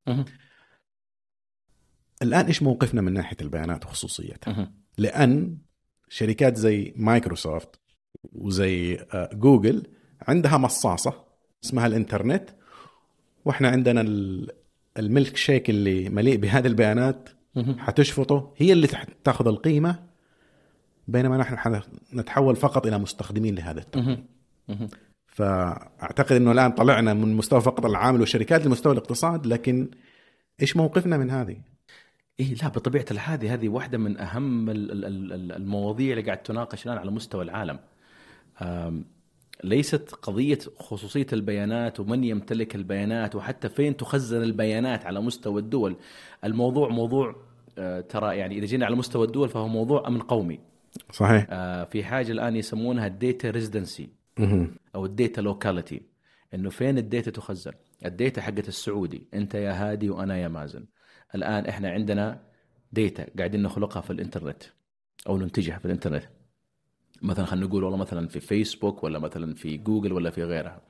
الآن 2.22 2.46
إيش 2.46 2.62
موقفنا 2.62 3.00
من 3.00 3.12
ناحية 3.12 3.36
البيانات 3.40 3.84
وخصوصيتها. 3.84 4.72
لأن 4.98 5.58
شركات 6.08 6.56
زي 6.56 6.94
مايكروسوفت 6.96 7.80
وزي 8.32 8.94
آه، 9.14 9.30
جوجل 9.32 9.82
عندها 10.28 10.58
مصاصة 10.58 11.24
اسمها 11.64 11.86
الإنترنت 11.86 12.50
وإحنا 13.44 13.68
عندنا 13.68 14.00
ال- 14.00 14.50
الميلك 14.98 15.36
شيك 15.36 15.70
اللي 15.70 16.08
مليء 16.08 16.36
بهذه 16.36 16.66
البيانات. 16.66 17.28
حتشفطه 17.78 18.54
هي 18.56 18.72
اللي 18.72 18.88
تاخذ 19.24 19.48
القيمة 19.48 20.02
بينما 21.08 21.36
نحن 21.36 21.80
نتحول 22.14 22.56
فقط 22.56 22.86
إلى 22.86 22.98
مستخدمين 22.98 23.54
لهذا 23.54 23.80
التقنيه. 23.80 24.24
فأعتقد 25.26 26.32
إنه 26.36 26.52
الآن 26.52 26.70
طلعنا 26.72 27.14
من 27.14 27.34
مستوى 27.36 27.60
فقط 27.60 27.86
العامل 27.86 28.20
والشركات 28.20 28.66
لمستوى 28.66 28.92
الاقتصاد 28.92 29.46
لكن 29.46 29.90
إيش 30.62 30.76
موقفنا 30.76 31.16
من 31.16 31.30
هذه؟ 31.30 31.56
إيه 32.40 32.54
لا 32.54 32.68
بطبيعة 32.68 33.04
الحال 33.10 33.46
هذه 33.46 33.68
واحدة 33.68 33.98
من 33.98 34.16
ال- 35.34 35.52
المواضيع 35.52 36.10
اللي 36.12 36.22
قاعد 36.24 36.42
تناقش 36.42 36.86
الآن 36.86 36.98
على 36.98 37.10
مستوى 37.10 37.44
العالم 37.44 37.78
ليست 39.64 40.14
قضية 40.14 40.58
خصوصية 40.78 41.26
البيانات 41.32 42.00
ومن 42.00 42.24
يمتلك 42.24 42.74
البيانات 42.74 43.34
وحتى 43.34 43.68
فين 43.68 43.96
تخزن 43.96 44.42
البيانات 44.42 45.06
على 45.06 45.20
مستوى 45.20 45.60
الدول. 45.60 45.96
الموضوع 46.44 46.88
موضوع 46.88 47.36
آه، 47.78 48.00
ترى 48.00 48.36
يعني 48.36 48.58
إذا 48.58 48.66
جينا 48.66 48.86
على 48.86 48.96
مستوى 48.96 49.26
الدول 49.26 49.48
فهو 49.48 49.68
موضوع 49.68 50.08
أمن 50.08 50.20
قومي. 50.20 50.60
صحيح. 51.12 51.46
آه، 51.50 51.84
في 51.84 52.04
حاجة 52.04 52.32
الآن 52.32 52.56
يسمونها 52.56 53.06
ال 53.06 53.15
data 53.15 53.50
residency 53.50 54.08
مهم. 54.38 54.74
أو 54.94 55.06
ال 55.06 55.13
data 55.13 55.40
locality 55.40 56.02
إنه 56.54 56.70
فين 56.70 56.98
ال 56.98 57.05
data 57.05 57.30
تخزن؟ 57.30 57.72
ال 58.04 58.12
data 58.12 58.42
حقت 58.42 58.68
السعودي. 58.68 59.26
أنت 59.34 59.54
يا 59.54 59.72
هادي 59.72 60.10
وأنا 60.10 60.38
يا 60.38 60.48
مازن. 60.48 60.84
الآن 61.34 61.66
إحنا 61.66 61.90
عندنا 61.90 62.40
ديتا 62.92 63.26
قاعدين 63.38 63.62
نخلقها 63.62 64.00
في 64.00 64.10
الإنترنت 64.10 64.62
أو 65.28 65.38
ننتجها 65.38 65.78
في 65.78 65.84
الإنترنت. 65.84 66.24
مثلا 67.24 67.44
خلينا 67.46 67.66
نقول 67.66 67.84
والله 67.84 67.98
مثلا 67.98 68.28
في 68.28 68.40
فيسبوك 68.40 69.04
ولا 69.04 69.18
مثلا 69.18 69.54
في 69.54 69.76
جوجل 69.76 70.12
ولا 70.12 70.30
في 70.30 70.44
غيرها. 70.44 70.82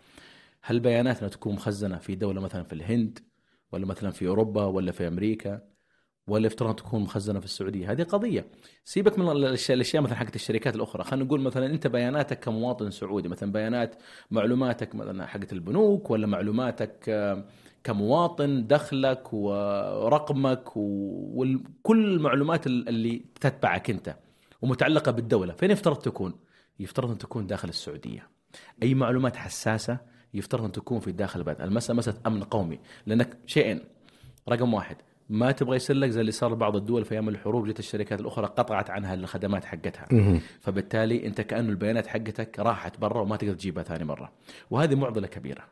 هل 0.62 0.80
بياناتنا 0.80 1.28
تكون 1.28 1.54
مخزنة 1.54 1.98
في 1.98 2.14
دولة 2.14 2.40
مثلا 2.40 2.62
في 2.62 2.72
الهند 2.72 3.18
ولا 3.72 3.86
مثلا 3.86 4.10
في 4.10 4.26
أوروبا 4.28 4.64
ولا 4.64 4.92
في 4.92 5.08
أمريكا 5.08 5.60
ولا 6.26 6.46
افترض 6.46 6.74
تكون 6.74 7.02
مخزنة 7.02 7.38
في 7.40 7.44
السعودية؟ 7.44 7.92
هذه 7.92 8.02
قضية. 8.02 8.46
سيبك 8.84 9.18
من 9.18 9.30
الاشياء 9.30 10.02
مثلا 10.02 10.16
حقت 10.16 10.34
الشركات 10.36 10.76
الأخرى. 10.76 11.04
خلينا 11.04 11.24
نقول 11.24 11.40
مثلا 11.40 11.66
أنت 11.66 11.86
بياناتك 11.86 12.40
كمواطن 12.40 12.90
سعودي 12.90 13.28
مثلا 13.28 13.52
بيانات 13.52 13.96
معلوماتك 14.30 14.94
مثلا 14.94 15.26
حقت 15.26 15.52
البنوك 15.52 16.10
ولا 16.10 16.26
معلوماتك 16.26 17.08
آه، 17.08 17.44
كمواطن 17.84 18.66
دخلك 18.66 19.32
ورقمك 19.32 20.76
وكل 20.76 22.14
المعلومات 22.14 22.66
اللي 22.66 23.22
تتبعك 23.40 23.90
أنت. 23.90 24.23
ومتعلقة 24.64 25.12
بالدولة. 25.12 25.52
فين 25.52 25.70
يفترض 25.70 25.96
تكون؟ 25.96 26.34
يفترض 26.80 27.10
أن 27.10 27.18
تكون 27.18 27.46
داخل 27.46 27.68
السعودية. 27.68 28.28
أي 28.82 28.94
معلومات 28.94 29.36
حساسة 29.36 29.98
يفترض 30.34 30.64
أن 30.64 30.72
تكون 30.72 31.00
في 31.00 31.12
داخل 31.12 31.40
البلد. 31.40 31.60
المسألة 31.60 31.98
مسألة 31.98 32.16
أمن 32.26 32.42
قومي. 32.42 32.78
لأنك 33.06 33.38
شيئين 33.46 33.80
رقم 34.48 34.74
واحد 34.74 34.96
ما 35.28 35.52
تبغى 35.52 35.76
يصير 35.76 35.96
لك 35.96 36.10
زي 36.10 36.20
اللي 36.20 36.32
صار 36.32 36.52
لبعض 36.52 36.76
الدول 36.76 37.04
في 37.04 37.12
أيام 37.14 37.28
الحروب 37.28 37.68
جت 37.68 37.78
الشركات 37.78 38.20
الأخرى 38.20 38.46
قطعت 38.46 38.90
عنها 38.90 39.14
الخدمات 39.14 39.64
حقتها. 39.64 40.06
فبالتالي 40.60 41.26
أنت 41.26 41.40
كانه 41.40 41.68
البيانات 41.68 42.06
حقتك 42.06 42.58
راحت 42.58 43.00
برا 43.00 43.20
وما 43.20 43.36
تقدر 43.36 43.54
تجيبها 43.54 43.82
ثاني 43.82 44.04
مرة. 44.04 44.32
وهذه 44.70 44.94
معضلة 44.94 45.26
كبيرة. 45.26 45.64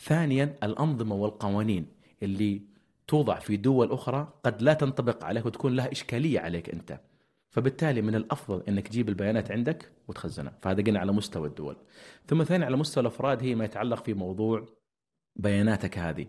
ثانيا 0.00 0.54
الأنظمة 0.62 1.14
والقوانين 1.14 1.86
اللي 2.22 2.62
توضع 3.06 3.38
في 3.38 3.56
دول 3.56 3.92
أخرى 3.92 4.32
قد 4.44 4.62
لا 4.62 4.74
تنطبق 4.74 5.24
عليك 5.24 5.46
وتكون 5.46 5.76
لها 5.76 5.92
إشكالية 5.92 6.40
عليك 6.40 6.70
أنت. 6.70 7.00
فبالتالي 7.54 8.02
من 8.02 8.14
الأفضل 8.14 8.62
إنك 8.68 8.88
تجيب 8.88 9.08
البيانات 9.08 9.50
عندك 9.50 9.92
وتخزنها. 10.08 10.58
فهذا 10.62 10.82
قلنا 10.82 11.00
على 11.00 11.12
مستوى 11.12 11.48
الدول. 11.48 11.76
ثم 12.26 12.44
ثاني 12.44 12.64
على 12.64 12.76
مستوى 12.76 13.02
الأفراد 13.02 13.42
هي 13.42 13.54
ما 13.54 13.64
يتعلق 13.64 14.04
في 14.04 14.14
موضوع 14.14 14.68
بياناتك 15.36 15.98
هذه. 15.98 16.26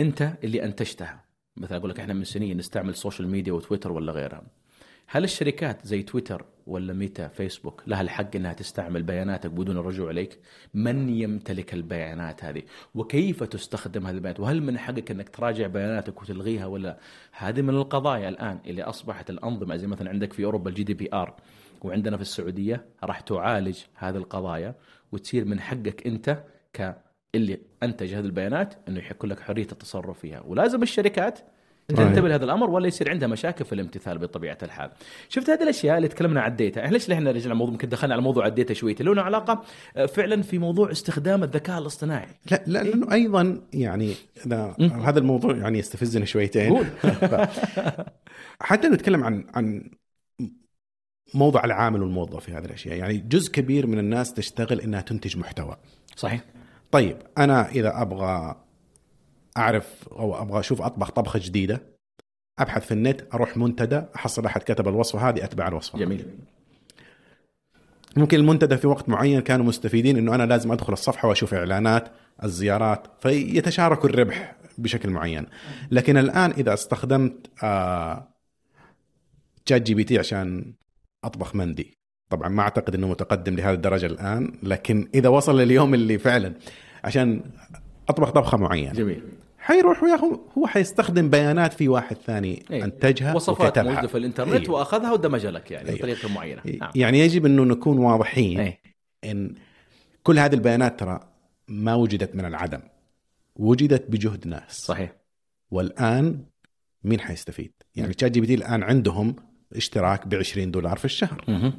أنت 0.00 0.32
اللي 0.44 0.64
أنتجتها. 0.64 1.24
مثلا 1.56 1.78
أقول 1.78 1.90
لك 1.90 2.00
إحنا 2.00 2.14
من 2.14 2.24
سنين 2.24 2.56
نستعمل 2.56 2.88
ال 2.88 2.94
social 2.94 3.28
media 3.28 3.52
وتويتر 3.52 3.92
ولا 3.92 4.12
غيرها. 4.12 4.46
هل 5.06 5.24
الشركات 5.24 5.86
زي 5.86 6.02
تويتر 6.02 6.46
ولا 6.68 6.92
ميتا 6.92 7.28
فيسبوك 7.28 7.82
لها 7.86 8.00
الحق 8.00 8.36
إنها 8.36 8.52
تستعمل 8.52 9.02
بياناتك 9.02 9.50
بدون 9.50 9.76
الرجوع 9.76 10.10
إليك؟ 10.10 10.38
من 10.74 11.08
يمتلك 11.08 11.74
البيانات 11.74 12.44
هذه؟ 12.44 12.62
وكيف 12.94 13.42
تستخدم 13.42 14.06
هذه 14.06 14.14
البيانات؟ 14.14 14.40
وهل 14.40 14.62
من 14.62 14.78
حقك 14.78 15.10
إنك 15.10 15.28
تراجع 15.28 15.66
بياناتك 15.66 16.22
وتلغيها 16.22 16.66
ولا 16.66 16.98
هذه 17.32 17.62
من 17.62 17.74
القضايا 17.74 18.28
الآن 18.28 18.58
اللي 18.66 18.82
أصبحت 18.82 19.30
الأنظمة 19.30 19.76
زي 19.76 19.86
مثلا 19.86 20.10
عندك 20.10 20.32
في 20.32 20.44
أوروبا 20.44 20.70
ال 20.70 20.82
GDPR 20.82 21.34
وعندنا 21.82 22.16
في 22.16 22.22
السعودية 22.22 22.84
راح 23.04 23.20
تعالج 23.20 23.78
هذه 23.94 24.16
القضايا 24.16 24.74
وتصير 25.12 25.44
من 25.44 25.60
حقك 25.60 26.06
أنت 26.06 26.44
ك 26.72 26.94
اللي 27.34 27.58
أنتج 27.82 28.14
هذه 28.14 28.24
البيانات 28.24 28.74
إنه 28.88 28.98
يكون 29.10 29.30
لك 29.30 29.40
حرية 29.40 29.66
التصرف 29.72 30.18
فيها 30.18 30.40
ولازم 30.40 30.82
الشركات 30.82 31.38
تنتبه 31.96 32.28
لهذا 32.28 32.44
الأمر 32.44 32.70
ولا 32.70 32.86
يصير 32.86 33.10
عندها 33.10 33.28
مشاكل 33.28 33.64
في 33.64 33.72
الامتثال 33.72 34.18
بطبيعة 34.18 34.58
الحال. 34.62 34.90
شفت 35.28 35.50
هذه 35.50 35.62
الأشياء 35.62 35.96
اللي 35.96 36.08
تكلمنا 36.08 36.40
عن 36.40 36.50
ال 36.50 36.56
data، 36.56 36.84
إحنا 36.84 36.92
ليش 36.92 37.10
إحنا 37.10 37.30
رجعنا 37.30 37.54
موضوع 37.54 37.72
يمكن 37.72 37.88
دخلنا 37.88 38.14
على 38.14 38.22
موضوع 38.22 38.46
ال 38.46 38.52
data 38.52 38.74
شوية، 38.74 38.96
له 39.00 39.22
علاقة 39.22 39.62
آه، 39.96 40.06
فعلا 40.06 40.42
في 40.42 40.58
موضوع 40.58 40.90
استخدام 40.90 41.42
الذكاء 41.42 41.78
الاصطناعي. 41.78 42.28
لا 42.50 42.62
لا 42.66 42.82
لأنه 42.82 43.12
أيضا 43.12 43.60
يعني. 43.72 44.14
هذا 44.78 45.18
الموضوع 45.18 45.56
يعني 45.56 45.78
يستفزني 45.78 46.26
شويتين. 46.26 46.84
حتى 48.60 48.88
نتكلم 48.88 49.24
عن 49.24 49.44
عن 49.54 49.90
موضوع 51.34 51.64
العامل 51.64 52.02
والموظف 52.02 52.44
في 52.44 52.52
هذه 52.52 52.64
الأشياء 52.64 52.96
يعني 52.96 53.16
جزء 53.18 53.52
كبير 53.52 53.86
من 53.86 53.98
الناس 53.98 54.34
تشتغل 54.34 54.80
إنها 54.80 55.00
تنتج 55.00 55.36
محتوى 55.36 55.76
صحيح 56.16 56.40
طيب 56.90 57.16
أنا 57.38 57.68
إذا 57.68 58.02
أبغى 58.02 58.56
أعرف 59.56 60.08
أو 60.12 60.42
أبغى 60.42 60.60
أشوف 60.60 60.82
أطبخ 60.82 61.10
طبخة 61.10 61.40
جديدة 61.42 61.82
أبحث 62.58 62.86
في 62.86 62.92
النت 62.92 63.34
أروح 63.34 63.56
منتدى 63.56 64.02
أحصل 64.16 64.46
أحد 64.46 64.62
كتب 64.62 64.88
الوصفة 64.88 65.28
هذه 65.28 65.44
أتبع 65.44 65.68
الوصفة. 65.68 65.98
جميل. 65.98 66.26
ممكن 68.16 68.38
المنتدى 68.38 68.76
في 68.76 68.86
وقت 68.86 69.08
معين 69.08 69.40
كانوا 69.40 69.66
مستفيدين 69.66 70.16
إنه 70.16 70.34
أنا 70.34 70.42
لازم 70.42 70.72
أدخل 70.72 70.92
الصفحة 70.92 71.28
وأشوف 71.28 71.54
إعلانات 71.54 72.08
الزيارات 72.44 73.06
فيتشاركوا 73.20 74.08
الربح 74.08 74.56
بشكل 74.78 75.10
معين. 75.10 75.46
لكن 75.90 76.16
الآن 76.16 76.50
إذا 76.50 76.74
استخدمت 76.74 77.50
آه، 77.62 78.28
شات 79.68 79.82
جي 79.82 79.94
بي 79.94 80.04
تي 80.04 80.18
عشان 80.18 80.74
أطبخ 81.24 81.54
مندي 81.54 81.98
طبعا 82.30 82.48
ما 82.48 82.62
أعتقد 82.62 82.94
إنه 82.94 83.08
متقدم 83.08 83.54
لهذه 83.54 83.74
الدرجة 83.74 84.06
الآن 84.06 84.52
لكن 84.62 85.08
إذا 85.14 85.28
وصل 85.28 85.60
لليوم 85.60 85.94
اللي 85.94 86.18
فعلا 86.18 86.54
عشان 87.04 87.42
أطبخ 88.08 88.30
طبخة 88.30 88.58
معينة. 88.58 88.92
جميل. 88.92 89.22
حيروح 89.68 90.02
وياخذ 90.02 90.36
هو 90.58 90.66
حيستخدم 90.66 91.30
بيانات 91.30 91.72
في 91.72 91.88
واحد 91.88 92.16
ثاني 92.16 92.64
إيه. 92.70 92.84
انتجها 92.84 93.34
وصفات. 93.34 93.78
موجودة 93.78 94.06
في 94.06 94.18
الإنترنت 94.18 94.54
أيوه. 94.54 94.70
وأخذها 94.70 95.12
ودمجها 95.12 95.50
لك 95.50 95.70
يعني 95.70 95.88
أيوه. 95.88 95.98
بطريقة 95.98 96.28
معينة 96.28 96.62
نعم. 96.80 96.90
يعني 96.94 97.20
يجب 97.20 97.46
أنه 97.46 97.64
نكون 97.64 97.98
واضحين 97.98 98.60
إيه. 98.60 98.80
إن 99.24 99.54
كل 100.22 100.38
هذه 100.38 100.54
البيانات 100.54 101.00
ترى 101.00 101.20
ما 101.68 101.94
وجدت 101.94 102.36
من 102.36 102.44
العدم 102.44 102.80
وجدت 103.56 104.10
بجهد 104.10 104.46
ناس 104.46 104.72
صحيح 104.72 105.12
والآن 105.70 106.44
مين 107.04 107.20
حيستفيد؟ 107.20 107.72
يعني 107.96 108.14
تشات 108.14 108.32
جي 108.32 108.40
بي 108.40 108.46
تي 108.46 108.54
الآن 108.54 108.82
عندهم 108.82 109.36
اشتراك 109.76 110.26
ب 110.26 110.34
20 110.34 110.70
دولار 110.70 110.96
في 110.96 111.04
الشهر 111.04 111.44
مهم. 111.48 111.72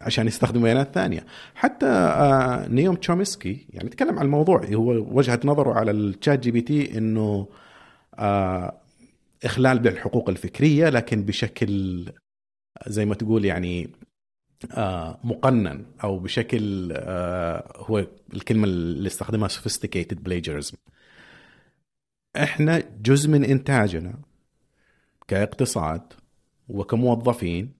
عشان 0.00 0.26
يستخدموا 0.26 0.64
بيانات 0.64 0.94
ثانية. 0.94 1.26
حتى 1.54 1.86
آه، 1.86 2.68
نعوم 2.68 2.94
تشومسكي 2.94 3.66
يعني 3.70 3.88
تكلم 3.88 4.18
عن 4.18 4.24
الموضوع 4.24 4.64
هو 4.64 4.90
وجهة 5.18 5.40
نظره 5.44 5.72
على 5.72 5.90
الشات 5.90 6.38
جي 6.38 6.50
بي 6.50 6.60
تي 6.60 6.98
إنه 6.98 7.48
آه، 8.18 8.80
إخلال 9.44 9.78
بالحقوق 9.78 10.28
الفكرية 10.28 10.88
لكن 10.88 11.22
بشكل 11.22 12.04
زي 12.86 13.04
ما 13.04 13.14
تقول 13.14 13.44
يعني 13.44 13.90
آه، 14.72 15.20
مقنن 15.24 15.84
أو 16.04 16.18
بشكل 16.18 16.92
آه، 16.92 17.72
هو 17.76 18.06
الكلمة 18.34 18.64
اللي 18.64 19.06
استخدمها 19.06 19.48
sophisticated 19.48 20.16
plagiarism. 20.28 20.76
إحنا 22.36 22.82
جزء 23.02 23.30
من 23.30 23.44
إنتاجنا 23.44 24.14
كاقتصاد 25.28 26.02
وكموظفين 26.68 27.77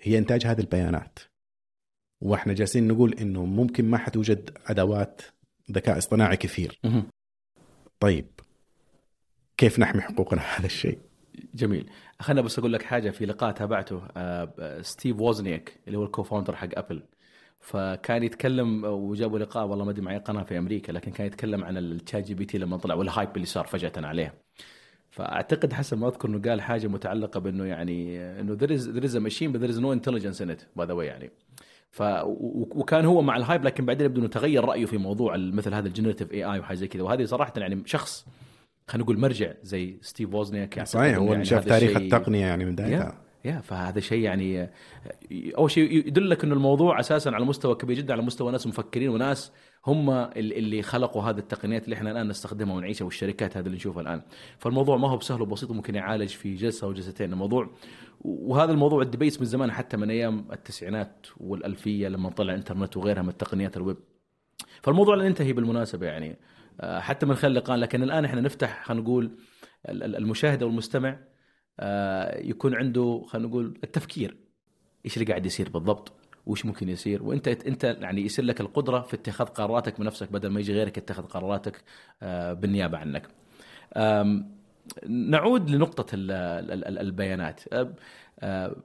هي 0.00 0.18
إنتاج 0.18 0.46
هذه 0.46 0.60
البيانات. 0.60 1.18
وإحنا 2.20 2.52
جالسين 2.52 2.88
نقول 2.88 3.14
إنه 3.14 3.44
ممكن 3.44 3.90
ما 3.90 3.98
حتوجد 3.98 4.58
أدوات 4.66 5.22
ذكاء 5.72 5.98
اصطناعي 5.98 6.36
كثير. 6.36 6.80
طيب 8.00 8.26
كيف 9.56 9.78
نحمي 9.78 10.02
حقوقنا 10.02 10.42
هذا 10.42 10.66
الشيء؟ 10.66 10.98
جميل. 11.54 11.90
خلينا 12.20 12.42
بس 12.42 12.58
أقول 12.58 12.72
لك 12.72 12.82
حاجة 12.82 13.10
في 13.10 13.26
لقاء 13.26 13.52
تابعته 13.52 14.02
آه، 14.16 14.80
ستيف 14.82 15.20
ووزنيك 15.20 15.80
اللي 15.86 15.98
هو 15.98 16.04
ال 16.04 16.09
co-founder 16.09 16.56
حق 16.56 16.68
أبل. 16.72 17.02
فكان 17.60 18.22
يتكلم 18.22 18.84
وجابوا 18.84 19.38
لقاء 19.38 19.66
والله 19.66 19.84
ما 19.84 19.90
أدري 19.90 20.02
معي 20.02 20.18
قناة 20.18 20.42
في 20.42 20.58
أمريكا 20.58 20.92
لكن 20.92 21.12
كان 21.12 21.26
يتكلم 21.26 21.64
عن 21.64 21.76
الشات 21.76 22.24
جي 22.24 22.34
بي 22.34 22.44
تي 22.44 22.58
لما 22.58 22.76
طلع 22.76 22.94
وال 22.94 23.08
hype 23.08 23.36
اللي 23.36 23.46
صار 23.46 23.66
فجأة 23.66 23.92
عليه. 23.96 24.34
فأعتقد 25.16 25.72
حسب 25.72 25.98
ما 25.98 26.08
أذكر 26.08 26.28
إنه 26.28 26.50
قال 26.50 26.60
حاجة 26.60 26.86
متعلقة 26.86 27.40
بإنه 27.40 27.64
يعني 27.64 28.20
إنه 28.40 28.56
is 28.56 28.80
there 28.80 29.04
is 29.04 29.14
a 29.14 29.20
machine 29.20 29.52
but 29.52 29.60
there 29.60 29.70
is 29.70 29.78
no 29.78 29.90
intelligence 29.90 30.40
in 30.40 30.50
it 30.50 30.66
by 30.78 30.86
the 30.86 30.94
way 30.94 31.04
يعني. 31.04 31.30
ف 31.90 32.02
وكان 32.26 33.04
هو 33.04 33.22
مع 33.22 33.36
ال 33.36 33.42
hype 33.42 33.64
لكن 33.64 33.86
بعدين 33.86 34.06
يبدو 34.06 34.20
إنه 34.20 34.28
تغير 34.28 34.64
رأيه 34.64 34.86
في 34.86 34.96
موضوع 34.96 35.36
مثل 35.36 35.74
هذا 35.74 35.88
ال 35.88 36.32
generative 36.32 36.44
AI 36.44 36.58
وحاجة 36.58 36.76
زي 36.76 36.88
كذا. 36.88 37.02
وهذه 37.02 37.24
صراحة 37.24 37.52
يعني 37.56 37.82
شخص 37.86 38.26
خلينا 38.88 39.04
نقول 39.04 39.18
مرجع 39.18 39.52
زي 39.62 39.98
ستيف 40.02 40.34
ووزنيك 40.34 40.76
يعتقد 40.76 40.92
صحيح 40.92 41.16
هو 41.16 41.32
يعني 41.32 41.44
شاف 41.44 41.64
تاريخ 41.64 41.96
التقنية 41.96 42.46
يعني 42.46 42.64
من 42.64 42.72
بدايتها. 42.72 43.25
yeah 43.46 43.60
فهذا 43.60 44.00
شيء 44.00 44.22
يعني 44.22 44.70
أول 45.32 45.70
شيء 45.70 46.06
يدلك 46.08 46.44
إنه 46.44 46.54
الموضوع 46.54 47.00
أساسا 47.00 47.30
على 47.30 47.44
مستوى 47.44 47.74
كبير 47.74 47.96
جدا 47.96 48.12
على 48.12 48.22
مستوى 48.22 48.52
ناس 48.52 48.66
مفكرين 48.66 49.08
وناس 49.08 49.52
هم 49.86 50.10
ال- 50.10 50.32
اللي 50.36 50.82
خلقوا 50.82 51.22
هذه 51.22 51.38
التقنيات 51.38 51.84
اللي 51.84 51.96
إحنا 51.96 52.10
الآن 52.10 52.28
نستخدمها 52.28 52.74
ونعيشها 52.76 53.04
والشركات 53.04 53.56
هذه 53.56 53.66
اللي 53.66 53.76
نشوفها 53.76 54.02
الآن. 54.02 54.22
فالموضوع 54.58 54.96
ما 54.96 55.08
هو 55.10 55.16
بسهل 55.16 55.42
وبسيط 55.42 55.70
وممكن 55.70 55.94
يعالج 55.94 56.28
في 56.28 56.54
جلسة 56.54 56.86
أو 56.86 56.92
جلستين. 56.92 57.32
الموضوع 57.32 57.70
وهذا 58.20 58.72
الموضوع 58.72 59.02
الدبيس 59.02 59.40
من 59.40 59.46
زمان 59.46 59.72
حتى 59.72 59.96
من 59.96 60.10
أيام 60.10 60.46
التسعينات 60.52 61.26
والألفية 61.36 62.08
لما 62.08 62.30
طلع 62.30 62.52
الانترنت 62.52 62.96
وغيرها 62.96 63.22
من 63.22 63.36
تقنيات 63.36 63.76
الويب. 63.76 63.96
فالموضوع 64.82 65.14
لن 65.16 65.26
ينتهي 65.26 65.52
بالمناسبة 65.52 66.06
يعني 66.06 66.36
آه، 66.80 67.00
حتى 67.00 67.26
من 67.26 67.34
خلال 67.34 67.52
اللقاء 67.52 67.76
لكن 67.76 68.02
الآن 68.02 68.24
إحنا 68.24 68.40
نفتح 68.40 68.84
خلينا 68.84 69.02
نقول 69.02 69.30
ال- 69.88 70.02
ال- 70.02 70.16
المشاهد 70.16 70.62
أو 70.62 70.68
المستمع. 70.68 71.18
يكون 72.48 72.74
عنده 72.74 73.24
خلينا 73.26 73.48
نقول 73.48 73.78
التفكير 73.84 74.36
إيش 75.04 75.16
اللي 75.16 75.26
قاعد 75.26 75.46
يصير 75.46 75.68
بالضبط 75.68 76.12
وش 76.46 76.66
ممكن 76.66 76.88
يصير 76.88 77.22
وأنت 77.22 77.48
أنت 77.48 77.84
يعني 77.84 78.20
يصير 78.22 78.44
لك 78.44 78.60
القدرة 78.60 79.00
في 79.00 79.14
اتخاذ 79.16 79.46
قراراتك 79.46 80.00
بنفسك 80.00 80.32
بدل 80.32 80.48
ما 80.48 80.60
يجي 80.60 80.72
غيرك 80.72 80.98
يتخذ 80.98 81.22
قراراتك 81.22 81.84
آه، 82.22 82.52
بالنيابة 82.52 82.98
عنك. 82.98 83.28
نعود 85.08 85.70
لنقطة 85.70 86.14
ال- 86.14 86.30
ال- 86.30 86.84
ال- 86.84 86.98
البيانات. 86.98 87.60
آه، 87.72 87.94
آه، 88.40 88.76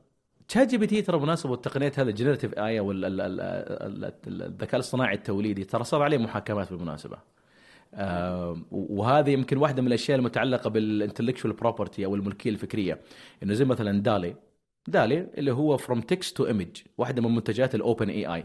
تشات 0.48 0.68
جي 0.70 0.78
بي 0.78 0.88
تي 0.88 1.02
ترى 1.02 1.20
مناسبه 1.20 1.52
والتقنيات 1.52 2.00
هذا 2.00 2.10
ال 2.10 2.14
generative 2.14 2.54
AI 2.54 2.80
أو 2.80 2.92
ال- 2.92 3.06
ال- 3.06 3.22
ال- 3.22 3.42
ال- 4.06 4.42
الذكاء 4.44 4.76
الاصطناعي 4.76 5.16
التوليدي 5.16 5.64
ترى 5.64 5.84
صار 5.84 6.02
عليه 6.02 6.18
محاكمات 6.18 6.74
بالمناسبة. 6.74 7.18
آه، 7.94 8.58
وهذه 8.72 9.30
يمكن 9.30 9.58
واحدة 9.58 9.82
من 9.82 9.88
الأشياء 9.88 10.18
المتعلقة 10.18 10.70
بال 10.70 10.82
intellectual 10.82 11.54
property 11.54 12.06
أو 12.06 12.16
الملكية 12.16 12.50
الفكرية. 12.50 13.00
إنه 13.44 13.54
زي 13.54 13.66
مثلا 13.66 14.02
دالي. 14.02 14.36
دالي 14.88 15.28
اللي 15.38 15.52
هو 15.52 15.78
from 15.78 16.02
text 16.02 16.38
to 16.38 16.48
image 16.48 16.82
واحدة 16.98 17.22
من 17.22 17.36
منتجات 17.36 17.76
ال 17.76 18.10
OpenAI 18.10 18.44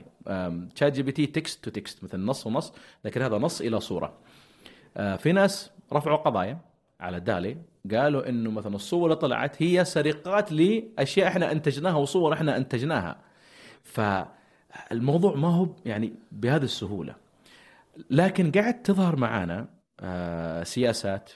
تشات 0.74 0.92
جي 0.92 1.02
بي 1.02 1.12
تي 1.12 1.26
text 1.26 1.64
to 1.64 1.70
text 1.70 2.04
مثل 2.04 2.20
نص 2.20 2.46
ونص 2.46 2.72
لكن 3.04 3.22
هذا 3.22 3.38
نص 3.38 3.60
إلى 3.60 3.80
صورة. 3.80 4.18
آه، 4.96 5.16
في 5.16 5.32
ناس 5.32 5.70
رفعوا 5.92 6.16
قضايا 6.16 6.58
على 7.00 7.20
دالي 7.20 7.56
قالوا 7.92 8.28
إنه 8.28 8.50
مثلا 8.50 8.74
الصور 8.74 9.04
اللي 9.04 9.16
طلعت 9.16 9.62
هي 9.62 9.84
سرقات 9.84 10.52
لأشياء 10.52 11.28
إحنا 11.28 11.52
أنتجناها 11.52 11.94
وصور 11.96 12.32
إحنا 12.32 12.56
أنتجناها. 12.56 13.16
فالموضوع 13.82 15.34
ما 15.34 15.48
هو 15.48 15.68
يعني 15.84 16.12
بهذه 16.32 16.64
السهولة. 16.64 17.25
لكن 18.10 18.50
قاعد 18.52 18.82
تظهر 18.82 19.16
معانا 19.16 19.68
آه، 20.00 20.62
سياسات 20.62 21.30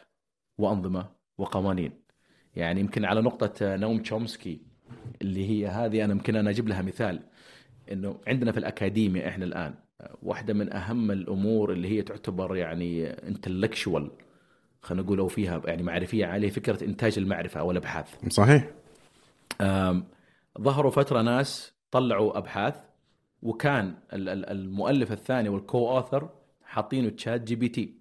وأنظمة 0.59 1.07
وقوانين. 1.39 1.93
يعني 2.57 2.81
يمكن 2.81 3.05
على 3.05 3.21
نقطة 3.23 3.53
آه، 3.67 3.77
نوم 3.77 3.99
تشومسكي 4.03 4.61
اللي 5.23 5.51
هي 5.51 5.67
هذه 5.69 6.05
أنا 6.05 6.13
يمكن 6.13 6.37
أنا 6.37 6.51
أجيب 6.51 6.69
لها 6.69 6.83
مثال 6.83 7.21
إنه 7.93 8.21
عندنا 8.27 8.53
في 8.53 8.59
الاكاديميا 8.59 9.29
إحنا 9.29 9.45
الآن 9.45 9.75
آه، 10.01 10.17
واحدة 10.23 10.55
من 10.55 10.73
أهم 10.73 11.11
الأمور 11.11 11.73
اللي 11.73 11.89
هي 11.89 12.03
تعتبر 12.03 12.57
يعني 12.57 13.07
intellectual 13.11 14.11
خلينا 14.83 15.03
نقول 15.05 15.19
أو 15.19 15.29
فيها 15.29 15.63
يعني 15.65 15.83
معرفية 15.83 16.27
عالية 16.27 16.51
فكرة 16.51 16.85
إنتاج 16.85 17.19
المعرفة 17.19 17.61
أو 17.61 17.71
الأبحاث. 17.71 18.15
صحيح. 18.29 18.71
ظهروا 20.61 20.91
فترة 20.91 21.23
ناس 21.23 21.75
طلعوا 21.91 22.39
أبحاث 22.39 22.75
وكان 23.43 23.95
ال- 24.13 24.29
ال- 24.29 24.51
المؤلف 24.51 25.13
الثاني 25.13 25.49
وال 25.49 25.89
co-author 25.91 26.29
حاطينه 26.71 27.09
تشات 27.09 27.41
جي 27.41 27.55
بي 27.55 27.69
تي. 27.69 28.01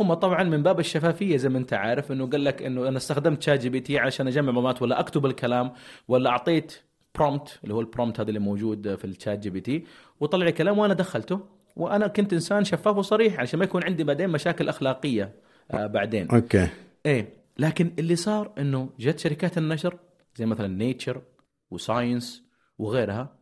هم 0.00 0.14
طبعا 0.14 0.42
من 0.42 0.62
باب 0.62 0.80
الشفافية 0.80 1.36
زي 1.36 1.48
ما 1.48 1.58
أنت 1.58 1.72
عارف 1.72 2.12
إنه 2.12 2.26
قال 2.26 2.44
لك 2.44 2.62
إنه 2.62 2.88
أنا 2.88 2.96
استخدمت 2.96 3.42
شات 3.42 3.60
جي 3.60 3.68
بي 3.68 3.80
تي 3.80 3.98
عشان 3.98 4.26
أجمع 4.26 4.46
معلومات 4.46 4.82
ولا 4.82 5.00
أكتب 5.00 5.26
الكلام 5.26 5.72
ولا 6.08 6.30
أعطيت 6.30 6.82
prompt 7.14 7.58
اللي 7.64 7.74
هو 7.74 7.80
ال 7.80 7.86
prompt 7.86 8.20
هذا 8.20 8.28
اللي 8.28 8.40
موجود 8.40 8.94
في 8.94 9.04
الشات 9.04 9.38
جي 9.38 9.50
بي 9.50 9.60
تي 9.60 9.84
وطلع 10.20 10.44
لي 10.44 10.52
كلام 10.52 10.78
وأنا 10.78 10.94
دخلته. 10.94 11.40
وأنا 11.76 12.06
كنت 12.06 12.32
إنسان 12.32 12.64
شفاف 12.64 12.96
وصريح 12.96 13.40
عشان 13.40 13.58
ما 13.58 13.64
يكون 13.64 13.84
عندي 13.84 14.04
بعدين 14.04 14.28
مشاكل 14.28 14.68
أخلاقية 14.68 15.34
آه 15.70 15.86
بعدين. 15.86 16.30
okay. 16.30 16.68
إيه. 17.06 17.28
لكن 17.58 17.92
اللي 17.98 18.16
صار 18.16 18.52
إنه 18.58 18.90
جت 18.98 19.18
شركات 19.18 19.58
النشر 19.58 19.98
زي 20.36 20.46
مثلا 20.46 20.66
نيتشر 20.68 21.22
وساينس 21.70 22.42
وغيرها 22.78 23.36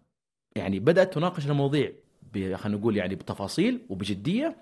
يعني 0.57 0.79
بدأت 0.79 1.15
تناقش 1.15 1.47
المواضيع 1.47 1.93
خلينا 2.35 2.79
نقول 2.79 2.97
يعني 2.97 3.15
بتفاصيل 3.15 3.81
وبجدية 3.91 4.57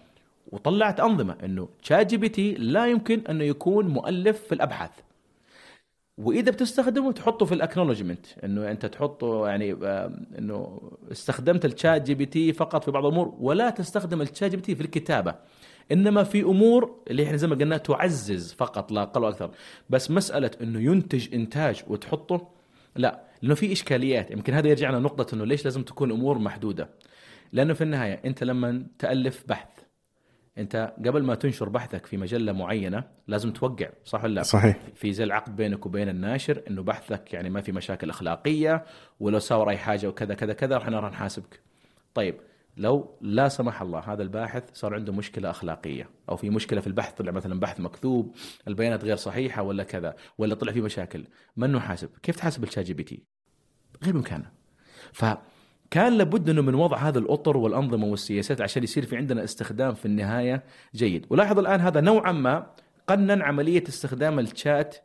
وطلعت 0.53 1.01
أنظمة 1.01 1.37
إنه 1.45 1.69
تشات 1.83 2.07
جي 2.07 2.17
بي 2.17 2.29
تي 2.29 2.55
لا 2.55 2.87
يمكن 2.87 3.21
إنه 3.31 3.45
يكون 3.45 3.89
مؤلف 3.89 4.41
في 4.43 4.55
الأبحاث. 4.55 4.91
وإذا 6.19 6.51
بتستخدمه 6.51 7.13
تحطه 7.13 7.47
في 7.47 7.55
ال 7.55 7.59
acknowledgment 7.59 8.27
إنه 8.45 8.71
أنت 8.71 8.87
تحطه 8.87 9.49
يعني 9.49 9.73
إنه 10.39 10.81
استخدمت 11.13 11.65
الشات 11.65 12.03
جي 12.03 12.15
بي 12.15 12.27
تي 12.27 12.53
فقط 12.53 12.85
في 12.85 12.91
بعض 12.91 13.07
الأمور 13.07 13.35
ولا 13.41 13.71
تستخدم 13.71 14.23
الشات 14.23 14.51
جي 14.51 14.57
بي 14.57 14.63
تي 14.63 14.75
في 14.75 14.81
الكتابة. 14.81 15.35
إنما 15.93 16.25
في 16.25 16.43
أمور 16.43 16.97
اللي 17.11 17.25
إحنا 17.25 17.37
زي 17.37 17.47
ما 17.47 17.55
قلنا 17.55 17.77
تعزز 17.77 18.53
فقط 18.53 18.93
لا 18.93 19.03
أقل 19.03 19.23
وأكثر 19.23 19.51
بس 19.91 20.11
مسألة 20.11 20.51
إنه 20.61 20.81
ينتج 20.81 21.35
إنتاج 21.35 21.83
وتحطه 21.87 22.49
لا 22.97 23.21
لأنه 23.43 23.55
في 23.55 23.73
إشكاليات. 23.73 24.31
يمكن 24.31 24.55
هذا 24.55 24.69
يرجعنا 24.69 24.97
لنقطة 24.97 25.35
إنه 25.35 25.45
ليش 25.45 25.65
لازم 25.65 25.83
تكون 25.83 26.11
أمور 26.11 26.39
محدودة. 26.39 26.89
لأنه 27.53 27.75
في 27.75 27.85
النهاية 27.85 28.21
أنت 28.25 28.45
لما 28.45 28.87
تألف 28.99 29.45
بحث 29.49 29.83
أنت 30.59 30.95
قبل 31.07 31.23
ما 31.23 31.35
تنشر 31.35 31.69
بحثك 31.69 32.07
في 32.07 32.17
مجلة 32.17 32.53
معينة 32.53 33.05
لازم 33.27 33.53
توقع 33.53 33.91
صح 34.05 34.25
ولا 34.25 34.35
لا؟ 34.35 34.43
صحيح 34.43 34.77
في 34.95 35.13
زي 35.13 35.25
العقد 35.25 35.57
بينك 35.57 35.87
وبين 35.87 36.09
الناشر 36.09 36.63
إنه 36.69 36.83
بحثك 36.83 37.35
يعني 37.35 37.51
ما 37.51 37.61
في 37.61 37.73
مشاكل 37.73 38.11
أخلاقية 38.11 38.85
ولو 39.21 39.39
صار 39.39 39.71
أي 39.71 39.77
حاجة 39.77 40.09
وكذا 40.09 40.35
كذا 40.35 40.53
كذا 40.53 40.77
إحنا 40.77 41.01
راح 41.01 41.13
نحاسبك. 41.13 41.61
طيب 42.15 42.35
لو 42.77 43.19
لا 43.21 43.49
سمح 43.49 43.83
الله 43.83 43.99
هذا 43.99 44.23
الباحث 44.23 44.63
صار 44.73 44.95
عنده 44.95 45.13
مشكلة 45.13 45.51
أخلاقية 45.51 46.09
أو 46.29 46.37
في 46.37 46.51
مشكلة 46.51 46.81
في 46.81 46.87
البحث 46.87 47.13
طلع 47.13 47.33
مثلا 47.33 47.61
بحث 47.61 47.81
مكذوب 47.81 48.35
البيانات 48.69 49.05
غير 49.05 49.17
صحيحة 49.17 49.63
ولا 49.63 49.85
كذا 49.85 50.15
ولا 50.39 50.55
طلع 50.55 50.73
فيه 50.73 50.81
مشاكل 50.81 51.27
من 51.57 51.73
نحاسب؟ 51.73 52.09
كيف 52.23 52.37
تحاسب 52.37 52.63
الشات 52.63 52.85
جي 52.85 52.95
بي 52.95 53.03
تي؟ 53.03 53.23
غير 54.05 54.13
بإمكانه. 54.13 54.51
ف 55.13 55.25
كان 55.93 56.19
لابد 56.19 56.49
إنه 56.51 56.63
من 56.63 56.75
وضع 56.75 56.97
هذا 56.97 57.19
الأطر 57.19 57.57
والأنظمة 57.57 58.07
والسياسات 58.07 58.61
عشان 58.61 58.83
يصير 58.83 59.07
في 59.07 59.17
عندنا 59.17 59.45
استخدام 59.45 59.95
في 59.95 60.07
النهاية 60.07 60.63
جيد 60.95 61.27
ولاحظ 61.31 61.59
الآن 61.59 61.81
هذا 61.81 62.01
نوعا 62.01 62.33
ما 62.33 62.67
قنن 63.07 63.43
عملية 63.43 63.85
استخدام 63.89 64.39
الشات 64.39 64.97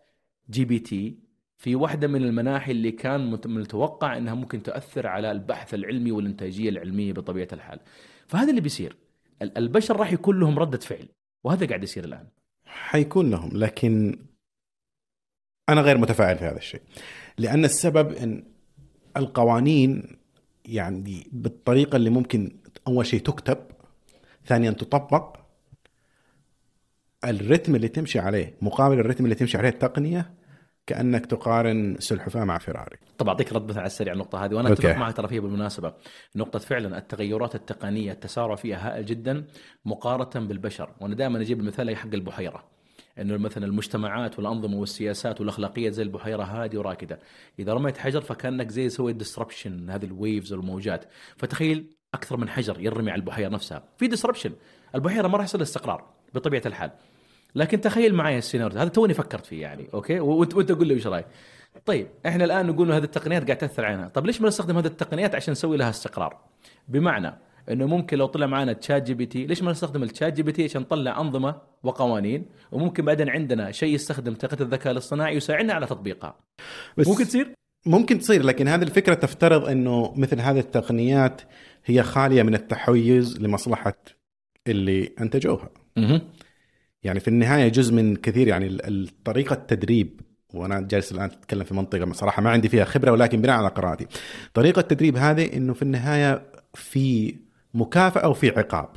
جي 0.49 0.65
بي 0.65 0.79
تي 0.79 1.19
في 1.57 1.75
واحدة 1.75 2.07
من 2.07 2.23
المناحي 2.23 2.71
اللي 2.71 2.91
كان 2.91 3.31
مت- 3.31 3.47
من 3.47 3.55
المتوقع 3.55 4.17
إنها 4.17 4.33
ممكن 4.33 4.63
تؤثر 4.63 5.07
على 5.07 5.31
البحث 5.31 5.73
العلمي 5.73 6.11
والإنتاجية 6.11 6.69
العلمية 6.69 7.13
بطبيعة 7.13 7.47
الحال. 7.53 7.79
فهذا 8.27 8.49
اللي 8.49 8.61
بيصير. 8.61 8.95
ال- 9.41 9.57
البشر 9.57 9.97
راح 9.97 10.11
يكون 10.13 10.39
لهم 10.39 10.59
ردة 10.59 10.77
فعل 10.77 11.07
وهذا 11.43 11.65
قاعد 11.67 11.83
يصير 11.83 12.05
الآن. 12.05 12.27
حيكون 12.65 13.29
لهم 13.29 13.49
لكن 13.53 14.19
أنا 15.69 15.81
غير 15.81 15.97
متفائل 15.97 16.37
في 16.37 16.45
هذا 16.45 16.57
الشيء 16.57 16.81
لأن 17.37 17.65
السبب 17.65 18.11
إن 18.11 18.43
القوانين 19.17 20.17
يعني 20.67 21.27
بالطريقة 21.31 21.95
اللي 21.95 22.09
ممكن 22.09 22.57
أول 22.87 23.05
شيء 23.05 23.19
تكتب 23.19 23.57
ثانيا 24.45 24.71
تطبق 24.71 25.37
الرتم 27.25 27.75
اللي 27.75 27.87
تمشي 27.87 28.19
عليه 28.19 28.57
مقابل 28.61 28.99
الرتم 28.99 29.23
اللي 29.23 29.35
تمشي 29.35 29.57
عليه 29.57 29.69
التقنية 29.69 30.33
كأنك 30.87 31.25
تقارن 31.25 31.95
سلحفاة 31.99 32.43
مع 32.43 32.57
فيراري 32.57 32.97
طب 33.17 33.27
اعطيك 33.27 33.53
رد 33.53 33.77
على 33.77 33.85
السريع 33.85 34.11
على 34.11 34.21
النقطة 34.21 34.45
هذه 34.45 34.55
وأنا. 34.55 34.73
أتفق 34.73 34.95
معك 34.95 35.17
ترى 35.17 35.27
فيها 35.27 35.41
بالمناسبة. 35.41 35.93
نقطة 36.35 36.59
فعلا 36.59 36.97
التغيرات 36.97 37.55
التقنية 37.55 38.11
التسارع 38.11 38.55
فيها 38.55 38.77
هائل 38.77 39.05
جدا 39.05 39.45
مقارنة 39.85 40.47
بالبشر، 40.47 40.89
وأنا 41.01 41.15
دائما 41.15 41.41
أجيب 41.41 41.59
المثال 41.59 41.97
حق 41.97 42.13
البحيرة. 42.13 42.63
انه 43.21 43.37
مثلا 43.37 43.65
المجتمعات 43.65 44.39
والأنظمة 44.39 44.77
والسياسات 44.77 45.41
والاخلاقيات 45.41 45.93
زي 45.93 46.03
البحيرة 46.03 46.43
هاديه 46.43 46.79
وراكدة، 46.79 47.19
إذا 47.59 47.73
رميت 47.73 47.97
حجر 47.97 48.21
فكأنك 48.21 48.71
زي 48.71 48.89
سويت 48.89 49.15
disruption 49.15 49.89
هذه 49.89 50.05
ال 50.05 50.13
waves 50.13 50.53
والموجات، 50.53 51.05
فتخيل 51.37 51.95
أكثر 52.13 52.37
من 52.37 52.49
حجر 52.49 52.79
يرمي 52.79 53.11
على 53.11 53.19
البحيرة 53.19 53.49
نفسها، 53.49 53.83
في 53.97 54.07
disruption، 54.07 54.51
بالأخير 54.95 55.27
ما 55.27 55.37
راح 55.37 55.45
يصير 55.45 55.61
استقرار 55.61 56.09
بطبيعة 56.33 56.61
الحال. 56.65 56.91
لكن 57.55 57.81
تخيل 57.81 58.15
معي 58.15 58.37
السيناريو 58.37 58.79
هذا 58.79 58.89
توني 58.89 59.13
فكرت 59.13 59.45
فيه 59.45 59.61
يعني 59.61 59.87
okay؟ 59.93 60.19
وانت 60.19 60.53
وأنت 60.53 60.71
قول 60.71 60.87
لي 60.87 60.95
وش 60.95 61.07
رأيك؟ 61.07 61.25
طيب 61.85 62.07
إحنا 62.25 62.45
الآن 62.45 62.67
نقول 62.67 62.91
هذه 62.91 63.03
التقنيات 63.03 63.45
قاعد 63.45 63.57
تأثر 63.57 63.85
علينا. 63.85 64.07
طب 64.07 64.25
ليش 64.25 64.41
ما 64.41 64.47
نستخدم 64.47 64.77
هذه 64.77 64.85
التقنيات 64.85 65.35
عشان 65.35 65.51
نسوي 65.51 65.77
لها 65.77 65.89
استقرار؟ 65.89 66.37
بمعنى 66.87 67.33
إنه 67.71 67.85
ممكن 67.85 68.17
لو 68.17 68.25
طلع 68.25 68.47
معنا 68.47 68.73
ChatGPT 68.73 69.45
ليش 69.45 69.63
ما 69.63 69.71
نستخدم 69.71 70.03
ال 70.03 70.33
ChatGPT 70.33 70.63
عشان 70.63 70.81
نطلع 70.81 71.21
أنظمة 71.21 71.61
وقوانين؟ 71.83 72.45
وممكن 72.71 73.05
بعدين 73.05 73.29
عندنا 73.29 73.71
شيء 73.71 73.93
يستخدم 73.93 74.33
تقنيه 74.33 74.61
الذكاء 74.61 74.91
الاصطناعي 74.91 75.35
يساعدنا 75.35 75.73
على 75.73 75.85
تطبيقها. 75.85 76.35
بس 76.97 77.07
ممكن 77.07 77.25
تصير؟ 77.25 77.53
ممكن 77.85 78.19
تصير 78.19 78.43
لكن 78.43 78.67
هذه 78.67 78.83
الفكرة 78.83 79.13
تفترض 79.13 79.69
إنه 79.69 80.13
مثل 80.15 80.39
هذه 80.39 80.59
التقنيات 80.59 81.41
هي 81.85 82.03
خالية 82.03 82.43
من 82.43 82.55
التحيز 82.55 83.41
لمصلحة 83.41 83.93
اللي 84.67 85.11
أنتجوها. 85.21 85.69
مه. 85.97 86.21
يعني 87.03 87.19
في 87.19 87.27
النهاية 87.27 87.67
جزء 87.67 87.93
من 87.93 88.15
كثير 88.15 88.47
يعني 88.47 88.77
طريقة 89.25 89.53
التدريب 89.53 90.21
وأنا 90.53 90.81
جالس 90.81 91.11
الآن 91.11 91.25
أتكلم 91.25 91.63
في 91.63 91.73
منطقة 91.73 92.13
صراحة 92.13 92.41
ما 92.41 92.49
عندي 92.49 92.69
فيها 92.69 92.85
خبرة 92.85 93.11
ولكن 93.11 93.41
بناء 93.41 93.57
على 93.57 93.67
قراءتي. 93.67 94.07
طريقة 94.53 94.79
التدريب 94.79 95.17
هذه 95.17 95.57
إنه 95.57 95.73
في 95.73 95.81
النهاية 95.81 96.43
في 96.73 97.35
مكافأة 97.73 98.29
وفي 98.29 98.49
عقاب. 98.49 98.89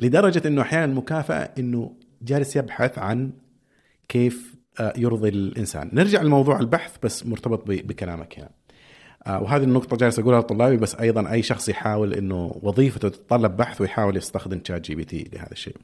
لدرجة 0.00 0.42
إنه 0.48 0.62
أحيانا 0.62 0.84
المكافاه 0.84 1.50
إنه 1.58 1.94
جالس 2.22 2.56
يبحث 2.56 2.98
عن 2.98 3.32
كيف 4.08 4.56
آه، 4.80 4.92
يرضي 4.96 5.28
الإنسان. 5.28 5.90
نرجع 5.92 6.22
لموضوع 6.22 6.60
البحث 6.60 6.96
بس 7.02 7.26
مرتبط 7.26 7.66
بكلامك 7.66 8.38
هنا. 8.38 8.50
آه، 9.26 9.42
وهذه 9.42 9.62
النقطة 9.62 9.96
جالس 9.96 10.18
أقولها 10.18 10.40
لطلابي 10.40 10.76
بس 10.76 10.94
أيضا 10.94 11.32
أي 11.32 11.42
شخص 11.42 11.68
يحاول 11.68 12.14
إنه 12.14 12.60
وظيفته 12.62 13.08
تتطلب 13.08 13.56
بحث 13.56 13.80
ويحاول 13.80 14.16
يستخدم 14.16 14.60
ChatGPT 14.68 15.30
لهذا 15.32 15.52
الشيء. 15.52 15.76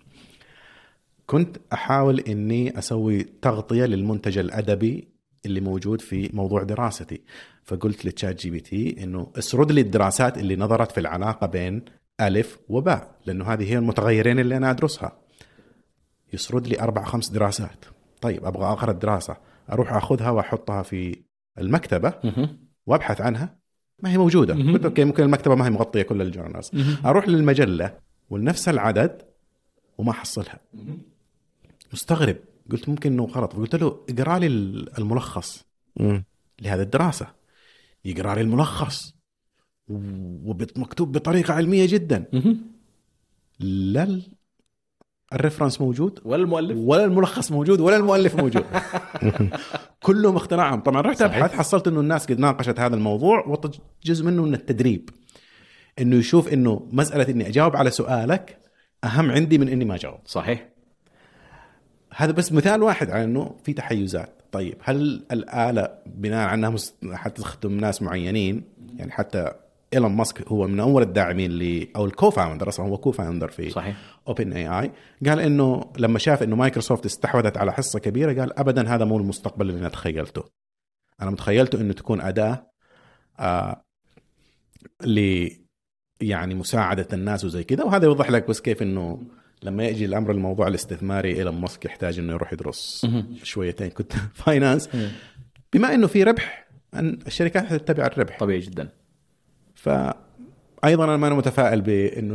كنت 1.27 1.57
أحاول 1.73 2.21
إني 2.21 2.79
أسوي 2.79 3.23
تغطية 3.43 3.85
للمنتج 3.85 4.39
الأدبي 4.39 5.09
اللي 5.49 5.61
موجود 5.61 6.01
في 6.01 6.31
موضوع 6.33 6.63
دراستي. 6.63 7.21
فقلت 7.65 8.07
ل 8.07 8.41
ChatGPT 8.41 9.05
إنه 9.05 9.33
اسرد 9.39 9.73
لي 9.73 9.81
الدراسات 9.81 10.39
اللي 10.39 10.57
نظرت 10.57 10.93
في 10.93 11.01
العلاقة 11.01 11.47
بين 11.47 11.85
ألف 12.21 12.59
وباء 12.69 13.17
لأنه 13.27 13.45
هذه 13.45 13.73
هي 13.73 13.79
المتغيرين 13.79 14.39
اللي 14.39 14.57
أنا 14.57 14.71
أدرسها. 14.71 15.19
يسرد 16.33 16.67
لي 16.67 16.81
أربع 16.81 17.05
خمس 17.05 17.31
دراسات. 17.31 17.85
طيب 18.21 18.45
أبغى 18.45 18.73
آخر 18.73 18.91
الدراسة. 18.91 19.37
أروح 19.73 19.93
أخذها 19.93 20.31
وأحطها 20.31 20.83
في 20.83 21.17
المكتبة 21.59 22.13
مه. 22.25 22.57
وأبحث 22.87 23.21
عنها. 23.21 23.59
ما 24.03 24.11
هي 24.11 24.19
موجودة. 24.19 24.55
قلت 24.55 24.85
okay 24.85 25.05
ممكن 25.05 25.23
المكتبة 25.23 25.55
ما 25.55 25.67
هي 25.67 25.71
مغطية 25.71 26.03
كل 26.03 26.23
ال 26.23 26.28
journals. 26.28 26.71
أروح 27.05 27.29
للمجلة 27.29 27.99
ولنفس 28.31 28.69
العدد 28.69 29.23
وما 29.99 30.11
أحصلها. 30.11 30.59
مستغرب. 31.93 32.37
قلت 32.71 32.89
ممكن 32.89 33.13
إنه 33.13 33.25
غلط. 33.25 33.53
قلت 33.53 33.75
له 33.75 34.01
اقرأ 34.11 34.39
لي 34.39 34.47
الملخص 34.99 35.65
لهذه 36.61 36.81
الدراسة. 36.83 37.27
يقرأ 38.05 38.35
لي 38.35 38.41
الملخص. 38.41 39.15
ومكتوب 39.89 41.13
بطريقة 41.13 41.55
علمية 41.55 41.87
جدا. 41.89 42.25
مه. 42.33 42.57
لا 43.61 44.03
ال- 44.03 44.23
ال 45.33 45.38
reference 45.38 45.81
موجود. 45.81 46.21
ولا 46.25 46.43
المؤلف. 46.43 46.79
ولا 46.79 47.05
الملخص 47.05 47.53
موجود 47.53 47.81
ولا 47.81 47.97
المؤلف 47.97 48.35
موجود. 48.37 48.65
كلهم 50.07 50.37
اختراعهم 50.37 50.81
طبعا 50.81 51.01
رحت 51.01 51.19
صحيح. 51.19 51.37
أبحث 51.37 51.55
حصلت 51.55 51.89
إنه 51.89 52.01
الناس 52.01 52.27
قد 52.27 52.39
ناقشت 52.39 52.81
هذا 52.81 52.95
الموضوع 52.97 53.47
وجزء 53.47 54.25
منه 54.25 54.43
من 54.43 54.55
التدريب. 54.55 55.11
إنه 55.99 56.17
يشوف 56.17 56.53
إنه 56.53 56.89
مسألة 56.93 57.29
إني 57.33 57.49
أجاوب 57.49 57.77
على 57.77 57.91
سؤالك 57.91 58.59
أهم 59.05 59.31
عندي 59.31 59.59
من 59.59 59.69
إني 59.69 59.85
ما 59.85 59.95
أجاوب. 59.95 60.21
صحيح. 60.27 60.69
هذا 62.19 62.33
بس 62.33 62.53
مثال 62.53 62.83
واحد 62.83 63.11
على 63.11 63.25
إنه 63.25 63.57
في 63.65 63.73
تحيزات. 63.73 64.43
طيب 64.53 64.77
هل 64.81 65.25
الآلة 65.33 65.99
بناء 66.07 66.49
على 66.49 66.55
إنها 66.55 66.77
حتخدم 67.17 67.81
ناس 67.81 68.03
معينين؟ 68.03 68.65
يعني 68.97 69.11
حتى 69.11 69.53
إيلون 69.95 70.13
ماسك 70.13 70.49
هو 70.49 70.67
من 70.67 70.81
أول 70.81 71.03
الداعمين 71.03 71.51
ل 71.51 71.89
أو 71.97 72.05
ال 72.05 72.31
co-founder 72.31 72.69
أصلا 72.69 72.87
هو 72.87 72.97
co-founder 72.97 73.49
في 73.49 73.71
صحيح. 73.71 73.97
OpenAI 74.29 74.91
قال 75.27 75.41
إنه 75.41 75.93
لما 75.99 76.19
شاف 76.19 76.43
إنه 76.43 76.57
مايكروسوفت 76.57 77.07
استحوذت 77.07 77.57
على 77.57 77.73
حصة 77.73 77.99
كبيرة 77.99 78.41
قال 78.41 78.59
ابدا 78.59 78.95
هذا 78.95 79.05
مو 79.05 79.17
المستقبل 79.17 79.69
اللي 79.69 79.81
أنا 79.81 79.89
تخيلته. 79.89 80.45
أنا 81.23 81.31
متخيلته 81.31 81.81
إنه 81.81 81.93
تكون 81.93 82.21
أداة 82.21 82.71
آه 83.41 83.85
ل 85.05 85.49
يعني 86.21 86.55
مساعدة 86.55 87.09
الناس 87.13 87.45
وزي 87.45 87.65
كذا 87.65 87.85
وهذا 87.85 88.05
يوضح 88.05 88.31
لك 88.31 88.49
بس 88.49 88.61
كيف 88.61 88.83
إنه 88.83 89.23
لما 89.63 89.87
يجي 89.87 90.05
الأمر 90.05 90.31
الموضوع 90.31 90.69
الاستثماري 90.69 91.37
إيلون 91.37 91.55
ماسك 91.61 91.85
يحتاج 91.85 92.19
إنه 92.19 92.33
يروح 92.33 92.53
يدرس. 92.53 93.07
شويتين. 93.43 93.91
quant 93.91 94.13
finance. 94.45 94.89
بما 95.73 95.95
إنه 95.95 96.07
في 96.07 96.23
ربح 96.23 96.69
أن 96.95 97.19
الشركات 97.27 97.73
تتبع 97.73 98.07
الربح. 98.07 98.39
طبيعي 98.39 98.61
جدا. 98.61 98.89
فايضا 99.75 101.05
أنا 101.05 101.17
ما 101.17 101.27
أنا 101.27 101.35
متفائل 101.35 101.81
بإنه 101.81 102.35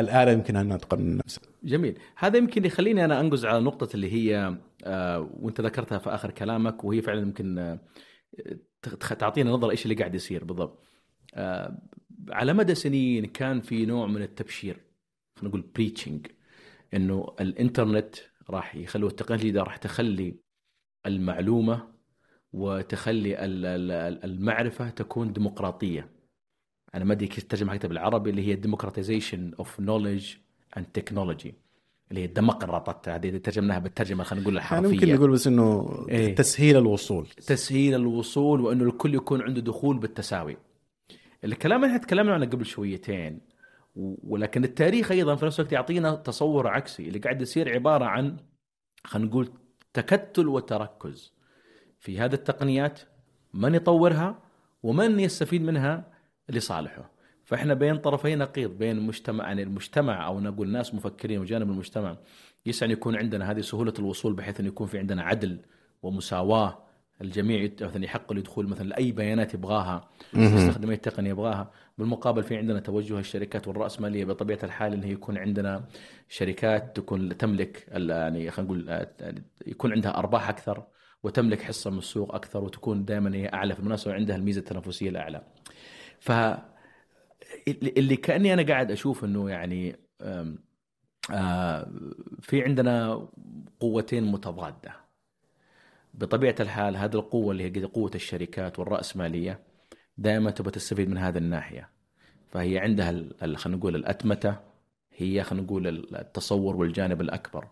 الآلة 0.00 0.32
يمكن 0.32 0.56
انها 0.56 0.76
تقنن 0.76 1.16
نفسها. 1.16 1.42
جميل. 1.64 1.98
هذا 2.16 2.38
يمكن 2.38 2.64
يخليني 2.64 3.04
أنا 3.04 3.20
أنقز 3.20 3.44
على 3.44 3.60
نقطة 3.60 3.94
اللي 3.94 4.12
هي 4.12 4.56
آه 4.84 5.30
وأنت 5.40 5.60
ذكرتها 5.60 5.98
في 5.98 6.10
آخر 6.10 6.30
كلامك 6.30 6.84
وهي 6.84 7.02
فعلا 7.02 7.20
يمكن 7.20 7.58
آه 7.58 7.78
تعطينا 9.18 9.50
نظره 9.50 9.70
إيش 9.70 9.84
اللي 9.84 9.94
قاعد 9.94 10.14
يصير 10.14 10.44
بالضبط. 10.44 10.82
آه 11.34 11.78
على 12.30 12.52
مدى 12.52 12.74
سنين 12.74 13.24
كان 13.26 13.60
في 13.60 13.86
نوع 13.86 14.06
من 14.06 14.22
التبشير 14.22 14.76
خلينا 15.36 15.48
نقول 15.48 15.70
بريتشنج 15.74 16.26
إنه 16.94 17.34
الإنترنت 17.40 18.14
راح 18.50 18.76
يخلوا 18.76 19.08
التقنيه 19.08 19.62
راح 19.62 19.76
تخلي 19.76 20.34
المعلومة 21.06 21.88
وتخلي 22.52 23.44
ال- 23.44 23.66
ال- 23.66 24.24
المعرفة 24.24 24.90
تكون 24.90 25.32
ديمقراطية. 25.32 26.08
أنا 26.94 27.04
ما 27.04 27.12
أدري 27.12 27.26
كيف 27.26 27.44
ترجمها 27.44 27.74
حتى 27.74 27.88
بالعربي 27.88 28.30
اللي 28.30 28.46
هي 28.46 28.56
democratization 28.62 29.62
of 29.64 29.66
knowledge 29.84 30.26
and 30.78 30.82
technology 30.98 31.52
اللي 32.10 32.20
هي 32.20 32.24
الديمقراطات 32.24 33.08
هذه 33.08 33.36
ترجمناها 33.36 33.78
بالترجمة 33.78 34.24
خلينا 34.24 34.42
نقول 34.42 34.54
يعني 34.56 34.64
الحرفية. 34.66 34.88
ممكن 34.94 35.14
نقول 35.14 35.30
بس 35.30 35.46
إنه 35.46 35.96
إيه. 36.08 36.34
تسهيل 36.34 36.76
الوصول. 36.76 37.26
تسهيل 37.26 37.94
الوصول 37.94 38.60
وإنه 38.60 38.84
الكل 38.84 39.14
يكون 39.14 39.42
عنده 39.42 39.60
دخول 39.60 39.98
بالتساوي. 39.98 40.56
الكلام 41.44 41.84
اللي 41.84 41.98
تكلمنا 41.98 42.34
عنه 42.34 42.46
قبل 42.46 42.66
شويتين. 42.66 43.40
ولكن 43.96 44.64
التاريخ 44.64 45.10
أيضا 45.12 45.34
في 45.34 45.46
نفس 45.46 45.60
الوقت 45.60 45.72
يعطينا 45.72 46.14
تصور 46.14 46.68
عكسي 46.68 47.08
اللي 47.08 47.18
قاعد 47.18 47.42
يصير 47.42 47.74
عبارة 47.74 48.04
عن 48.04 48.36
خلينا 49.04 49.28
نقول 49.28 49.52
تكتل 49.92 50.48
وتركز 50.48 51.32
في 51.98 52.20
هذه 52.20 52.34
التقنيات 52.34 53.00
من 53.54 53.74
يطورها 53.74 54.42
ومن 54.82 55.20
يستفيد 55.20 55.62
منها 55.62 56.12
لصالحه. 56.48 57.10
فإحنا 57.44 57.74
بين 57.74 57.96
طرفي 57.96 58.36
نقيض 58.36 58.70
بين 58.70 58.98
المجتمع 58.98 59.44
يعني 59.44 59.62
المجتمع 59.62 60.26
أو 60.26 60.40
نقول 60.40 60.68
ناس 60.68 60.94
مفكرين 60.94 61.40
وجانب 61.40 61.70
المجتمع 61.70 62.16
يسعى 62.66 62.86
أن 62.86 62.92
يكون 62.92 63.16
عندنا 63.16 63.50
هذه 63.50 63.60
سهولة 63.60 63.94
الوصول 63.98 64.34
بحيث 64.34 64.60
أن 64.60 64.66
يكون 64.66 64.86
في 64.86 64.98
عندنا 64.98 65.22
عدل 65.22 65.58
ومساواة 66.02 66.89
الجميع 67.20 67.70
مثلا 67.80 68.04
يحق 68.04 68.32
له 68.32 68.40
دخول 68.40 68.68
مثلا 68.68 68.88
لأي 68.88 69.12
بيانات 69.12 69.54
يبغاها 69.54 70.08
يستخدم 70.34 70.90
اي 70.90 70.96
تقنيه 70.96 71.30
يبغاها. 71.30 71.70
بالمقابل 71.98 72.42
في 72.42 72.56
عندنا 72.56 72.80
توجه 72.80 73.18
الشركات 73.18 73.68
والرأسمالية 73.68 74.24
بطبيعة 74.24 74.58
الحال 74.62 74.92
انه 74.92 75.06
يكون 75.06 75.38
عندنا 75.38 75.84
شركات 76.28 76.96
تكون 76.96 77.36
تملك 77.36 77.86
يعني 77.88 78.50
خلينا 78.50 78.72
نقول 78.72 78.90
آه، 78.90 79.34
يكون 79.66 79.92
عندها 79.92 80.18
أرباح 80.18 80.48
أكثر 80.48 80.86
وتملك 81.22 81.62
حصة 81.62 81.90
من 81.90 81.98
السوق 81.98 82.34
أكثر 82.34 82.64
وتكون 82.64 83.04
دائما 83.04 83.34
هي 83.36 83.48
أعلى 83.48 83.74
في 83.74 83.80
المنافسة 83.80 84.10
وعندها 84.10 84.36
الميزة 84.36 84.58
التنافسية 84.58 85.10
الأعلى. 85.10 85.42
ف 86.20 86.32
اللي 87.68 88.16
كأني 88.16 88.52
أنا 88.52 88.62
قاعد 88.62 88.90
أشوف 88.90 89.24
إنه 89.24 89.50
يعني 89.50 89.96
آه، 91.32 91.90
في 92.40 92.62
عندنا 92.62 93.28
قوتين 93.80 94.24
متضادة. 94.24 95.09
بطبيعة 96.14 96.54
الحال 96.60 96.96
هذه 96.96 97.14
القوة 97.14 97.52
اللي 97.52 97.64
هي 97.64 97.84
قوة 97.84 98.10
الشركات 98.14 98.78
والراسماليه 98.78 99.60
دائما 100.18 100.50
تبغى 100.50 100.70
تستفيد 100.70 101.08
من 101.08 101.18
هذه 101.18 101.38
الناحية. 101.38 101.88
فهي 102.48 102.78
عندها 102.78 103.12
خلينا 103.56 103.78
نقول 103.78 103.94
الأتمتة 103.96 104.56
هي 105.16 105.42
خلينا 105.42 105.66
نقول 105.66 105.86
التصور 106.16 106.76
والجانب 106.76 107.20
الأكبر. 107.20 107.68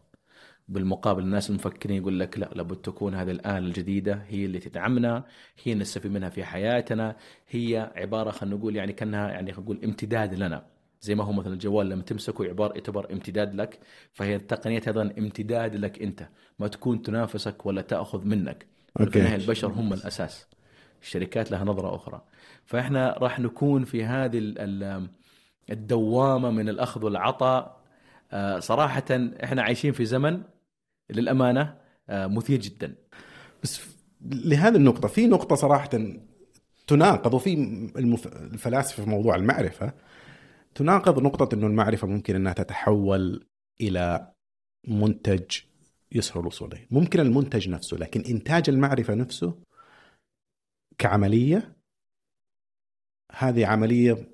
بالمقابل 0.68 1.22
الناس 1.22 1.50
المفكرين 1.50 1.96
يقول 1.96 2.20
لك 2.20 2.38
لا 2.38 2.50
لابد 2.54 2.76
تكون 2.76 3.14
هذه 3.14 3.30
الآلة 3.30 3.58
الجديدة 3.58 4.22
هي 4.28 4.44
اللي 4.44 4.58
تدعمنا 4.58 5.24
هي 5.64 5.72
اللي 5.72 5.82
نستفيد 5.82 6.12
منها 6.12 6.28
في 6.28 6.44
حياتنا. 6.44 7.16
هي 7.48 7.92
عبارة 7.96 8.30
خلينا 8.30 8.56
نقول 8.56 8.76
يعني 8.76 8.92
كأنها 8.92 9.28
يعني 9.28 9.52
نقول 9.52 9.80
امتداد 9.84 10.34
لنا. 10.34 10.77
زي 11.00 11.14
ما 11.14 11.24
هو 11.24 11.32
مثلا 11.32 11.52
الجوال 11.52 11.88
لما 11.88 12.02
تمسكه 12.02 12.44
عبارة 12.44 12.74
يعتبر 12.74 13.12
امتداد 13.12 13.54
لك 13.54 13.78
فهي 14.12 14.36
التقنيات 14.36 14.88
أيضا 14.88 15.02
امتداد 15.18 15.76
لك 15.76 16.02
أنت 16.02 16.28
ما 16.58 16.68
تكون 16.68 17.02
تنافسك 17.02 17.66
ولا 17.66 17.82
تأخذ 17.82 18.24
منك. 18.24 18.66
النهاية 19.00 19.36
البشر 19.36 19.68
هم 19.68 19.92
الأساس. 19.92 20.46
الشركات 21.02 21.50
لها 21.50 21.64
نظرة 21.64 21.94
أخرى. 21.94 22.22
فإحنا 22.66 23.18
راح 23.18 23.40
نكون 23.40 23.84
في 23.84 24.04
هذه 24.04 24.38
ال- 24.38 24.58
ال- 24.58 25.08
الدوامة 25.70 26.50
من 26.50 26.68
الأخذ 26.68 27.04
والعطاء. 27.04 27.78
آه، 28.32 28.58
صراحة 28.58 29.04
إحنا 29.44 29.62
عايشين 29.62 29.92
في 29.92 30.04
زمن 30.04 30.42
للأمانة 31.10 31.74
آه، 32.08 32.26
مثير 32.26 32.60
جدا. 32.60 32.94
بس 33.62 33.80
لهذه 34.22 34.76
النقطة 34.76 35.08
في 35.08 35.26
نقطة 35.26 35.56
صراحة 35.56 35.90
تناقض 36.86 37.34
وفي 37.34 37.54
المف... 37.96 38.26
الفلاسفة 38.26 39.04
في 39.04 39.10
موضوع 39.10 39.36
المعرفة. 39.36 39.92
تناقض 40.74 41.22
نقطة 41.22 41.54
إنه 41.54 41.66
المعرفة 41.66 42.06
ممكن 42.06 42.34
إنها 42.34 42.52
تتحول 42.52 43.46
إلى 43.80 44.32
منتج 44.88 45.44
يسهل 46.12 46.40
الوصول 46.40 46.72
اليه، 46.72 46.86
ممكن 46.90 47.20
المنتج 47.20 47.68
نفسه 47.68 47.96
لكن 47.96 48.20
إنتاج 48.20 48.70
المعرفة 48.70 49.14
نفسه 49.14 49.58
كعملية 50.98 51.76
هذه 53.32 53.66
عملية 53.66 54.28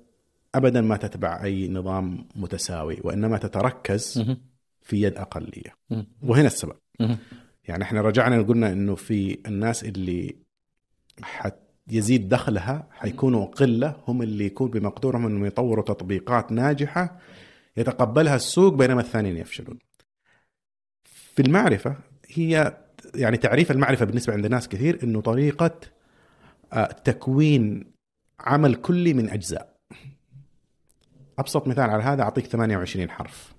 ابدا 0.55 0.81
ما 0.81 0.97
تتبع 0.97 1.43
أي 1.43 1.67
نظام 1.67 2.27
متساوي 2.35 2.97
وإنما 3.03 3.37
تتركز 3.37 4.35
في 4.81 5.01
يد 5.01 5.17
أقلية. 5.17 5.75
وهنا 6.21 6.47
السبب. 6.47 6.77
يعني 7.63 7.83
إحنا 7.83 8.01
رجعنا 8.01 8.41
قلنا 8.41 8.71
إنه 8.71 8.95
في 8.95 9.39
الناس 9.45 9.83
اللي 9.83 10.35
حت 11.21 11.59
يزيد 11.87 12.29
دخلها 12.29 12.87
حيكونوا 12.91 13.45
قلة 13.45 13.95
هم 14.07 14.21
اللي 14.21 14.45
يكون 14.45 14.71
بمقدورهم 14.71 15.25
إنهم 15.25 15.45
يطوروا 15.45 15.83
تطبيقات 15.83 16.51
ناجحة 16.51 17.19
يتقبلها 17.77 18.35
السوق 18.35 18.73
بينما 18.73 19.01
الثانيين 19.01 19.37
يفشلون. 19.37 19.79
في 21.05 21.41
المعرفة 21.41 21.95
هي 22.27 22.77
يعني 23.15 23.37
تعريف 23.37 23.71
المعرفة 23.71 24.05
بالنسبة 24.05 24.33
عند 24.33 24.47
ناس 24.47 24.67
كثير 24.69 24.99
إنه 25.03 25.21
طريقة 25.21 25.79
آه، 26.73 26.85
تكوين 26.85 27.91
عمل 28.39 28.75
كلي 28.75 29.13
من 29.13 29.29
أجزاء. 29.29 29.75
أبسط 31.39 31.67
مثال 31.67 31.89
على 31.89 32.03
هذا 32.03 32.21
أعطيك 32.23 32.45
28 32.45 33.09
حرف. 33.09 33.55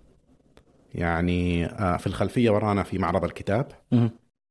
يعني 0.95 1.66
آه، 1.66 1.97
في 1.97 2.07
الخلفية 2.07 2.51
ورانا 2.51 2.83
في 2.83 2.99
معرض 2.99 3.24
الكتاب 3.24 3.72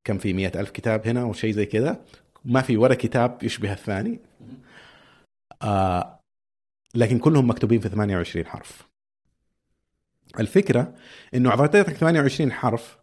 كم 0.04 0.18
في 0.18 0.34
مئة 0.34 0.60
ألف 0.60 0.70
كتاب 0.70 1.08
هنا 1.08 1.24
وشيء 1.24 1.52
زي 1.52 1.66
كذا 1.66 2.06
ما 2.46 2.62
في 2.62 2.78
ولا 2.78 2.96
كتاب 2.96 3.44
يشبه 3.44 3.74
الثاني. 3.74 4.20
آه 5.62 6.20
لكن 6.96 7.20
كلهم 7.20 7.50
مكتوبين 7.50 7.80
في 7.80 7.90
28 7.90 8.46
حرف. 8.46 8.88
الفكرة 10.40 10.96
إنه 11.34 11.50
أعطيتك 11.50 11.94
28 11.94 12.52
حرف 12.52 12.98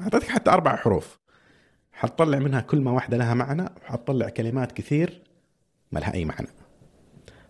أعطيتك 0.00 0.28
حتى 0.28 0.50
أربع 0.50 0.76
حروف. 0.76 1.18
حتطلع 1.92 2.38
منها 2.38 2.60
كلمة 2.60 2.94
واحدة 2.94 3.16
لها 3.16 3.34
معنى 3.34 3.62
وحتطلع 3.62 4.28
كلمات 4.28 4.72
كثير 4.72 5.22
ما 5.92 5.98
لها 6.00 6.14
أي 6.14 6.24
معنى. 6.24 6.48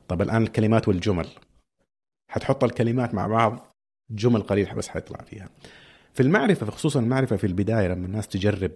طب 0.08 0.22
الآن 0.22 0.42
الكلمات 0.42 0.88
والجمل. 0.88 1.28
حتحط 2.30 2.64
الكلمات 2.64 3.14
مع 3.14 3.26
بعض 3.26 3.74
جمل 4.10 4.42
قليل 4.42 4.74
بس 4.74 4.88
حيطلع 4.88 5.18
فيها. 5.22 5.48
في 6.14 6.22
المعرفة 6.22 6.70
خصوصا 6.70 7.00
المعرفة 7.00 7.36
في 7.36 7.46
البداية 7.46 7.88
لما 7.88 8.06
الناس 8.06 8.28
تجرب 8.28 8.72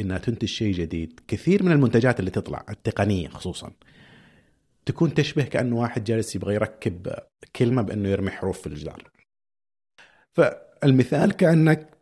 إنها 0.00 0.18
تنتج 0.18 0.48
شيء 0.48 0.74
جديد. 0.74 1.20
كثير 1.28 1.62
من 1.62 1.72
المنتجات 1.72 2.20
اللي 2.20 2.30
تطلع 2.30 2.64
التقنية 2.70 3.28
خصوصا 3.28 3.72
تكون 4.86 5.14
تشبه 5.14 5.44
كانه 5.44 5.76
واحد 5.76 6.04
جالس 6.04 6.36
يبغى 6.36 6.54
يركب 6.54 7.08
كلمة 7.56 7.82
بأنه 7.82 8.08
يرمي 8.08 8.30
حروف 8.30 8.60
في 8.60 8.66
الجدار. 8.66 9.10
فالمثال 10.32 11.32
كأنك 11.32 11.98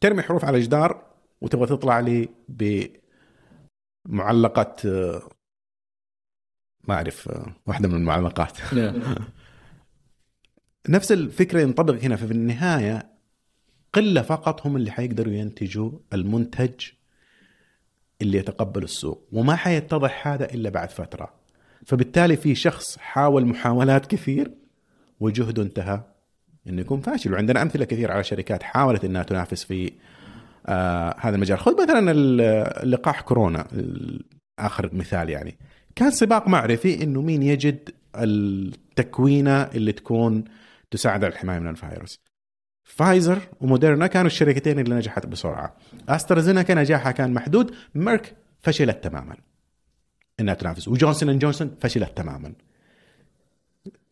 ترمي 0.00 0.22
حروف 0.22 0.44
على 0.44 0.60
جدار 0.60 1.06
وتبغى 1.40 1.66
تطلع 1.66 2.00
لي 2.00 2.28
بمعلقة 4.08 4.76
ما 6.88 6.94
أعرف 6.94 7.30
واحدة 7.66 7.88
من 7.88 7.94
المعلقات. 7.94 8.58
نفس 10.88 11.12
الفكرة 11.12 11.60
ينطبق 11.60 11.94
هنا 11.94 12.16
ففي 12.16 12.32
النهاية 12.32 13.10
قلة 13.92 14.22
فقط 14.22 14.66
هم 14.66 14.76
اللي 14.76 14.90
حيقدروا 14.90 15.32
ينتجوا 15.32 15.90
المنتج 16.12 16.86
اللي 18.22 18.38
يتقبل 18.38 18.82
السوق 18.82 19.28
وما 19.32 19.56
حيتضح 19.56 20.28
هذا 20.28 20.54
إلا 20.54 20.70
بعد 20.70 20.90
فترة. 20.90 21.34
فبالتالي 21.86 22.36
في 22.36 22.54
شخص 22.54 22.98
حاول 22.98 23.46
محاولات 23.46 24.06
كثير 24.06 24.50
وجهده 25.20 25.62
انتهى 25.62 26.00
إنه 26.66 26.80
يكون 26.80 27.00
فاشل. 27.00 27.32
وعندنا 27.32 27.62
أمثلة 27.62 27.84
كثير 27.84 28.12
على 28.12 28.24
شركات 28.24 28.62
حاولت 28.62 29.04
إنها 29.04 29.22
تنافس 29.22 29.64
في 29.64 29.92
آه 30.66 31.16
هذا 31.18 31.34
المجال. 31.34 31.58
خذ 31.58 31.82
مثلا 31.82 32.12
لقاح 32.84 33.20
كورونا 33.20 33.68
آخر 34.58 34.90
مثال 34.94 35.30
يعني. 35.30 35.58
كان 35.96 36.10
سباق 36.10 36.48
معرفي 36.48 37.02
إنه 37.02 37.22
مين 37.22 37.42
يجد 37.42 37.90
التكوينة 38.16 39.62
اللي 39.62 39.92
تكون 39.92 40.44
تساعد 40.90 41.24
على 41.24 41.32
الحماية 41.32 41.58
من 41.58 41.70
الفيروس. 41.70 42.29
فايزر 42.96 43.38
وموديرنا 43.60 44.06
كانوا 44.06 44.26
الشركتين 44.26 44.78
اللي 44.78 44.94
نجحت 44.94 45.26
بسرعة. 45.26 45.76
AstraZeneca 46.08 46.74
نجاحها 46.74 47.12
كان 47.12 47.32
محدود. 47.34 47.74
Merck 47.94 48.36
فشلت 48.60 49.04
تماما. 49.04 49.36
إنها 50.40 50.54
تنافس. 50.54 50.88
و 50.88 51.28
Johnson & 51.28 51.40
Johnson 51.40 51.76
فشلت 51.80 52.16
تماما. 52.16 52.52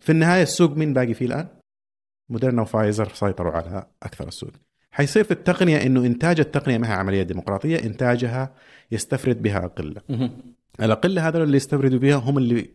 في 0.00 0.12
النهاية 0.12 0.42
السوق 0.42 0.76
مين 0.76 0.92
باقي 0.92 1.14
فيه 1.14 1.26
الآن؟ 1.26 1.48
Moderna 2.28 2.62
و 2.62 2.69
Pfizer 2.69 3.08
سيطروا 3.14 3.52
على 3.52 3.86
أكثر 4.02 4.28
السوق. 4.28 4.50
حيصير 4.90 5.24
في 5.24 5.30
التقنية 5.30 5.82
إنه 5.82 6.04
إنتاج 6.04 6.40
التقنية 6.40 6.78
ما 6.78 6.88
هي 6.88 6.92
عملية 6.92 7.22
ديمقراطية. 7.22 7.76
إنتاجها 7.84 8.54
يستفرد 8.90 9.42
بها 9.42 9.64
اقله 9.64 10.02
الاقله 10.80 11.28
هذول 11.28 11.42
اللي 11.42 11.56
يستفردوا 11.56 11.98
بها 11.98 12.16
هم 12.16 12.38
اللي 12.38 12.70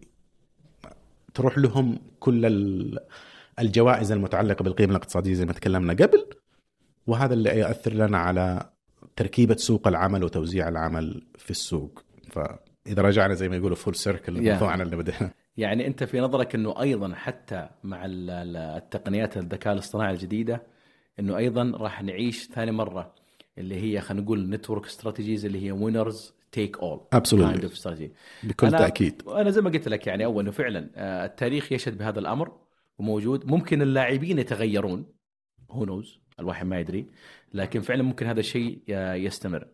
تروح 1.34 1.58
لهم 1.58 2.00
كل 2.20 2.46
ال- 2.46 3.00
الجوائز 3.60 4.12
المتعلقة 4.12 4.64
بالقيمه 4.64 4.92
الاقتصادية 4.92 5.34
زي 5.34 5.46
ما 5.46 5.54
تكلمنا 5.54 5.94
قبل 5.94 6.26
وهذا 7.08 7.34
اللي 7.34 7.60
يؤثر 7.60 7.94
لنا 7.94 8.18
على 8.18 8.70
تركيبة 9.16 9.56
سوق 9.56 9.88
العمل 9.88 10.24
وتوزيع 10.24 10.68
العمل 10.70 11.28
في 11.38 11.52
السوق. 11.52 12.04
فإذا 12.32 13.02
رجعنا 13.02 13.34
زي 13.34 13.50
ما 13.50 13.56
يقولوا 13.56 13.76
full 13.76 13.96
circle. 13.96 14.52
موضوعنا 14.54 14.84
اللي 14.84 14.96
بدأنا. 14.96 15.32
يعني 15.58 15.88
أنت 15.88 16.04
في 16.04 16.20
نظرك 16.20 16.56
إنه 16.56 16.82
أيضا 16.82 17.14
حتى 17.16 17.70
مع 17.84 18.06
ال- 18.06 18.30
ال- 18.30 18.58
التقنيات 18.58 19.38
الذكاء 19.38 19.74
الاصطناعي 19.74 20.14
الجديدة 20.14 20.64
إنه 21.20 21.38
أيضا 21.38 21.72
راح 21.78 22.04
نعيش 22.04 22.48
ثاني 22.48 22.72
مرة 22.72 23.14
اللي 23.58 23.76
هي 23.76 24.02
خلينا 24.02 24.24
نقول 24.24 24.50
network 24.50 24.86
strategies 24.86 25.46
اللي 25.46 25.66
هي 25.66 25.72
winners 25.72 26.34
take 26.52 26.80
all 26.80 27.02
strategy 27.74 28.12
بكل 28.44 28.68
أنا- 28.72 28.78
تأكيد. 28.78 29.22
أنا 29.28 29.50
زي 29.50 29.62
ما 29.62 29.70
قلت 29.70 29.88
لك 29.88 30.08
يعني 30.08 30.26
أول 30.26 30.44
إنه 30.44 30.52
فعلا 30.52 30.90
آه، 30.96 31.26
التاريخ 31.26 31.72
يشهد 31.72 31.98
بهذا 31.98 32.20
الأمر. 32.20 32.52
وموجود. 32.98 33.46
ممكن 33.52 33.82
اللاعبين 33.82 34.40
يتغيرون. 34.40 35.06
هو 35.72 35.86
نوز 35.86 36.20
الواحد 36.40 36.66
ما 36.66 36.80
يدري. 36.80 37.08
لكن 37.54 37.82
فعلا 37.82 38.04
ممكن 38.04 38.26
هذا 38.26 38.40
الشيء 38.40 38.82
آه، 38.90 39.14
يستمر. 39.14 39.68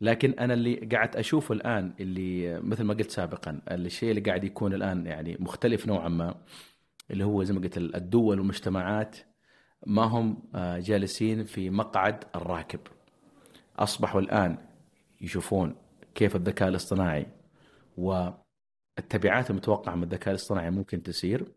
لكن 0.00 0.30
أنا 0.30 0.54
اللي 0.54 0.74
قاعد 0.74 1.16
أشوفه 1.16 1.54
الآن 1.54 1.94
اللي 2.00 2.60
مثل 2.60 2.84
ما 2.84 2.94
قلت 2.94 3.10
سابقا 3.10 3.60
الشيء 3.70 4.10
اللي 4.10 4.20
قاعد 4.20 4.44
يكون 4.44 4.74
الآن 4.74 5.06
يعني 5.06 5.36
مختلف 5.40 5.86
نوعا 5.86 6.08
ما 6.08 6.34
اللي 7.10 7.24
هو 7.24 7.42
زي 7.44 7.54
ما 7.54 7.60
قلت 7.60 7.78
الدول 7.78 8.38
والمجتمعات 8.38 9.16
ما 9.86 10.02
هم 10.02 10.42
آه، 10.54 10.78
جالسين 10.78 11.44
في 11.44 11.70
مقعد 11.70 12.24
الراكب. 12.34 12.80
أصبحوا 13.78 14.20
الآن 14.20 14.58
يشوفون 15.20 15.74
كيف 16.14 16.36
الذكاء 16.36 16.68
الاصطناعي 16.68 17.26
والتبعات 17.96 19.50
المتوقعة 19.50 19.94
من 19.94 20.02
الذكاء 20.02 20.30
الاصطناعي 20.30 20.70
ممكن 20.70 21.02
تصير 21.02 21.52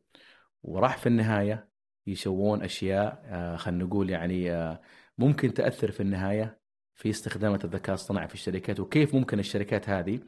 وراح 0.64 0.98
في 0.98 1.08
النهاية 1.08 1.68
يسوون 2.08 2.64
أشياء 2.64 3.24
آه، 3.26 3.56
خلينا 3.56 3.84
نقول 3.84 4.10
يعني 4.10 4.52
آه، 4.52 4.82
ممكن 5.18 5.54
تأثر 5.54 5.92
في 5.92 6.00
النهاية 6.00 6.60
في 6.96 7.10
استخدامات 7.10 7.66
الذكاء 7.66 7.90
الاصطناعي 7.90 8.28
في 8.28 8.34
الشركات 8.34 8.80
وكيف 8.80 9.16
ممكن 9.16 9.40
الشركات 9.40 9.90
هذه 9.90 10.20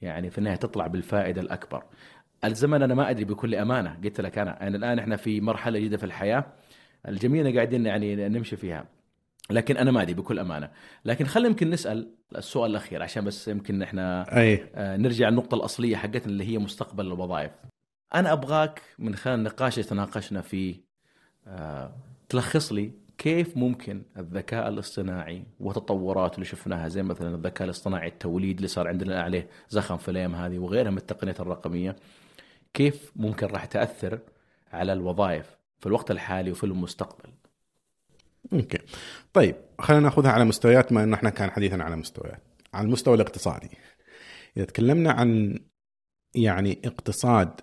يعني 0.00 0.30
في 0.30 0.38
النهاية 0.38 0.56
تطلع 0.56 0.86
بالفائدة 0.86 1.40
الأكبر. 1.40 1.84
الزمن 2.44 2.82
أنا 2.82 2.94
ما 2.94 3.10
أدري 3.10 3.24
بكل 3.24 3.54
أمانة 3.54 4.00
قلت 4.04 4.20
لك 4.20 4.38
أنا 4.38 4.62
يعني 4.62 4.76
الآن 4.76 4.98
إحنا 4.98 5.16
في 5.16 5.40
مرحلة 5.40 5.78
جديدة 5.78 5.96
في 5.96 6.04
الحياة 6.04 6.44
الجميع 7.08 7.54
قاعدين 7.54 7.86
يعني 7.86 8.28
نمشي 8.28 8.56
فيها. 8.56 8.86
لكن 9.50 9.76
أنا 9.76 9.90
ما 9.90 10.02
أدري 10.02 10.14
بكل 10.14 10.38
أمانة، 10.38 10.70
لكن 11.04 11.24
خلينا 11.24 11.48
يمكن 11.48 11.70
نسأل 11.70 12.14
السؤال 12.36 12.70
الأخير 12.70 13.02
عشان 13.02 13.24
بس 13.24 13.48
يمكن 13.48 13.82
إحنا 13.82 14.36
أي 14.40 14.64
آه، 14.74 14.96
نرجع 14.96 15.28
للنقطة 15.28 15.54
الأصلية 15.54 15.96
حقتنا 15.96 16.26
اللي 16.26 16.44
هي 16.44 16.58
مستقبل 16.58 17.06
الوظائف. 17.06 17.50
أنا 18.14 18.32
أبغاك 18.32 18.82
من 18.98 19.14
خلال 19.14 19.38
النقاش 19.38 19.78
اللي 19.78 19.88
تناقشنا 19.88 20.40
فيه 20.40 20.76
آه، 21.46 21.92
تلخص 22.28 22.72
لي 22.72 22.92
كيف 23.18 23.56
ممكن 23.56 24.02
الذكاء 24.16 24.68
الاصطناعي 24.68 25.44
وتطوراته 25.60 26.34
اللي 26.34 26.44
شفناها 26.44 26.88
زي 26.88 27.02
مثلا 27.02 27.34
الذكاء 27.34 27.64
الاصطناعي 27.64 28.08
التوليد 28.08 28.56
اللي 28.56 28.68
صار 28.68 28.88
عندنا 28.88 29.22
عليه 29.22 29.48
زخم 29.68 29.96
في 29.96 30.10
الأيام 30.10 30.34
هذه 30.34 30.58
وغيرها 30.58 30.90
من 30.90 30.96
التقنيات 30.96 31.40
الرقمية 31.40 31.96
كيف 32.74 33.12
ممكن 33.16 33.46
راح 33.46 33.64
تأثر 33.64 34.18
على 34.72 34.92
الوظائف 34.92 35.56
في 35.80 35.86
الوقت 35.86 36.10
الحالي 36.10 36.50
وفي 36.50 36.64
المستقبل؟ 36.64 37.30
أوكي. 38.52 38.78
طيب 39.32 39.56
خلينا 39.78 40.02
نأخذها 40.02 40.30
على 40.30 40.44
مستويات 40.44 40.92
ما 40.92 41.04
انه 41.04 41.16
إحنا 41.16 41.30
كان 41.30 41.50
حديثنا 41.50 41.84
على 41.84 41.96
مستويات. 41.96 42.42
على 42.74 42.86
المستوى 42.86 43.14
الاقتصادي. 43.14 43.70
إذا 44.56 44.64
تكلمنا 44.64 45.12
عن 45.12 45.58
يعني 46.34 46.80
اقتصاد 46.84 47.60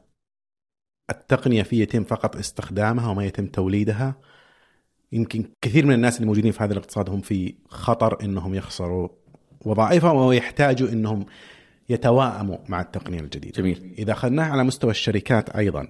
التقنية 1.12 1.64
فيه 1.64 1.82
يتم 1.82 2.04
فقط 2.04 2.36
استخدامها 2.36 3.10
وما 3.10 3.26
يتم 3.26 3.46
توليدها. 3.46 4.16
يمكن 5.12 5.52
كثير 5.62 5.86
من 5.86 5.94
الناس 5.94 6.16
اللي 6.16 6.28
موجودين 6.28 6.52
في 6.52 6.64
هذا 6.64 6.74
الاقتصاد 6.74 7.10
هم 7.10 7.22
في 7.22 7.56
خطر 7.68 8.24
إنهم 8.24 8.56
يخسروا 8.56 9.10
وظائفهم 9.66 10.16
ويحتاجوا 10.16 10.90
إنهم 10.90 11.26
يتواءموا 11.90 12.58
مع 12.68 12.82
التقنية 12.82 13.20
الجديدة. 13.20 13.62
جميل. 13.62 13.96
إذا 14.00 14.12
أخذناها 14.12 14.52
على 14.52 14.64
مستوى 14.64 14.92
الشركات 14.92 15.50
أيضا 15.50 15.88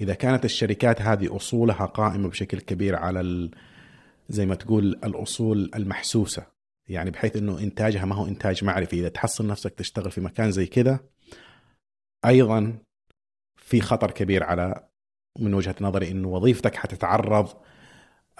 إذا 0.00 0.14
كانت 0.14 0.44
الشركات 0.44 1.02
هذه 1.02 1.36
أصولها 1.36 1.86
قائمة 1.86 2.28
بشكل 2.28 2.60
كبير 2.60 2.96
على 2.96 3.20
ال... 3.20 3.50
زي 4.28 4.46
ما 4.46 4.54
تقول 4.54 4.84
الأصول 5.04 5.70
المحسوسة 5.74 6.46
يعني 6.88 7.10
بحيث 7.10 7.36
إنه 7.36 7.58
إنتاجها 7.58 8.04
ما 8.04 8.14
هو 8.14 8.26
إنتاج 8.26 8.64
معرفي. 8.64 9.00
إذا 9.00 9.08
تحصل 9.08 9.46
نفسك 9.46 9.74
تشتغل 9.74 10.10
في 10.10 10.20
مكان 10.20 10.50
زي 10.50 10.66
كذا 10.66 11.00
أيضا 12.24 12.78
في 13.70 13.80
خطر 13.80 14.10
كبير 14.10 14.44
على 14.44 14.84
من 15.38 15.54
وجهة 15.54 15.74
نظري 15.80 16.10
إنه 16.10 16.28
وظيفتك 16.28 16.74
حتتعرض 16.74 17.48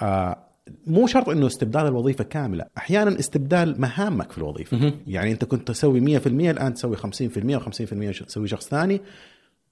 آه 0.03 0.47
مو 0.87 1.07
شرط 1.07 1.29
إنه 1.29 1.47
استبدال 1.47 1.87
الوظيفة 1.87 2.25
كاملة 2.25 2.67
أحيانا 2.79 3.19
استبدال 3.19 3.81
مهامك 3.81 4.33
في 4.33 4.39
الوظيفة. 4.39 4.77
يعني 5.07 5.33
أنت 5.33 5.45
كنت 5.45 5.69
تسوي 5.69 6.19
100% 6.21 6.27
الآن 6.27 6.75
تسوي 6.75 6.97
50% 6.97 7.01
و50% 7.01 8.27
تسوي 8.27 8.49
شخص 8.49 8.69
ثاني 8.69 9.01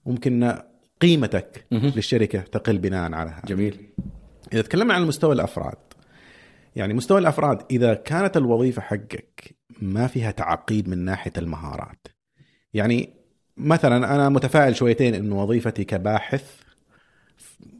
ممكن 0.07 0.55
قيمتك. 1.01 1.67
للشركة 1.97 2.41
تقل 2.41 2.79
بناء 2.79 3.13
على 3.13 3.31
هذا 3.31 3.43
جميل 3.47 3.89
إذا 4.53 4.63
تكلمنا 4.63 4.95
عن 4.95 5.07
مستوى 5.07 5.35
الأفراد 5.35 5.79
يعني 6.77 6.95
مستوى 6.95 7.19
الأفراد 7.19 7.63
إذا 7.71 7.95
كانت 7.95 8.37
الوظيفة 8.37 8.83
حقك 8.83 9.57
ما 9.83 10.07
فيها 10.07 10.31
تعقيد 10.31 10.89
من 10.89 10.99
ناحية 10.99 11.33
المهارات 11.39 12.07
يعني 12.75 13.18
مثلا 13.59 14.15
أنا 14.15 14.29
متفائل 14.29 14.77
شويتين 14.77 15.15
إنه 15.15 15.43
وظيفتي 15.43 15.85
كباحث 15.85 16.43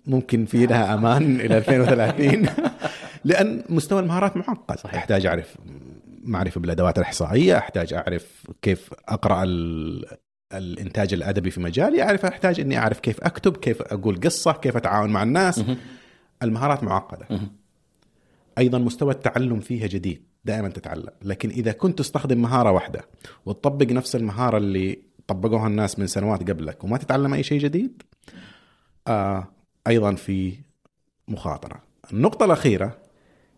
ممكن 0.07 0.45
في 0.45 0.67
لها 0.67 0.95
أمان 0.95 1.41
إلى 1.41 1.59
2030 1.59 2.49
لأن 3.25 3.63
مستوى 3.69 4.01
المهارات 4.01 4.37
معقد 4.37 4.79
صحيح. 4.79 4.95
أحتاج 4.95 5.27
أعرف 5.27 5.57
معرفة 6.23 6.61
بالأدوات 6.61 6.99
الإحصائية 6.99 7.59
أحتاج 7.59 7.95
أعرف 7.95 8.47
كيف 8.63 8.91
أقرأ 9.09 9.43
ال... 9.45 10.05
الإنتاج 10.53 11.15
الأدبي 11.15 11.51
في 11.51 11.61
مجالي 11.61 12.03
أعرف 12.03 12.25
أحتاج 12.25 12.61
إني 12.61 12.79
أعرف 12.79 13.01
كيف 13.01 13.21
أكتب 13.21 13.57
كيف 13.57 13.83
أقول 13.83 14.21
قصة 14.21 14.53
كيف 14.53 14.77
أتعاون 14.77 15.11
مع 15.11 15.23
الناس. 15.23 15.65
المهارات 16.43 16.85
معقدة. 16.85 17.27
أيضا 18.59 18.79
مستوى 18.79 19.13
التعلم 19.13 19.61
فيها 19.61 19.87
جديد 19.87 20.23
دائما 20.45 20.69
تتعلم 20.69 21.11
لكن 21.23 21.51
إذا 21.51 21.73
كنت 21.73 21.99
تستخدم 21.99 22.43
مهارة 22.43 22.71
واحدة 22.71 23.01
وتطبق 23.47 23.93
نفس 23.93 24.17
المهارة 24.17 24.59
اللي 24.59 25.08
طبقوها 25.29 25.67
الناس 25.67 25.99
من 25.99 26.07
سنوات 26.07 26.51
قبلك 26.51 26.85
وما 26.85 26.99
تتعلم 26.99 27.35
أي 27.35 27.43
شيء 27.43 27.59
جديد 27.59 28.03
آه 29.09 29.49
أيضا 29.87 30.15
في 30.15 30.55
مخاطرة. 31.29 31.83
النقطة 32.13 32.45
الأخيرة 32.45 32.99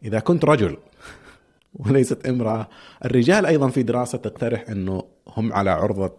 إذا 0.05 0.21
كنت 0.21 0.45
رجل 0.45 0.77
وليست 1.81 2.27
امرأة 2.27 2.69
الرجال 3.05 3.47
أيضا 3.47 3.69
في 3.69 3.83
دراسة 3.83 4.19
تقترح 4.19 4.65
إنه 4.69 5.05
هم 5.29 5.53
على 5.53 5.71
عرضة 5.71 6.13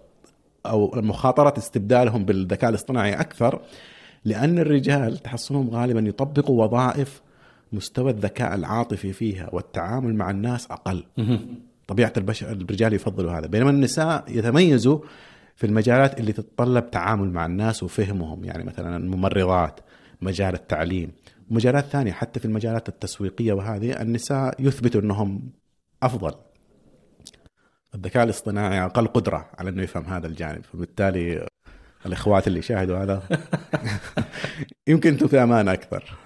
أو 0.66 0.92
مخاطرة 0.96 1.54
استبدالهم 1.58 2.26
بالذكاء 2.26 2.70
الاصطناعي 2.70 3.14
أكثر 3.14 3.62
لأن 4.26 4.60
الرجال 4.60 5.18
تحصلهم 5.18 5.70
غالبا 5.70 6.00
يطبقوا 6.00 6.66
وظائف 6.66 7.22
مستوى 7.74 8.12
الذكاء 8.12 8.56
العاطفي 8.56 9.14
فيها 9.14 9.50
والتعامل 9.54 10.16
مع 10.16 10.30
الناس 10.30 10.72
أقل. 10.72 11.04
طبيعة 11.88 12.14
البشر 12.18 12.52
الرجال 12.52 12.94
يفضلوا 12.94 13.32
هذا. 13.32 13.48
بينما 13.48 13.70
النساء 13.70 14.24
يتميزوا 14.28 15.00
في 15.56 15.68
المجالات 15.68 16.20
اللي 16.20 16.34
تتطلب 16.34 16.92
تعامل 16.92 17.32
مع 17.32 17.46
الناس 17.46 17.84
وفهمهم 17.84 18.44
يعني 18.44 18.64
مثلا 18.64 18.98
الممرضات 18.98 19.80
مجال 20.22 20.54
التعليم 20.54 21.12
ومجالات 21.52 21.86
ثانية 21.86 22.12
حتى 22.12 22.40
في 22.40 22.46
المجالات 22.46 22.90
التسويقية 22.90 23.54
وهذه 23.54 24.02
النساء 24.02 24.56
يثبتوا 24.60 25.02
إنهم 25.02 25.52
أفضل. 26.04 26.34
الذكاء 27.96 28.24
الاصطناعي 28.24 28.86
أقل 28.86 29.08
قدرة 29.08 29.50
على 29.58 29.70
إنه 29.70 29.84
يفهم 29.84 30.06
هذا 30.06 30.28
الجانب 30.28 30.64
فبالتالي 30.64 31.48
الإخوات 32.06 32.48
اللي 32.48 32.62
شاهدوا 32.62 32.98
هذا 32.98 33.24
يمكن 34.88 35.10
أنتم 35.10 35.28
في 35.28 35.44
أمان 35.44 35.68
أكثر. 35.68 36.18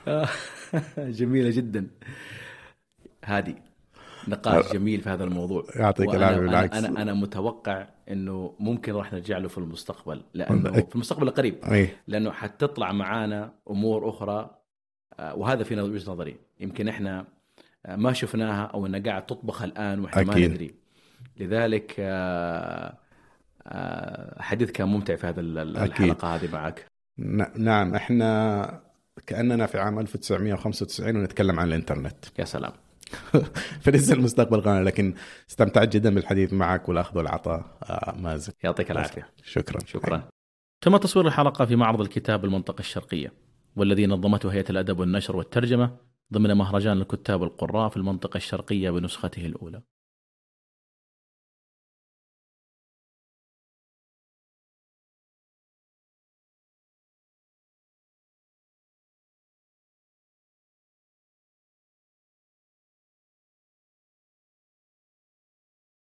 جميلة 0.97 1.49
جدا. 1.49 1.87
هذه 3.25 3.55
نقاش 4.29 4.73
جميل 4.73 5.01
في 5.01 5.09
هذا 5.09 5.23
الموضوع. 5.23 5.63
يعطيك 5.75 6.09
العافية 6.15 6.37
أنا, 6.37 6.45
بالعكس. 6.45 6.77
أنا 6.77 7.01
أنا 7.01 7.13
متوقع 7.13 7.87
إنه 8.09 8.53
ممكن 8.59 8.93
راح 8.93 9.13
نرجع 9.13 9.37
له 9.37 9.47
في 9.47 9.57
المستقبل 9.57 10.21
لأنه 10.33 10.71
أك- 10.71 10.85
في 10.89 10.95
المستقبل 10.95 11.27
القريب. 11.27 11.55
اي 11.65 11.89
لأنه 12.07 12.31
حتطلع 12.31 12.91
معانا 12.91 13.51
أمور 13.69 14.09
أخرى 14.09 14.49
آه، 15.19 15.35
وهذا 15.35 15.63
في 15.63 15.81
وجهة 15.81 16.11
نظري. 16.11 16.35
يمكن 16.59 16.87
إحنا 16.87 17.25
آه، 17.85 17.95
ما 17.95 18.13
شفناها 18.13 18.63
أو 18.65 18.85
إنها 18.85 18.99
قاعد 18.99 19.25
تطبخ 19.25 19.61
الآن 19.61 19.99
وإحنا 19.99 20.23
ما 20.23 20.31
أكيد. 20.33 20.51
ندري. 20.51 20.73
لذلك 21.37 21.91
حديث 24.39 24.71
كان 24.71 24.87
ممتع 24.87 25.15
في 25.15 25.27
هذا 25.27 25.39
ال- 25.41 25.57
ال- 25.57 25.77
أكيد. 25.77 25.91
الحلقة 25.91 26.35
هذه 26.35 26.49
معك. 26.53 26.85
نعم 27.57 27.95
إحنا 27.95 28.81
كأننا 29.27 29.65
في 29.65 29.79
عام 29.79 29.99
1995 29.99 31.15
ونتكلم 31.17 31.59
عن 31.59 31.67
الإنترنت. 31.67 32.15
يا 32.39 32.45
سلام. 32.45 32.71
فلسه 33.83 34.13
المستقبل 34.13 34.59
غانا 34.59 34.83
لكن 34.83 35.13
استمتعت 35.49 35.93
جدا 35.93 36.15
بالحديث 36.15 36.53
معك 36.53 36.89
والأخذ 36.89 37.17
والعطاء 37.17 37.77
آه، 37.83 38.15
مازن. 38.19 38.53
يعطيك 38.63 38.91
العافية. 38.91 39.29
شكرا. 39.43 39.79
شكرا. 39.85 40.29
تم 40.81 40.97
تصوير 40.97 41.27
الحلقة 41.27 41.65
في 41.65 41.75
معرض 41.75 42.01
الكتاب 42.01 42.41
بالمنطقة 42.41 42.79
الشرقية 42.79 43.33
والذي 43.75 44.07
نظمته 44.07 44.53
هيئة 44.53 44.69
الأدب 44.69 44.99
والنشر 44.99 45.35
والترجمة 45.35 45.97
ضمن 46.33 46.53
مهرجان 46.53 47.01
الكتاب 47.01 47.41
والقراء 47.41 47.89
في 47.89 47.97
المنطقة 47.97 48.37
الشرقية 48.37 48.89
بنسخته 48.89 49.45
الأولى. 49.45 49.81